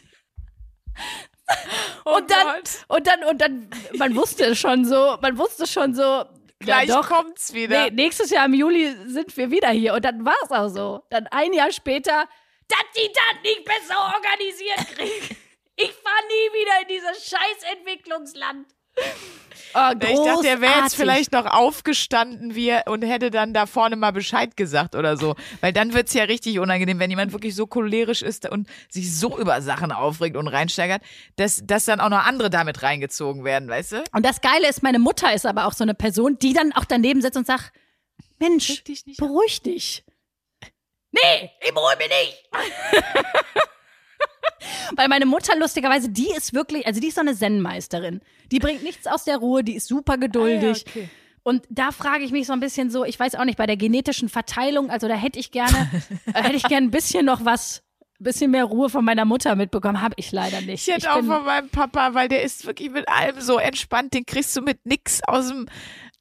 und 2.05 2.31
dann, 2.31 2.63
und 2.89 3.07
dann, 3.07 3.25
und 3.25 3.41
dann, 3.41 3.71
man 3.97 4.15
wusste 4.15 4.55
schon 4.55 4.85
so, 4.85 5.17
man 5.21 5.39
wusste 5.39 5.67
schon 5.67 5.95
so, 5.95 6.27
Gleich 6.61 6.91
ja 6.91 6.97
doch, 6.97 7.09
kommt's 7.09 7.55
wieder. 7.55 7.87
Nee, 7.87 7.91
nächstes 7.91 8.31
Jahr 8.31 8.45
im 8.45 8.53
Juli 8.53 8.95
sind 9.07 9.35
wir 9.35 9.51
wieder 9.51 9.71
hier. 9.71 9.95
Und 9.95 10.05
dann 10.05 10.27
war 10.27 10.37
es 10.45 10.51
auch 10.51 10.69
so. 10.69 11.03
Dann 11.09 11.27
ein 11.29 11.55
Jahr 11.55 11.73
später, 11.73 12.29
dass 12.69 12.85
die 12.95 13.11
das 13.13 13.43
nicht 13.43 13.65
besser 13.65 14.13
organisiert 14.15 14.87
kriegen. 14.97 15.37
Ich 15.77 15.93
fahre 15.93 16.27
nie 16.27 16.59
wieder 16.59 16.83
in 16.83 16.89
dieses 16.89 17.27
scheiß 17.27 17.73
Entwicklungsland. 17.73 18.69
Oh, 19.73 19.93
Ich 19.93 20.19
dachte, 20.19 20.49
er 20.49 20.61
wäre 20.61 20.81
jetzt 20.83 20.97
vielleicht 20.97 21.33
noch 21.33 21.47
aufgestanden 21.47 22.55
wie 22.55 22.75
und 22.87 23.03
hätte 23.03 23.31
dann 23.31 23.55
da 23.55 23.67
vorne 23.67 23.95
mal 23.95 24.11
Bescheid 24.11 24.57
gesagt 24.57 24.97
oder 24.97 25.17
so. 25.17 25.37
Weil 25.61 25.73
dann 25.73 25.95
wird's 25.95 26.13
ja 26.13 26.25
richtig 26.25 26.59
unangenehm, 26.59 26.99
wenn 26.99 27.11
jemand 27.11 27.33
wirklich 27.33 27.55
so 27.55 27.67
cholerisch 27.67 28.23
ist 28.23 28.49
und 28.49 28.69
sich 28.89 29.17
so 29.17 29.39
über 29.39 29.63
Sachen 29.63 29.93
aufregt 29.93 30.37
und 30.37 30.49
reinsteigert, 30.49 31.03
dass, 31.37 31.63
dass 31.65 31.85
dann 31.85 32.01
auch 32.01 32.09
noch 32.09 32.27
andere 32.27 32.51
damit 32.51 32.83
reingezogen 32.83 33.45
werden, 33.45 33.69
weißt 33.69 33.93
du? 33.93 34.05
Und 34.13 34.27
das 34.27 34.41
Geile 34.41 34.69
ist, 34.69 34.83
meine 34.83 34.99
Mutter 34.99 35.33
ist 35.33 35.47
aber 35.47 35.67
auch 35.67 35.73
so 35.73 35.85
eine 35.85 35.95
Person, 35.95 36.37
die 36.41 36.53
dann 36.53 36.73
auch 36.73 36.85
daneben 36.85 37.23
sitzt 37.23 37.37
und 37.37 37.47
sagt, 37.47 37.73
Mensch, 38.39 38.83
dich 38.83 39.05
beruhig 39.19 39.63
dich. 39.63 40.05
Nee, 41.13 41.51
ich 41.61 41.73
beruhige 41.73 41.99
mich 41.99 42.09
nicht. 42.09 42.49
Weil 44.97 45.09
meine 45.09 45.27
Mutter 45.27 45.57
lustigerweise, 45.57 46.09
die 46.11 46.31
ist 46.37 46.55
wirklich, 46.55 46.87
also 46.87 47.01
die 47.01 47.09
ist 47.09 47.15
so 47.15 47.21
eine 47.21 47.35
Zen-Meisterin. 47.35 48.21
Die 48.51 48.59
bringt 48.59 48.83
nichts 48.83 49.07
aus 49.07 49.25
der 49.25 49.39
Ruhe, 49.39 49.63
die 49.65 49.75
ist 49.77 49.89
super 49.89 50.19
geduldig. 50.19 50.85
Ah, 50.87 50.91
okay. 50.91 51.09
Und 51.43 51.65
da 51.71 51.91
frage 51.91 52.23
ich 52.25 52.33
mich 52.33 52.47
so 52.47 52.53
ein 52.53 52.61
bisschen 52.61 52.91
so, 52.91 53.05
ich 53.05 53.19
weiß 53.19 53.35
auch 53.37 53.45
nicht, 53.45 53.57
bei 53.57 53.67
der 53.67 53.77
genetischen 53.77 54.29
Verteilung, 54.29 54.91
also 54.91 55.09
da 55.09 55.15
hätte 55.15 55.39
ich 55.39 55.51
gerne, 55.53 55.91
hätte 56.35 56.57
ich 56.57 56.65
gerne 56.65 56.87
ein 56.89 56.91
bisschen 56.91 57.25
noch 57.25 57.45
was, 57.45 57.83
ein 58.21 58.25
bisschen 58.25 58.51
mehr 58.51 58.65
Ruhe 58.67 58.91
von 58.91 59.05
meiner 59.05 59.25
Mutter 59.25 59.57
mitbekommen, 59.57 60.03
habe 60.03 60.15
ich 60.19 60.33
leider 60.33 60.61
nicht. 60.61 60.87
Ich 60.87 60.95
hätte 60.95 61.11
auch 61.13 61.17
bin- 61.17 61.27
von 61.27 61.45
meinem 61.45 61.71
Papa, 61.71 62.13
weil 62.13 62.29
der 62.29 62.43
ist 62.43 62.67
wirklich 62.67 62.91
mit 62.91 63.09
allem 63.09 63.41
so 63.41 63.59
entspannt, 63.59 64.13
den 64.13 64.27
kriegst 64.27 64.55
du 64.57 64.61
mit 64.61 64.85
nix 64.85 65.21
aus 65.27 65.49
dem, 65.49 65.61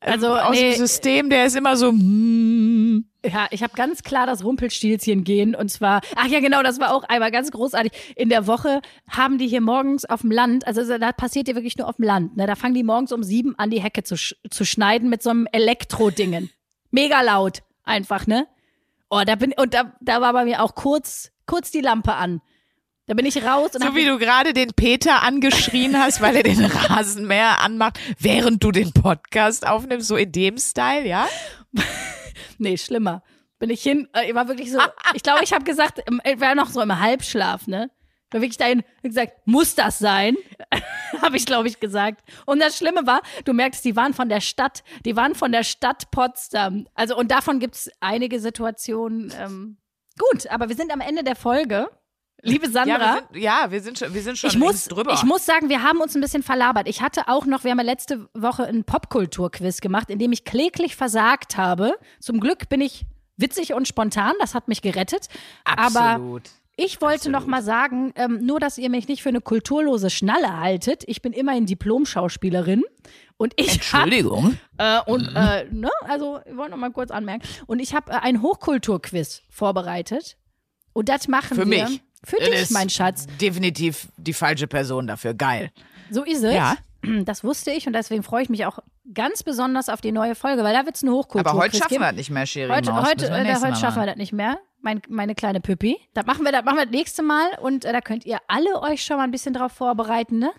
ähm, 0.01 0.13
Also, 0.13 0.29
aus 0.37 0.51
nee. 0.55 0.71
dem 0.71 0.77
System, 0.77 1.29
der 1.29 1.45
ist 1.47 1.57
immer 1.57 1.75
so, 1.75 1.91
mm, 1.91 3.03
Ja, 3.25 3.47
ich 3.51 3.63
habe 3.63 3.73
ganz 3.75 4.03
klar 4.03 4.25
das 4.25 4.45
Rumpelstilzchen 4.45 5.25
gehen 5.25 5.53
und 5.53 5.69
zwar, 5.69 5.99
ach 6.15 6.27
ja 6.27 6.39
genau, 6.39 6.63
das 6.63 6.79
war 6.79 6.93
auch 6.93 7.03
einmal 7.03 7.31
ganz 7.31 7.51
großartig. 7.51 7.91
In 8.15 8.29
der 8.29 8.47
Woche 8.47 8.81
haben 9.09 9.37
die 9.37 9.47
hier 9.47 9.59
morgens 9.59 10.05
auf 10.05 10.21
dem 10.21 10.31
Land, 10.31 10.65
also 10.65 10.97
da 10.97 11.11
passiert 11.11 11.49
ja 11.49 11.55
wirklich 11.55 11.77
nur 11.77 11.89
auf 11.89 11.97
dem 11.97 12.05
Land, 12.05 12.37
ne? 12.37 12.47
Da 12.47 12.55
fangen 12.55 12.75
die 12.75 12.83
morgens 12.83 13.11
um 13.11 13.21
sieben 13.21 13.59
an, 13.59 13.71
die 13.71 13.81
Hecke 13.81 14.03
zu, 14.03 14.15
sch 14.15 14.35
zu 14.49 14.63
schneiden 14.63 15.09
mit 15.09 15.21
so 15.21 15.31
einem 15.31 15.47
Elektrodingen. 15.51 16.49
Mega 16.91 17.21
laut, 17.21 17.61
einfach, 17.83 18.25
ne? 18.25 18.47
Oh, 19.09 19.21
da 19.25 19.35
bin 19.35 19.53
und 19.57 19.73
da, 19.73 19.93
da 19.99 20.21
war 20.21 20.31
bei 20.31 20.45
mir 20.45 20.63
auch 20.63 20.73
kurz, 20.75 21.31
kurz 21.45 21.71
die 21.71 21.81
Lampe 21.81 22.13
an. 22.13 22.41
Da 23.07 23.15
bin 23.15 23.25
ich 23.25 23.43
raus 23.43 23.71
und 23.73 23.83
so 23.83 23.95
wie 23.95 24.05
du 24.05 24.19
gerade 24.19 24.53
den 24.53 24.71
Peter 24.73 25.23
angeschrien 25.23 25.99
hast, 25.99 26.21
weil 26.21 26.35
er 26.37 26.43
den 26.43 26.63
Rasenmäher 26.63 27.59
anmacht, 27.59 27.99
während 28.19 28.63
du 28.63 28.71
den 28.71 28.93
Podcast 28.93 29.67
aufnimmst, 29.67 30.07
so 30.07 30.15
in 30.15 30.31
dem 30.31 30.57
Style, 30.57 31.05
ja? 31.05 31.27
Nee, 32.59 32.77
schlimmer. 32.77 33.23
Bin 33.57 33.69
ich 33.69 33.81
hin, 33.81 34.07
äh, 34.13 34.29
ich 34.29 34.35
war 34.35 34.47
wirklich 34.47 34.71
so, 34.71 34.79
ich 35.13 35.23
glaube, 35.23 35.43
ich 35.43 35.51
habe 35.53 35.65
gesagt, 35.65 36.01
ich 36.23 36.39
war 36.39 36.55
noch 36.55 36.69
so 36.69 36.81
im 36.81 36.99
Halbschlaf, 36.99 37.67
ne? 37.67 37.89
Ich 38.27 38.33
war 38.33 38.41
wirklich 38.41 38.57
dahin 38.57 38.83
gesagt, 39.01 39.33
muss 39.45 39.73
das 39.73 39.97
sein? 39.97 40.37
habe 41.21 41.35
ich, 41.35 41.45
glaube 41.45 41.67
ich, 41.67 41.79
gesagt. 41.79 42.21
Und 42.45 42.59
das 42.59 42.77
Schlimme 42.77 43.07
war, 43.07 43.21
du 43.43 43.53
merkst, 43.53 43.83
die 43.83 43.95
waren 43.95 44.13
von 44.13 44.29
der 44.29 44.39
Stadt, 44.39 44.83
die 45.03 45.15
waren 45.15 45.33
von 45.33 45.51
der 45.51 45.63
Stadt 45.63 46.11
Potsdam. 46.11 46.87
Also, 46.93 47.17
und 47.17 47.31
davon 47.31 47.59
gibt's 47.59 47.89
einige 48.01 48.39
Situationen. 48.39 49.33
Ähm, 49.35 49.77
gut, 50.17 50.47
aber 50.47 50.69
wir 50.69 50.75
sind 50.75 50.93
am 50.93 51.01
Ende 51.01 51.23
der 51.23 51.35
Folge. 51.35 51.89
Liebe 52.41 52.69
Sandra. 52.69 53.21
Ja, 53.33 53.35
wir 53.35 53.41
sind, 53.41 53.41
ja, 53.41 53.69
wir 53.71 53.81
sind 53.81 53.99
schon, 53.99 54.13
wir 54.13 54.21
sind 54.21 54.37
schon 54.37 54.49
Ich 54.49 54.57
muss, 54.57 54.85
drüber. 54.85 55.13
ich 55.13 55.23
muss 55.23 55.45
sagen, 55.45 55.69
wir 55.69 55.83
haben 55.83 55.99
uns 55.99 56.15
ein 56.15 56.21
bisschen 56.21 56.43
verlabert. 56.43 56.87
Ich 56.87 57.01
hatte 57.01 57.27
auch 57.27 57.45
noch, 57.45 57.63
wir 57.63 57.71
haben 57.71 57.79
ja 57.79 57.83
letzte 57.85 58.29
Woche 58.33 58.63
einen 58.65 58.83
Popkultur-Quiz 58.85 59.81
gemacht, 59.81 60.09
in 60.09 60.19
dem 60.19 60.31
ich 60.31 60.45
kläglich 60.45 60.95
versagt 60.95 61.57
habe. 61.57 61.93
Zum 62.19 62.39
Glück 62.39 62.69
bin 62.69 62.81
ich 62.81 63.05
witzig 63.37 63.73
und 63.73 63.87
spontan, 63.87 64.33
das 64.39 64.55
hat 64.55 64.67
mich 64.67 64.81
gerettet. 64.81 65.27
Aber 65.65 65.99
Absolut. 66.01 66.43
ich 66.75 67.01
wollte 67.01 67.29
noch 67.29 67.45
mal 67.45 67.61
sagen, 67.61 68.13
ähm, 68.15 68.45
nur, 68.45 68.59
dass 68.59 68.77
ihr 68.77 68.89
mich 68.89 69.07
nicht 69.07 69.21
für 69.23 69.29
eine 69.29 69.41
kulturlose 69.41 70.09
Schnalle 70.09 70.59
haltet. 70.59 71.03
Ich 71.07 71.21
bin 71.21 71.33
immerhin 71.33 71.65
Diplom-Schauspielerin 71.65 72.83
und 73.37 73.53
ich 73.57 73.67
hab, 73.93 74.05
Entschuldigung. 74.05 74.57
äh, 74.77 74.99
und 75.05 75.27
äh, 75.35 75.65
ne, 75.71 75.89
also 76.01 76.39
ich 76.45 76.55
wollte 76.55 76.71
noch 76.71 76.77
mal 76.77 76.91
kurz 76.91 77.11
anmerken. 77.11 77.47
Und 77.67 77.79
ich 77.79 77.93
habe 77.95 78.11
äh, 78.11 78.15
ein 78.15 78.41
Hochkulturquiz 78.41 79.43
vorbereitet. 79.49 80.37
Und 80.91 81.07
das 81.07 81.27
machen 81.27 81.55
Für 81.55 81.69
wir. 81.69 81.87
mich. 81.87 82.01
Für 82.23 82.37
Das 82.37 82.49
dich, 82.49 82.61
ist 82.61 82.71
mein 82.71 82.89
Schatz. 82.89 83.27
Definitiv 83.39 84.09
die 84.17 84.33
falsche 84.33 84.67
Person 84.67 85.07
dafür. 85.07 85.33
Geil. 85.33 85.71
So 86.11 86.23
ist 86.23 86.43
es. 86.43 86.53
Ja. 86.53 86.75
Das 87.23 87.45
wusste 87.45 87.71
ich 87.71 87.87
und 87.87 87.93
deswegen 87.93 88.23
freue 88.23 88.43
ich 88.43 88.49
mich 88.49 88.65
auch 88.65 88.79
ganz 89.13 89.43
besonders 89.43 89.87
auf 89.87 90.01
die 90.01 90.11
neue 90.11 90.35
Folge, 90.35 90.63
weil 90.63 90.73
da 90.73 90.85
wird 90.85 90.97
es 90.97 91.03
eine 91.03 91.13
Hochkultur. 91.13 91.49
Aber 91.49 91.59
heute 91.59 91.77
schaffen 91.77 91.93
wir 91.93 92.07
das 92.07 92.15
nicht 92.15 92.29
mehr, 92.29 92.45
Sherry. 92.45 92.69
Heute, 92.69 92.91
Maus. 92.91 93.07
heute, 93.07 93.27
äh, 93.27 93.55
heute 93.55 93.75
schaffen 93.77 94.01
wir 94.01 94.05
das 94.05 94.17
nicht 94.17 94.33
mehr. 94.33 94.59
Mein, 94.81 95.01
meine 95.07 95.33
kleine 95.33 95.61
Püppi. 95.61 95.97
Das 96.13 96.25
machen 96.25 96.43
wir, 96.43 96.51
das 96.51 96.65
machen 96.65 96.77
wir 96.77 96.85
das 96.85 96.91
nächste 96.93 97.23
Mal 97.23 97.47
und 97.61 97.85
äh, 97.85 97.93
da 97.93 98.01
könnt 98.01 98.25
ihr 98.25 98.39
alle 98.47 98.81
euch 98.81 99.03
schon 99.03 99.17
mal 99.17 99.23
ein 99.23 99.31
bisschen 99.31 99.53
drauf 99.53 99.71
vorbereiten, 99.71 100.39
ne? 100.39 100.51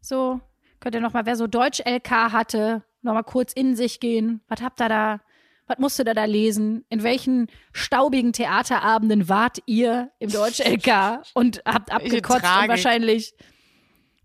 So 0.00 0.40
könnt 0.80 0.94
ihr 0.94 1.00
noch 1.00 1.14
mal, 1.14 1.24
wer 1.26 1.36
so 1.36 1.46
Deutsch 1.46 1.80
LK 1.80 2.10
hatte, 2.32 2.82
noch 3.02 3.14
mal 3.14 3.22
kurz 3.22 3.52
in 3.54 3.74
sich 3.74 3.98
gehen. 3.98 4.42
Was 4.48 4.60
habt 4.62 4.80
ihr 4.80 4.88
da? 4.90 5.20
Was 5.66 5.78
musstet 5.78 6.06
ihr 6.08 6.14
da 6.14 6.24
lesen? 6.24 6.84
In 6.88 7.02
welchen 7.02 7.48
staubigen 7.72 8.32
Theaterabenden 8.32 9.28
wart 9.28 9.58
ihr 9.66 10.10
im 10.20 10.30
Deutsch 10.30 10.60
LK 10.60 11.22
und 11.34 11.60
habt 11.66 11.90
abgekotzt 11.92 12.44
und 12.44 12.68
wahrscheinlich, 12.68 13.34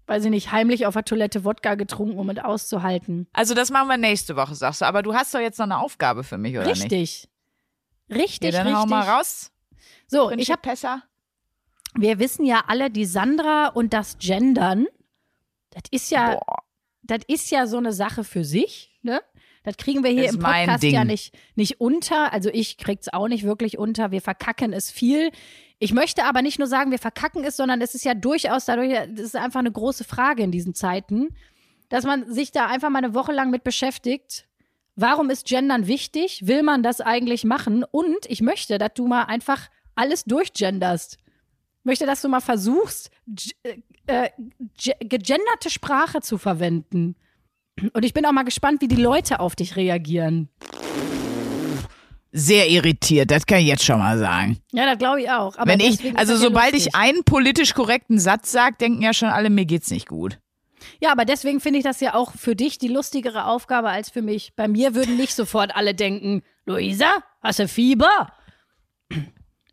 weiß 0.06 0.26
ich 0.26 0.30
nicht, 0.30 0.52
heimlich 0.52 0.86
auf 0.86 0.94
der 0.94 1.04
Toilette 1.04 1.44
Wodka 1.44 1.74
getrunken, 1.76 2.20
um 2.20 2.30
es 2.30 2.38
auszuhalten? 2.38 3.28
Also 3.34 3.54
das 3.56 3.72
machen 3.72 3.88
wir 3.88 3.98
nächste 3.98 4.36
Woche, 4.36 4.54
sagst 4.54 4.82
du. 4.82 4.86
Aber 4.86 5.02
du 5.02 5.14
hast 5.16 5.34
doch 5.34 5.39
jetzt 5.39 5.58
noch 5.58 5.66
eine 5.66 5.80
Aufgabe 5.80 6.24
für 6.24 6.38
mich, 6.38 6.56
oder 6.58 6.68
nicht? 6.68 6.84
Richtig. 6.84 7.28
Richtig, 8.10 8.54
Ja, 8.54 8.64
dann 8.64 8.68
richtig. 8.68 8.82
hau 8.82 8.86
mal 8.86 9.02
raus. 9.10 9.52
So, 10.08 10.28
Prinzip 10.28 10.42
ich 10.42 10.52
hab, 10.52 10.62
Pesser. 10.62 11.02
wir 11.96 12.20
wissen 12.20 12.46
ja 12.46 12.66
alle, 12.68 12.92
die 12.92 13.06
Sandra 13.06 13.68
und 13.68 13.94
das 13.94 14.18
Gendern, 14.20 14.86
das 15.72 15.84
ist 15.89 16.12
ja, 16.12 16.36
Boah. 16.36 16.58
das 17.04 17.20
ist 17.28 17.50
ja 17.50 17.66
so 17.66 17.78
eine 17.78 17.94
Sache 17.94 18.24
für 18.26 18.44
sich, 18.44 19.00
ne? 19.02 19.22
Das 19.64 19.78
kriegen 19.78 20.03
wir 20.03 20.09
hier 20.12 20.26
Ist 20.26 20.36
im 20.36 20.39
Podcast 20.41 20.84
ja 20.84 21.03
nicht, 21.03 21.38
nicht 21.55 21.80
unter. 21.80 22.34
Also 22.34 22.49
ich 22.51 22.78
krieg's 22.78 23.09
auch 23.09 23.28
nicht 23.28 23.43
wirklich 23.43 23.78
unter. 23.78 24.12
Wir 24.12 24.22
verkacken 24.22 24.74
es 24.74 24.89
viel. 24.89 25.32
Ich 25.78 25.93
möchte 25.93 26.24
aber 26.26 26.41
nicht 26.41 26.57
nur 26.59 26.68
sagen, 26.68 26.91
wir 26.91 26.99
verkacken 26.99 27.43
es, 27.43 27.57
sondern 27.57 27.82
es 27.82 27.93
ist 27.93 28.03
ja 28.05 28.14
durchaus 28.14 28.66
dadurch, 28.66 28.91
das 29.09 29.20
ist 29.20 29.36
einfach 29.36 29.59
eine 29.59 29.72
große 29.72 30.03
Frage 30.03 30.43
in 30.43 30.51
diesen 30.51 30.74
Zeiten, 30.74 31.30
dass 31.89 32.05
man 32.05 32.32
sich 32.32 32.51
da 32.51 32.68
einfach 32.68 32.89
mal 32.89 33.03
eine 33.03 33.14
Woche 33.14 33.32
lang 33.32 33.51
mit 33.51 33.64
beschäftigt. 33.64 34.47
Warum 34.95 35.30
ist 35.30 35.47
Gendern 35.47 35.88
wichtig? 35.88 36.47
Will 36.47 36.64
man 36.64 36.84
das 36.84 36.99
eigentlich 37.01 37.43
machen? 37.43 37.84
Und 37.84 38.26
ich 38.28 38.41
möchte, 38.41 38.78
dass 38.78 38.93
du 38.95 39.07
mal 39.07 39.24
einfach 39.24 39.70
alles 39.95 40.24
durchgenderst. 40.26 41.18
Ich 41.80 41.86
möchte, 41.86 42.05
dass 42.05 42.22
du 42.22 42.30
mal 42.30 42.41
versuchst, 42.41 43.09
äh, 44.07 44.30
ge- 44.78 44.95
gegenderte 44.99 45.70
Sprache 45.70 46.22
zu 46.22 46.38
verwenden. 46.38 47.16
Und 47.93 48.03
ich 48.05 48.13
bin 48.13 48.26
auch 48.26 48.32
mal 48.32 48.43
gespannt, 48.43 48.82
wie 48.82 48.88
die 48.88 48.95
Leute 49.01 49.39
auf 49.39 49.55
dich 49.55 49.76
reagieren. 49.76 50.49
Sehr 52.34 52.69
irritiert, 52.69 53.30
das 53.30 53.45
kann 53.45 53.59
ich 53.59 53.67
jetzt 53.67 53.84
schon 53.84 53.99
mal 53.99 54.17
sagen. 54.17 54.57
Ja, 54.72 54.86
das 54.86 54.97
glaube 54.97 55.22
ich 55.22 55.30
auch. 55.30 55.57
Aber 55.57 55.69
Wenn 55.69 55.82
ich, 55.82 56.17
also 56.17 56.38
sobald 56.38 56.72
lustig. 56.72 56.93
ich 56.93 56.95
einen 56.95 57.24
politisch 57.26 57.74
korrekten 57.74 58.19
Satz 58.19 58.51
sage, 58.53 58.78
denken 58.80 59.01
ja 59.01 59.13
schon 59.13 59.28
alle, 59.28 59.49
mir 59.49 59.65
geht's 59.65 59.91
nicht 59.91 60.07
gut. 60.07 60.39
Ja, 61.01 61.11
aber 61.11 61.26
deswegen 61.26 61.59
finde 61.59 61.80
ich 61.80 61.84
das 61.84 61.99
ja 61.99 62.13
auch 62.15 62.32
für 62.34 62.55
dich 62.55 62.78
die 62.78 62.88
lustigere 62.88 63.45
Aufgabe 63.45 63.89
als 63.89 64.09
für 64.09 64.22
mich. 64.22 64.53
Bei 64.55 64.69
mir 64.69 64.95
würden 64.95 65.17
nicht 65.17 65.36
sofort 65.36 65.76
alle 65.76 65.93
denken, 65.93 66.41
Luisa, 66.65 67.11
hast 67.41 67.59
du 67.59 67.67
Fieber? 67.67 68.32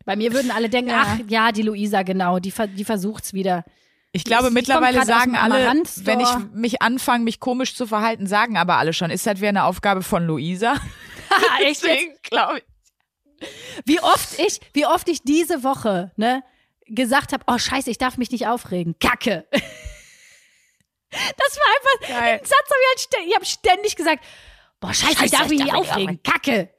Bei 0.05 0.17
mir 0.17 0.33
würden 0.33 0.51
alle 0.51 0.69
denken, 0.69 0.89
Ja. 0.91 1.03
ach 1.05 1.19
ja, 1.29 1.51
die 1.53 1.61
Luisa, 1.61 2.03
genau, 2.03 2.39
die, 2.39 2.53
die 2.75 2.83
versucht's 2.83 3.33
wieder. 3.33 3.63
Ich 4.11 4.23
glaube, 4.23 4.47
Ich- 4.47 4.53
mittlerweile 4.53 5.05
sagen 5.05 5.35
alle, 5.35 5.65
wenn 6.03 6.19
ich 6.19 6.29
mich 6.51 6.81
anfange, 6.81 7.23
mich 7.23 7.39
komisch 7.39 7.75
zu 7.75 7.85
verhalten, 7.85 8.25
sagen 8.27 8.57
aber 8.57 8.77
alle 8.77 8.93
schon, 8.93 9.11
ist 9.11 9.27
das 9.27 9.39
wäre 9.39 9.49
eine 9.49 9.65
Aufgabe 9.65 10.01
von 10.01 10.25
Luisa? 10.25 10.75
Echt 11.63 11.83
glaube 12.23 12.59
ich. 12.59 13.47
Wie 13.85 13.99
oft 14.01 14.39
ich, 14.39 14.59
wie 14.73 14.85
oft 14.85 15.07
ich 15.07 15.21
diese 15.21 15.63
Woche, 15.63 16.11
ne, 16.17 16.43
gesagt 16.87 17.33
habe, 17.33 17.43
oh 17.47 17.57
scheiße, 17.57 17.89
ich 17.91 17.97
darf 17.99 18.17
mich 18.17 18.31
nicht 18.31 18.47
aufregen. 18.47 18.97
Kacke. 18.99 19.47
Das 21.11 21.57
war 21.57 21.65
einfach, 21.75 22.19
Geil. 22.21 22.37
den 22.39 22.45
Satz 22.45 22.69
habe 22.69 22.79
ich 22.81 22.87
halt 22.89 22.99
ständig, 22.99 23.29
ich 23.29 23.35
habe 23.35 23.45
ständig 23.45 23.95
gesagt, 23.95 24.23
boah 24.79 24.93
scheiße, 24.93 25.25
ich 25.25 25.31
darf 25.31 25.49
mich 25.49 25.59
nicht 25.59 25.73
aufregen. 25.73 26.21
Kacke. 26.23 26.69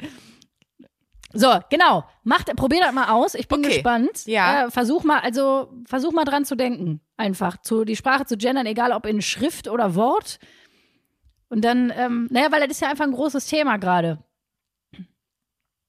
So, 1.33 1.61
genau. 1.71 2.05
Macht, 2.25 2.55
probier 2.57 2.81
das 2.81 2.93
mal 2.93 3.11
aus. 3.11 3.35
Ich 3.35 3.47
bin 3.47 3.61
Okay. 3.61 3.75
gespannt. 3.75 4.27
Ja. 4.27 4.67
Äh, 4.67 4.71
versuch 4.71 5.05
mal, 5.05 5.21
also 5.21 5.73
versuch 5.87 6.13
mal 6.13 6.25
dran 6.25 6.45
zu 6.45 6.57
denken. 6.57 7.01
Einfach 7.21 7.61
zu 7.61 7.85
die 7.85 7.97
Sprache 7.97 8.25
zu 8.25 8.39
gendern, 8.39 8.65
egal 8.65 8.93
ob 8.93 9.05
in 9.05 9.21
Schrift 9.21 9.69
oder 9.69 9.95
Wort. 9.95 10.39
Und 11.51 11.63
dann, 11.63 11.93
ähm, 11.95 12.29
naja, 12.31 12.51
weil 12.51 12.61
das 12.61 12.71
ist 12.71 12.81
ja 12.81 12.89
einfach 12.89 13.05
ein 13.05 13.13
großes 13.13 13.45
Thema 13.47 13.77
gerade. 13.77 14.25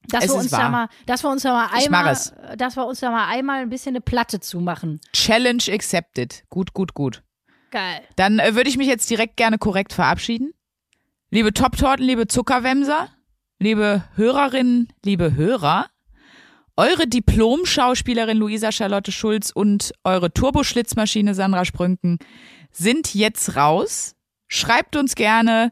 Dass 0.10 0.26
Es 0.26 0.32
wir 0.32 0.38
ist 0.38 0.44
uns 0.44 0.52
da 0.52 0.68
mal, 0.70 0.90
dass 1.06 1.24
wir 1.24 1.30
uns 1.30 1.44
da 1.44 1.54
mal 1.54 1.70
einmal, 1.72 2.08
es. 2.12 2.34
dass 2.58 2.76
wir 2.76 2.86
uns 2.86 3.00
da 3.00 3.12
mal 3.12 3.28
einmal 3.28 3.62
ein 3.62 3.70
bisschen 3.70 3.92
eine 3.96 4.02
Platte 4.02 4.42
zumachen. 4.42 5.00
Challenge 5.14 5.64
accepted. 5.70 6.44
Gut, 6.50 6.74
gut, 6.74 6.94
gut. 6.96 7.24
Geil. 7.70 8.02
Dann 8.18 8.40
äh, 8.40 8.54
würde 8.56 8.70
ich 8.70 8.76
mich 8.78 8.88
jetzt 8.88 9.10
direkt 9.10 9.38
gerne 9.38 9.58
korrekt 9.58 9.94
verabschieden. 9.94 10.52
Liebe 11.30 11.54
Top-Torten, 11.54 12.04
liebe 12.06 12.28
Zuckerwämser, 12.28 13.08
liebe 13.58 14.04
Hörerinnen, 14.16 14.92
liebe 15.06 15.34
Hörer, 15.36 15.91
eure 16.82 17.06
Diplom-Schauspielerin 17.06 18.38
Luisa 18.38 18.72
Charlotte 18.72 19.12
Schulz 19.12 19.52
und 19.52 19.94
eure 20.04 20.34
Turboschlitzmaschine 20.34 21.36
Sandra 21.36 21.64
Sprünken 21.64 22.18
sind 22.72 23.14
jetzt 23.14 23.56
raus. 23.56 24.16
Schreibt 24.48 24.96
uns 24.96 25.14
gerne, 25.14 25.72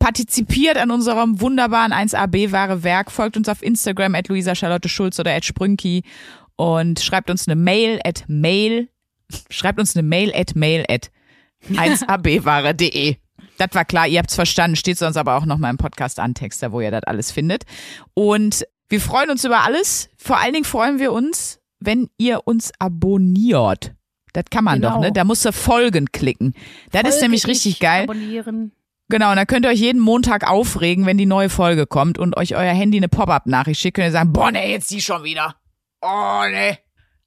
partizipiert 0.00 0.76
an 0.76 0.90
unserem 0.90 1.40
wunderbaren 1.40 1.92
1AB-wahre 1.92 2.82
Werk, 2.82 3.12
folgt 3.12 3.36
uns 3.36 3.48
auf 3.48 3.62
Instagram 3.62 4.16
at 4.16 4.26
Luisa 4.26 4.56
Charlotte 4.56 4.88
Schulz 4.88 5.20
oder 5.20 5.32
at 5.32 5.44
Sprünki 5.44 6.02
und 6.56 6.98
schreibt 6.98 7.30
uns 7.30 7.46
eine 7.46 7.54
Mail 7.54 8.00
at 8.04 8.24
mail, 8.26 8.88
schreibt 9.50 9.78
uns 9.78 9.94
eine 9.94 10.02
Mail 10.02 10.32
at 10.34 10.56
mail 10.56 10.84
at 10.88 11.12
1abware.de. 11.70 13.14
Das 13.58 13.68
war 13.74 13.84
klar, 13.84 14.08
ihr 14.08 14.18
habt's 14.18 14.34
verstanden, 14.34 14.74
steht 14.74 14.98
sonst 14.98 15.16
aber 15.16 15.36
auch 15.36 15.44
noch 15.44 15.58
mal 15.58 15.70
im 15.70 15.78
Podcast 15.78 16.18
Antexter, 16.18 16.72
wo 16.72 16.80
ihr 16.80 16.90
das 16.90 17.04
alles 17.04 17.30
findet. 17.30 17.62
Und 18.14 18.66
wir 18.88 19.00
freuen 19.00 19.30
uns 19.30 19.44
über 19.44 19.64
alles. 19.64 20.08
Vor 20.16 20.38
allen 20.38 20.52
Dingen 20.52 20.64
freuen 20.64 20.98
wir 20.98 21.12
uns, 21.12 21.60
wenn 21.80 22.08
ihr 22.18 22.46
uns 22.46 22.72
abonniert. 22.78 23.94
Das 24.32 24.44
kann 24.50 24.64
man 24.64 24.80
Genau. 24.80 24.94
doch, 24.94 25.00
ne? 25.00 25.12
Da 25.12 25.24
musst 25.24 25.44
du 25.44 25.52
Folgen 25.52 26.06
klicken. 26.12 26.54
Das 26.92 27.02
ist 27.02 27.08
Folge 27.14 27.22
nämlich 27.24 27.42
ich, 27.44 27.48
richtig 27.48 27.80
geil. 27.80 28.04
Abonnieren. 28.04 28.72
Genau, 29.10 29.30
und 29.30 29.36
dann 29.36 29.46
könnt 29.46 29.64
ihr 29.64 29.70
euch 29.70 29.80
jeden 29.80 30.00
Montag 30.00 30.46
aufregen, 30.48 31.06
wenn 31.06 31.16
die 31.16 31.24
neue 31.26 31.48
Folge 31.48 31.86
kommt 31.86 32.18
und 32.18 32.36
euch 32.36 32.54
euer 32.56 32.72
Handy 32.74 32.98
eine 32.98 33.08
Pop-Up-Nachricht 33.08 33.80
schickt. 33.80 33.94
Könnt 33.96 34.08
ihr 34.08 34.12
sagen, 34.12 34.32
boah, 34.34 34.52
nee, 34.52 34.70
jetzt 34.70 34.90
die 34.90 35.00
schon 35.00 35.24
wieder. 35.24 35.56
Oh, 36.02 36.42
nee. 36.50 36.76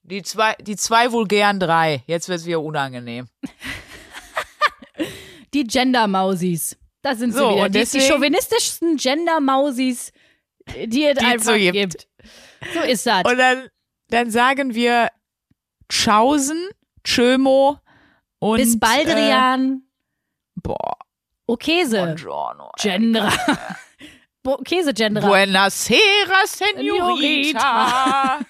Die 0.04 0.22
zwei, 0.22 0.54
die 0.62 0.76
zwei 0.76 1.12
vulgären 1.12 1.60
drei. 1.60 2.04
Jetzt 2.06 2.30
wird's 2.30 2.46
wieder 2.46 2.62
unangenehm. 2.62 3.28
Die 5.54 5.66
Gender-Mausis. 5.66 6.78
Das 7.02 7.20
sind 7.20 7.32
sie 7.34 7.40
So, 7.40 7.52
wieder. 7.52 7.66
und 7.66 7.76
Die, 7.76 7.80
die 7.80 7.80
deswegen- 7.80 8.06
chauvinistischsten 8.06 8.98
Gender-Mausis, 8.98 10.14
die 10.86 11.06
es 11.06 11.18
es 11.18 11.24
einfach 11.24 11.46
so 11.46 11.54
gibt. 11.54 11.74
gibt. 11.74 12.08
So 12.74 12.80
ist 12.82 13.06
das. 13.06 13.24
Und 13.26 13.38
dann, 13.38 13.70
dann 14.10 14.30
sagen 14.32 14.74
wir 14.76 15.10
Tschaußen, 15.90 16.70
Tschömo 17.04 17.80
und. 18.40 18.58
Bis 18.58 18.80
Baldrian. 18.80 19.84
Äh, 20.58 20.60
boah, 20.62 20.98
Okese. 21.48 21.98
Buongiorno. 22.04 22.72
Gendra. 22.80 23.32
Bo- 24.44 24.58
Käse-Gendra. 24.58 25.28
Buenasera, 25.28 26.46
Senorita. 26.46 28.40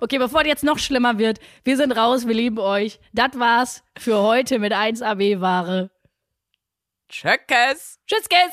Okay, 0.00 0.18
bevor 0.18 0.40
das 0.42 0.48
jetzt 0.48 0.64
noch 0.64 0.78
schlimmer 0.78 1.18
wird, 1.18 1.38
wir 1.64 1.76
sind 1.76 1.90
raus, 1.92 2.26
wir 2.26 2.34
lieben 2.34 2.58
euch. 2.58 3.00
Das 3.14 3.30
war's 3.38 3.82
für 3.98 4.20
heute 4.20 4.58
mit 4.58 4.72
1AB-Ware. 4.72 5.90
Tschöckes. 7.08 7.98
Tschüss, 8.06 8.28
Guess. 8.28 8.52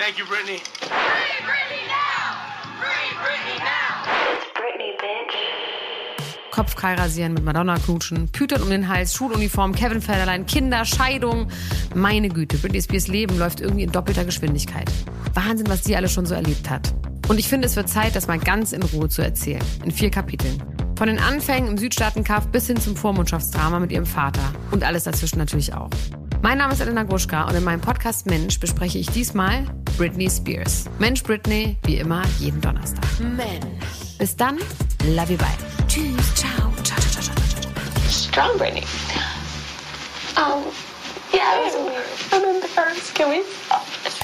Thank 0.00 0.18
you, 0.18 0.24
Brittany. 0.24 0.58
Kopfkeil 6.50 6.98
rasieren, 6.98 7.34
mit 7.34 7.44
Madonna 7.44 7.76
knutschen, 7.76 8.26
Pütern 8.28 8.62
um 8.62 8.70
den 8.70 8.88
Hals, 8.88 9.14
Schuluniform, 9.14 9.74
Kevin 9.74 10.00
Federlein, 10.00 10.46
Kinder, 10.46 10.86
Scheidung. 10.86 11.48
Meine 11.94 12.30
Güte, 12.30 12.56
Britney 12.56 12.80
Spears 12.80 13.08
Leben 13.08 13.38
läuft 13.38 13.60
irgendwie 13.60 13.82
in 13.82 13.92
doppelter 13.92 14.24
Geschwindigkeit. 14.24 14.90
Wahnsinn, 15.34 15.68
was 15.68 15.82
die 15.82 15.94
alles 15.94 16.12
schon 16.12 16.24
so 16.24 16.34
erlebt 16.34 16.70
hat. 16.70 16.94
Und 17.28 17.38
ich 17.38 17.46
finde, 17.46 17.66
es 17.66 17.76
wird 17.76 17.90
Zeit, 17.90 18.16
das 18.16 18.26
mal 18.26 18.38
ganz 18.38 18.72
in 18.72 18.82
Ruhe 18.82 19.10
zu 19.10 19.20
erzählen. 19.20 19.62
In 19.84 19.90
vier 19.90 20.10
Kapiteln. 20.10 20.62
Von 20.96 21.08
den 21.08 21.18
Anfängen 21.18 21.68
im 21.68 21.76
Südstaatenkampf 21.76 22.46
bis 22.46 22.66
hin 22.66 22.78
zum 22.78 22.96
Vormundschaftsdrama 22.96 23.78
mit 23.78 23.92
ihrem 23.92 24.06
Vater. 24.06 24.54
Und 24.70 24.82
alles 24.82 25.04
dazwischen 25.04 25.38
natürlich 25.38 25.74
auch. 25.74 25.90
Mein 26.42 26.56
Name 26.56 26.72
ist 26.72 26.80
Elena 26.80 27.02
Gruschka 27.02 27.44
und 27.44 27.54
in 27.54 27.64
meinem 27.64 27.82
Podcast 27.82 28.26
Mensch 28.26 28.58
bespreche 28.58 28.98
ich 28.98 29.08
diesmal 29.10 29.66
Britney 29.98 30.30
Spears. 30.30 30.86
Mensch 30.98 31.22
Britney, 31.22 31.76
wie 31.84 31.96
immer, 31.96 32.22
jeden 32.38 32.60
Donnerstag. 32.62 33.04
Mensch. 33.36 34.16
Bis 34.18 34.36
dann, 34.36 34.58
love 35.04 35.32
you, 35.32 35.38
bye. 35.38 35.48
Tschüss, 35.86 36.34
ciao, 36.34 36.72
ciao, 36.82 36.98
ciao, 36.98 37.22
ciao, 37.22 37.34
ciao, 37.34 37.60
ciao. 37.60 38.08
strong 38.08 38.56
Brittany. 38.56 38.84
Um, 40.36 40.64
yeah, 41.32 41.58
it 41.58 41.74
was, 41.74 42.32
I'm 42.32 42.44
embarrassed. 42.44 43.14
Can 43.14 43.30
we 43.30 43.42
stop? 43.42 44.19